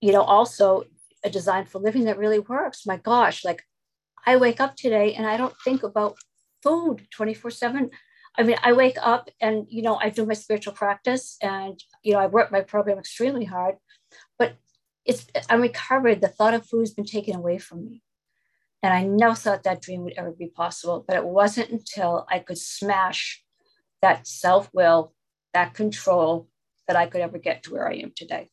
you 0.00 0.12
know 0.12 0.22
also 0.22 0.84
a 1.22 1.30
design 1.30 1.66
for 1.66 1.78
living 1.78 2.04
that 2.04 2.18
really 2.18 2.38
works. 2.38 2.86
My 2.86 2.96
gosh, 2.96 3.44
like 3.44 3.62
I 4.26 4.36
wake 4.36 4.60
up 4.60 4.74
today 4.76 5.14
and 5.14 5.26
I 5.26 5.36
don't 5.36 5.54
think 5.62 5.82
about 5.82 6.16
food 6.62 7.06
24 7.10 7.50
7. 7.50 7.90
I 8.38 8.42
mean, 8.42 8.56
I 8.62 8.72
wake 8.72 8.96
up 9.02 9.28
and, 9.40 9.66
you 9.68 9.82
know, 9.82 9.96
I 9.96 10.08
do 10.10 10.24
my 10.24 10.34
spiritual 10.34 10.72
practice 10.72 11.36
and, 11.42 11.82
you 12.02 12.12
know, 12.12 12.20
I 12.20 12.26
work 12.26 12.52
my 12.52 12.60
program 12.60 12.98
extremely 12.98 13.44
hard, 13.44 13.74
but 14.38 14.56
it's, 15.04 15.26
I'm 15.48 15.60
recovered. 15.60 16.20
The 16.20 16.28
thought 16.28 16.54
of 16.54 16.66
food 16.66 16.80
has 16.80 16.94
been 16.94 17.04
taken 17.04 17.34
away 17.34 17.58
from 17.58 17.84
me. 17.84 18.02
And 18.82 18.94
I 18.94 19.02
never 19.02 19.34
thought 19.34 19.64
that 19.64 19.82
dream 19.82 20.04
would 20.04 20.14
ever 20.16 20.30
be 20.30 20.46
possible. 20.46 21.04
But 21.06 21.16
it 21.16 21.24
wasn't 21.24 21.70
until 21.70 22.24
I 22.30 22.38
could 22.38 22.56
smash 22.56 23.42
that 24.00 24.26
self 24.26 24.70
will, 24.72 25.12
that 25.52 25.74
control, 25.74 26.48
that 26.86 26.96
I 26.96 27.06
could 27.06 27.20
ever 27.20 27.38
get 27.38 27.64
to 27.64 27.72
where 27.72 27.88
I 27.88 27.96
am 27.96 28.12
today. 28.14 28.48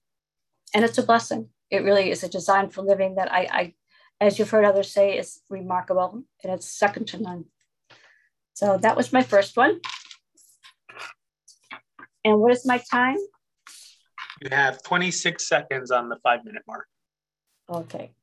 And 0.74 0.84
it's 0.84 0.98
a 0.98 1.04
blessing 1.04 1.50
it 1.70 1.84
really 1.84 2.12
is 2.12 2.24
a 2.24 2.30
design 2.30 2.70
for 2.70 2.82
living 2.82 3.16
that 3.16 3.32
I, 3.32 3.48
I 3.52 3.74
as 4.20 4.40
you've 4.40 4.50
heard 4.50 4.66
others 4.66 4.92
say, 4.92 5.18
is 5.18 5.42
remarkable 5.50 6.24
and 6.44 6.54
it's 6.54 6.68
second 6.68 7.08
to 7.08 7.22
none. 7.22 7.46
So 8.58 8.76
that 8.80 8.98
was 8.98 9.14
my 9.14 9.22
first 9.22 9.56
one. 9.56 9.80
And 12.26 12.40
what 12.40 12.52
is 12.52 12.66
my 12.66 12.82
time? 12.92 13.18
You 14.42 14.50
have 14.50 14.82
26 14.82 15.48
seconds 15.48 15.92
on 15.92 16.10
the 16.10 16.16
five 16.24 16.44
minute 16.44 16.64
mark. 16.68 16.88
Okay. 17.70 18.14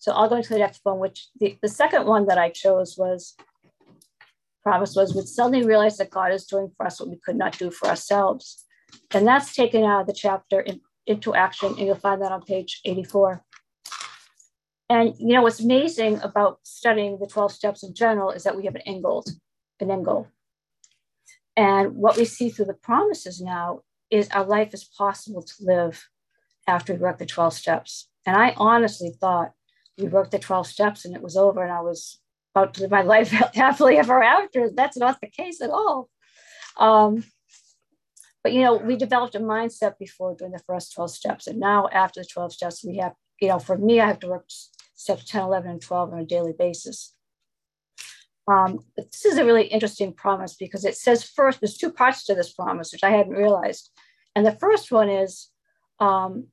So 0.00 0.10
I'll 0.10 0.28
go 0.28 0.42
to 0.42 0.48
the 0.48 0.58
next 0.58 0.80
one, 0.82 0.98
which 0.98 1.28
the, 1.38 1.56
the 1.62 1.68
second 1.68 2.04
one 2.04 2.26
that 2.26 2.36
I 2.36 2.50
chose 2.50 2.96
was 2.98 3.36
promise 4.64 4.96
was 4.96 5.14
would 5.14 5.28
suddenly 5.28 5.64
realize 5.64 5.98
that 5.98 6.10
God 6.10 6.32
is 6.32 6.46
doing 6.46 6.72
for 6.76 6.86
us 6.86 6.98
what 6.98 7.10
we 7.10 7.20
could 7.24 7.36
not 7.36 7.56
do 7.56 7.70
for 7.70 7.86
ourselves. 7.86 8.64
And 9.12 9.24
that's 9.24 9.54
taken 9.54 9.84
out 9.84 10.00
of 10.00 10.06
the 10.08 10.14
chapter 10.14 10.58
in 10.58 10.80
into 11.06 11.32
action, 11.32 11.68
and 11.68 11.86
you'll 11.86 11.94
find 11.94 12.20
that 12.22 12.32
on 12.32 12.42
page 12.42 12.80
84. 12.84 13.44
And 14.90 15.14
you 15.18 15.34
know 15.34 15.42
what's 15.42 15.60
amazing 15.60 16.20
about 16.22 16.58
studying 16.64 17.18
the 17.20 17.26
12 17.26 17.52
steps 17.52 17.84
in 17.84 17.94
general 17.94 18.32
is 18.32 18.42
that 18.42 18.56
we 18.56 18.64
have 18.64 18.74
an 18.74 18.82
end 18.86 19.04
goal. 19.78 20.28
And 21.56 21.94
what 21.94 22.16
we 22.16 22.24
see 22.24 22.50
through 22.50 22.66
the 22.66 22.74
promises 22.74 23.40
now 23.40 23.80
is 24.10 24.28
our 24.30 24.44
life 24.44 24.74
is 24.74 24.84
possible 24.84 25.42
to 25.42 25.54
live 25.60 26.08
after 26.66 26.92
we 26.92 27.00
work 27.00 27.18
the 27.18 27.26
12 27.26 27.54
steps. 27.54 28.08
And 28.26 28.36
I 28.36 28.54
honestly 28.56 29.12
thought 29.20 29.52
we 29.98 30.08
worked 30.08 30.32
the 30.32 30.38
12 30.38 30.66
steps 30.66 31.04
and 31.04 31.14
it 31.14 31.22
was 31.22 31.36
over 31.36 31.62
and 31.62 31.72
I 31.72 31.80
was 31.80 32.20
about 32.54 32.74
to 32.74 32.82
live 32.82 32.90
my 32.90 33.02
life 33.14 33.30
happily 33.30 33.98
ever 33.98 34.22
after. 34.22 34.70
That's 34.70 34.96
not 34.96 35.20
the 35.20 35.28
case 35.28 35.60
at 35.60 35.70
all. 35.70 36.08
Um, 36.76 37.24
but 38.42 38.52
you 38.52 38.60
know, 38.60 38.76
we 38.76 38.96
developed 38.96 39.34
a 39.34 39.40
mindset 39.40 39.98
before 39.98 40.34
doing 40.34 40.52
the 40.52 40.58
first 40.58 40.92
12 40.94 41.10
steps. 41.10 41.46
And 41.46 41.58
now 41.58 41.88
after 41.92 42.20
the 42.20 42.26
12 42.26 42.52
steps, 42.52 42.84
we 42.84 42.96
have, 42.98 43.14
you 43.40 43.48
know, 43.48 43.58
for 43.58 43.78
me, 43.78 44.00
I 44.00 44.06
have 44.06 44.20
to 44.20 44.28
work 44.28 44.44
steps 44.94 45.24
10, 45.24 45.42
11, 45.42 45.70
and 45.70 45.80
12 45.80 46.12
on 46.12 46.18
a 46.18 46.24
daily 46.24 46.52
basis. 46.56 47.14
Um, 48.46 48.80
but 48.96 49.10
this 49.10 49.24
is 49.24 49.38
a 49.38 49.44
really 49.44 49.66
interesting 49.66 50.12
promise 50.12 50.54
because 50.54 50.84
it 50.84 50.96
says 50.96 51.24
first, 51.24 51.60
there's 51.60 51.78
two 51.78 51.92
parts 51.92 52.24
to 52.24 52.34
this 52.34 52.52
promise, 52.52 52.92
which 52.92 53.04
I 53.04 53.10
hadn't 53.10 53.32
realized. 53.32 53.90
And 54.36 54.44
the 54.44 54.52
first 54.52 54.92
one 54.92 55.08
is 55.08 55.48
um, 55.98 56.48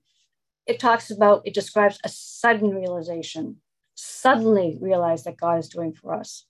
it 0.65 0.79
talks 0.79 1.11
about, 1.11 1.41
it 1.45 1.53
describes 1.53 1.99
a 2.03 2.09
sudden 2.09 2.69
realization, 2.69 3.57
suddenly 3.95 4.77
realize 4.79 5.23
that 5.23 5.37
God 5.37 5.59
is 5.59 5.69
doing 5.69 5.93
for 5.93 6.13
us. 6.13 6.45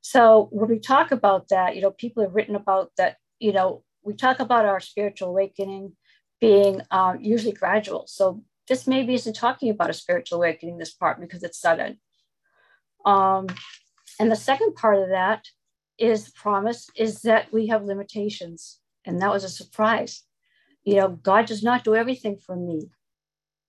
So 0.00 0.48
when 0.50 0.68
we 0.68 0.78
talk 0.78 1.12
about 1.12 1.48
that, 1.48 1.76
you 1.76 1.82
know, 1.82 1.90
people 1.90 2.22
have 2.22 2.34
written 2.34 2.56
about 2.56 2.90
that, 2.96 3.16
you 3.38 3.52
know, 3.52 3.84
we 4.02 4.14
talk 4.14 4.40
about 4.40 4.64
our 4.64 4.80
spiritual 4.80 5.28
awakening 5.28 5.92
being 6.40 6.80
um, 6.90 7.20
usually 7.20 7.52
gradual. 7.52 8.06
So 8.06 8.42
this 8.66 8.86
maybe 8.86 9.14
isn't 9.14 9.34
talking 9.34 9.70
about 9.70 9.90
a 9.90 9.94
spiritual 9.94 10.38
awakening, 10.38 10.78
this 10.78 10.94
part, 10.94 11.20
because 11.20 11.42
it's 11.42 11.60
sudden. 11.60 12.00
Um, 13.04 13.46
and 14.20 14.30
the 14.30 14.36
second 14.36 14.74
part 14.74 14.98
of 14.98 15.08
that 15.08 15.48
is 15.98 16.26
the 16.26 16.32
promise 16.32 16.90
is 16.94 17.22
that 17.22 17.50
we 17.54 17.68
have 17.68 17.84
limitations. 17.84 18.78
And 19.06 19.22
that 19.22 19.30
was 19.30 19.44
a 19.44 19.48
surprise. 19.48 20.24
You 20.84 20.96
know, 20.96 21.08
God 21.08 21.46
does 21.46 21.62
not 21.62 21.84
do 21.84 21.96
everything 21.96 22.36
for 22.36 22.54
me. 22.54 22.90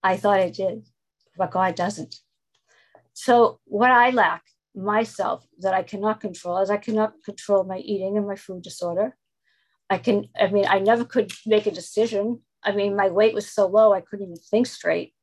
I 0.03 0.17
thought 0.17 0.41
I 0.41 0.49
did, 0.49 0.89
but 1.37 1.51
God 1.51 1.75
doesn't. 1.75 2.15
So 3.13 3.61
what 3.63 3.91
I 3.91 4.09
lack 4.09 4.43
myself 4.75 5.47
that 5.59 5.73
I 5.73 5.83
cannot 5.83 6.19
control 6.19 6.57
is 6.57 6.69
I 6.69 6.75
cannot 6.75 7.13
control 7.23 7.63
my 7.63 7.77
eating 7.77 8.17
and 8.17 8.27
my 8.27 8.35
food 8.35 8.61
disorder. 8.61 9.15
I 9.89 9.99
can, 9.99 10.27
I 10.37 10.47
mean, 10.47 10.65
I 10.67 10.79
never 10.79 11.05
could 11.05 11.31
make 11.45 11.65
a 11.65 11.71
decision. 11.71 12.41
I 12.61 12.73
mean, 12.73 12.97
my 12.97 13.07
weight 13.07 13.33
was 13.33 13.49
so 13.49 13.67
low, 13.67 13.93
I 13.93 14.01
couldn't 14.01 14.25
even 14.25 14.35
think 14.35 14.67
straight. 14.67 15.13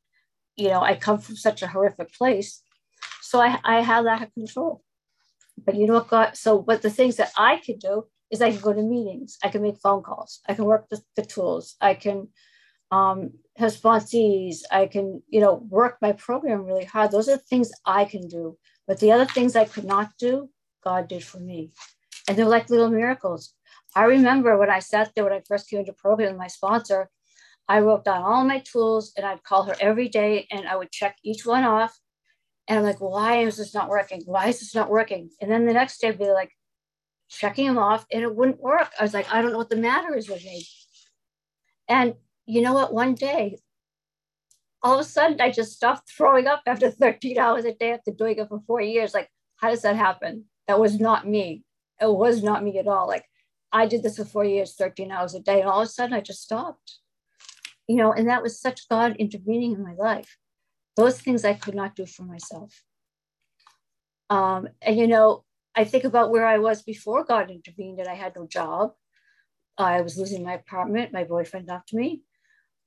You 0.56 0.68
know, 0.68 0.80
I 0.80 0.96
come 0.96 1.18
from 1.18 1.36
such 1.36 1.60
a 1.60 1.66
horrific 1.66 2.14
place. 2.14 2.62
So 3.20 3.42
I, 3.42 3.58
I 3.62 3.82
have 3.82 4.04
that 4.04 4.32
control. 4.32 4.82
But 5.64 5.76
you 5.76 5.86
know 5.86 5.94
what, 5.94 6.08
God? 6.08 6.36
So, 6.36 6.60
but 6.60 6.82
the 6.82 6.90
things 6.90 7.16
that 7.16 7.32
I 7.36 7.56
could 7.64 7.78
do 7.78 8.04
is 8.30 8.42
I 8.42 8.50
can 8.50 8.60
go 8.60 8.72
to 8.72 8.82
meetings, 8.82 9.38
I 9.42 9.48
can 9.48 9.62
make 9.62 9.78
phone 9.78 10.02
calls, 10.02 10.40
I 10.48 10.54
can 10.54 10.64
work 10.64 10.88
the, 10.90 11.00
the 11.16 11.24
tools, 11.24 11.76
I 11.80 11.94
can 11.94 12.28
um, 12.90 13.32
have 13.56 13.72
sponsees, 13.72 14.60
I 14.70 14.86
can, 14.86 15.22
you 15.28 15.40
know, 15.40 15.54
work 15.68 15.98
my 16.00 16.12
program 16.12 16.64
really 16.64 16.84
hard. 16.84 17.10
Those 17.10 17.28
are 17.28 17.36
the 17.36 17.42
things 17.42 17.70
I 17.84 18.04
can 18.04 18.28
do. 18.28 18.56
But 18.86 19.00
the 19.00 19.12
other 19.12 19.26
things 19.26 19.56
I 19.56 19.64
could 19.64 19.84
not 19.84 20.12
do, 20.18 20.48
God 20.82 21.08
did 21.08 21.22
for 21.22 21.38
me. 21.38 21.70
And 22.26 22.36
they're 22.36 22.46
like 22.46 22.70
little 22.70 22.90
miracles. 22.90 23.54
I 23.94 24.04
remember 24.04 24.56
when 24.58 24.70
I 24.70 24.80
sat 24.80 25.12
there 25.14 25.24
when 25.24 25.32
I 25.32 25.42
first 25.46 25.68
came 25.68 25.80
into 25.80 25.92
program 25.92 26.32
with 26.32 26.38
my 26.38 26.46
sponsor, 26.46 27.10
I 27.68 27.80
wrote 27.80 28.04
down 28.04 28.22
all 28.22 28.44
my 28.44 28.60
tools 28.60 29.12
and 29.16 29.26
I'd 29.26 29.42
call 29.42 29.64
her 29.64 29.76
every 29.80 30.08
day 30.08 30.46
and 30.50 30.66
I 30.66 30.76
would 30.76 30.90
check 30.90 31.16
each 31.22 31.44
one 31.44 31.64
off. 31.64 31.98
And 32.68 32.78
I'm 32.78 32.84
like, 32.84 33.00
why 33.00 33.38
is 33.38 33.56
this 33.56 33.74
not 33.74 33.88
working? 33.88 34.22
Why 34.26 34.48
is 34.48 34.60
this 34.60 34.74
not 34.74 34.90
working? 34.90 35.30
And 35.40 35.50
then 35.50 35.64
the 35.64 35.72
next 35.72 35.98
day 35.98 36.08
I'd 36.08 36.18
be 36.18 36.26
like, 36.26 36.52
checking 37.28 37.66
them 37.66 37.78
off 37.78 38.06
and 38.12 38.22
it 38.22 38.34
wouldn't 38.34 38.60
work. 38.60 38.90
I 38.98 39.02
was 39.02 39.14
like, 39.14 39.32
I 39.32 39.42
don't 39.42 39.52
know 39.52 39.58
what 39.58 39.70
the 39.70 39.76
matter 39.76 40.14
is 40.14 40.28
with 40.28 40.44
me. 40.44 40.66
And 41.88 42.14
you 42.46 42.62
know 42.62 42.74
what? 42.74 42.92
One 42.92 43.14
day, 43.14 43.58
all 44.82 44.94
of 44.94 45.00
a 45.00 45.04
sudden, 45.04 45.40
I 45.40 45.50
just 45.50 45.72
stopped 45.72 46.10
throwing 46.10 46.46
up 46.46 46.62
after 46.66 46.90
13 46.90 47.38
hours 47.38 47.64
a 47.64 47.74
day 47.74 47.92
after 47.92 48.12
doing 48.12 48.38
it 48.38 48.48
for 48.48 48.60
four 48.66 48.80
years. 48.80 49.12
Like, 49.12 49.28
how 49.56 49.70
does 49.70 49.82
that 49.82 49.96
happen? 49.96 50.44
That 50.66 50.80
was 50.80 51.00
not 51.00 51.26
me. 51.26 51.64
It 52.00 52.10
was 52.10 52.42
not 52.42 52.62
me 52.62 52.78
at 52.78 52.86
all. 52.86 53.08
Like, 53.08 53.24
I 53.72 53.86
did 53.86 54.02
this 54.02 54.16
for 54.16 54.24
four 54.24 54.44
years, 54.44 54.74
13 54.74 55.10
hours 55.10 55.34
a 55.34 55.40
day, 55.40 55.60
and 55.60 55.68
all 55.68 55.80
of 55.80 55.88
a 55.88 55.90
sudden 55.90 56.14
I 56.14 56.20
just 56.20 56.42
stopped. 56.42 56.98
You 57.86 57.96
know, 57.96 58.12
and 58.12 58.28
that 58.28 58.42
was 58.42 58.60
such 58.60 58.88
God 58.88 59.16
intervening 59.16 59.72
in 59.72 59.82
my 59.82 59.94
life. 59.94 60.38
Those 60.98 61.20
things 61.20 61.46
I 61.46 61.54
could 61.54 61.76
not 61.76 61.96
do 61.96 62.06
for 62.06 62.24
myself. 62.24 62.82
Um, 64.30 64.68
and 64.82 64.98
you 64.98 65.06
know, 65.06 65.44
I 65.76 65.84
think 65.84 66.04
about 66.04 66.32
where 66.32 66.44
I 66.44 66.58
was 66.58 66.82
before 66.82 67.24
God 67.24 67.52
intervened 67.52 68.00
and 68.00 68.08
I 68.08 68.16
had 68.16 68.34
no 68.36 68.48
job. 68.48 68.94
I 69.78 70.00
was 70.00 70.18
losing 70.18 70.44
my 70.44 70.54
apartment. 70.54 71.12
My 71.12 71.24
boyfriend 71.24 71.68
left 71.68 71.94
me. 71.94 72.22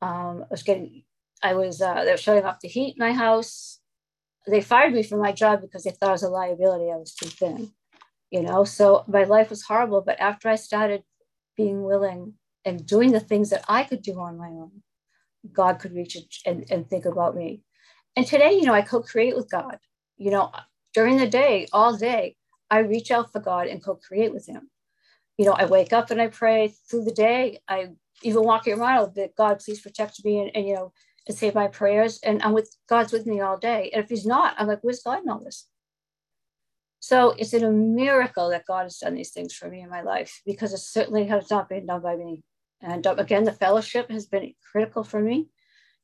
Um, 0.02 0.44
I 0.44 0.48
was 0.52 0.64
getting, 0.64 1.04
I 1.42 1.54
was, 1.54 1.82
uh, 1.82 2.04
they 2.04 2.12
were 2.12 2.18
shutting 2.18 2.44
off 2.46 2.60
the 2.60 2.68
heat 2.68 2.98
in 2.98 3.06
my 3.06 3.14
house. 3.14 3.80
They 4.48 4.62
fired 4.62 4.94
me 4.94 5.04
from 5.04 5.22
my 5.22 5.32
job 5.32 5.62
because 5.62 5.84
they 5.84 5.92
thought 5.92 6.10
I 6.10 6.14
was 6.14 6.24
a 6.24 6.30
liability. 6.30 6.92
I 6.92 6.98
was 6.98 7.14
too 7.14 7.28
thin, 7.30 7.72
you 8.32 8.44
know? 8.44 8.66
So 8.66 9.06
my 9.08 9.24
life 9.24 9.50
was 9.50 9.64
horrible. 9.64 10.02
But 10.02 10.20
after 10.20 10.50
I 10.50 10.56
started 10.56 11.04
being 11.58 11.84
willing 11.84 12.36
and 12.66 12.86
doing 12.86 13.14
the 13.14 13.22
things 13.22 13.52
that 13.52 13.66
I 13.70 13.84
could 13.86 14.02
do 14.02 14.20
on 14.20 14.38
my 14.38 14.50
own, 14.50 14.84
God 15.54 15.80
could 15.80 15.96
reach 15.96 16.18
and, 16.46 16.66
and 16.70 16.90
think 16.90 17.06
about 17.06 17.36
me. 17.36 17.64
And 18.16 18.26
today, 18.26 18.54
you 18.54 18.64
know, 18.64 18.74
I 18.74 18.82
co 18.82 19.02
create 19.02 19.36
with 19.36 19.50
God. 19.50 19.78
You 20.18 20.32
know, 20.32 20.52
during 20.94 21.18
the 21.18 21.28
day, 21.28 21.68
all 21.72 21.96
day, 21.96 22.36
I 22.70 22.80
reach 22.80 23.12
out 23.12 23.32
for 23.32 23.40
God 23.40 23.68
and 23.68 23.84
co 23.84 23.96
create 23.96 24.34
with 24.34 24.48
Him 24.48 24.70
you 25.42 25.48
know, 25.48 25.54
I 25.54 25.66
wake 25.66 25.92
up 25.92 26.12
and 26.12 26.22
I 26.22 26.28
pray 26.28 26.74
through 26.88 27.06
the 27.06 27.12
day. 27.12 27.60
I 27.68 27.90
even 28.22 28.44
walk 28.44 28.68
around 28.68 29.16
that 29.16 29.36
God, 29.36 29.60
please 29.60 29.82
protect 29.82 30.24
me 30.24 30.40
and, 30.40 30.52
and 30.56 30.68
you 30.68 30.76
know, 30.76 30.94
and 31.28 31.36
say 31.36 31.52
my 31.54 31.68
prayers. 31.68 32.20
And 32.24 32.44
I'm 32.44 32.54
with 32.54 32.76
God's 32.88 33.12
with 33.12 33.26
me 33.26 33.42
all 33.42 33.58
day. 33.58 33.90
And 33.92 34.04
if 34.04 34.10
he's 34.10 34.26
not, 34.26 34.54
I'm 34.60 34.68
like, 34.68 34.80
where's 34.84 35.02
God 35.02 35.24
in 35.24 35.30
all 35.30 35.44
this? 35.44 35.68
So 37.00 37.32
it's 37.32 37.54
a 37.54 37.72
miracle 37.72 38.50
that 38.52 38.68
God 38.68 38.84
has 38.84 39.00
done 39.00 39.16
these 39.16 39.32
things 39.32 39.52
for 39.52 39.68
me 39.68 39.82
in 39.82 39.90
my 39.90 40.02
life 40.02 40.44
because 40.46 40.74
it 40.74 40.78
certainly 40.78 41.26
has 41.26 41.50
not 41.50 41.70
been 41.70 41.88
done 41.88 42.04
by 42.04 42.16
me. 42.16 42.44
And 42.80 43.08
um, 43.08 43.18
again, 43.18 43.44
the 43.44 43.52
fellowship 43.52 44.12
has 44.12 44.28
been 44.28 44.54
critical 44.72 45.04
for 45.04 45.20
me. 45.20 45.48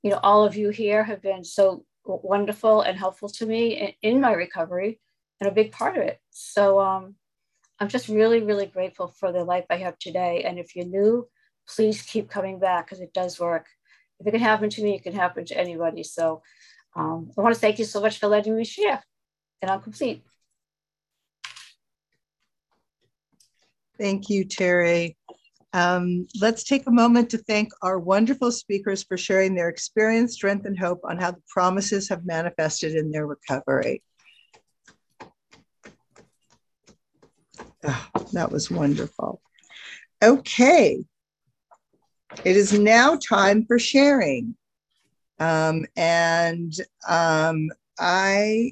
You 0.01 0.09
know, 0.09 0.19
all 0.23 0.45
of 0.45 0.55
you 0.55 0.69
here 0.69 1.03
have 1.03 1.21
been 1.21 1.43
so 1.43 1.85
wonderful 2.07 2.81
and 2.81 2.97
helpful 2.97 3.29
to 3.29 3.45
me 3.45 3.95
in, 4.01 4.21
my 4.21 4.34
recovery 4.34 4.99
and 5.39 5.49
a 5.49 5.53
big 5.53 5.71
part 5.71 5.97
of 5.97 6.03
it. 6.03 6.19
So 6.29 6.79
um, 6.79 7.15
I'm 7.79 7.89
just 7.89 8.07
really, 8.07 8.41
really 8.41 8.65
grateful 8.65 9.07
for 9.07 9.31
the 9.31 9.43
life 9.43 9.65
I 9.69 9.77
have 9.77 9.99
today. 9.99 10.43
And 10.43 10.57
if 10.57 10.75
you're 10.75 10.85
new, 10.85 11.27
please 11.67 12.01
keep 12.01 12.29
coming 12.29 12.59
back 12.59 12.85
because 12.85 13.01
it 13.01 13.13
does 13.13 13.39
work. 13.39 13.67
If 14.19 14.27
it 14.27 14.31
can 14.31 14.39
happen 14.39 14.69
to 14.69 14.84
me, 14.84 14.95
it 14.95 15.03
can 15.03 15.13
happen 15.13 15.45
to 15.45 15.57
anybody. 15.57 16.03
So 16.03 16.41
um, 16.95 17.31
I 17.38 17.41
want 17.41 17.53
to 17.53 17.61
thank 17.61 17.77
you 17.77 17.85
so 17.85 18.01
much 18.01 18.19
for 18.19 18.27
letting 18.27 18.55
me 18.55 18.63
share. 18.63 19.03
And 19.61 19.69
I'm 19.69 19.81
complete. 19.81 20.23
Thank 23.99 24.29
you, 24.29 24.45
Terry. 24.45 25.17
Um, 25.77 26.25
let's 26.41 26.63
take 26.63 26.87
a 26.87 26.91
moment 26.91 27.29
to 27.29 27.37
thank 27.37 27.69
our 27.83 27.99
wonderful 27.99 28.51
speakers 28.51 29.03
for 29.03 29.15
sharing 29.15 29.53
their 29.53 29.69
experience, 29.69 30.33
strength, 30.33 30.65
and 30.65 30.77
hope 30.77 31.01
on 31.03 31.19
how 31.19 31.29
the 31.29 31.43
promises 31.47 32.09
have 32.09 32.25
manifested 32.25 32.95
in 32.95 33.11
their 33.11 33.27
recovery. 33.27 34.01
Oh, 37.83 38.07
that 38.33 38.51
was 38.51 38.71
wonderful. 38.71 39.39
Okay. 40.23 40.97
It 42.43 42.57
is 42.57 42.73
now 42.73 43.15
time 43.15 43.63
for 43.67 43.77
sharing. 43.77 44.55
Um, 45.39 45.85
and 45.95 46.73
um, 47.07 47.69
I 47.99 48.71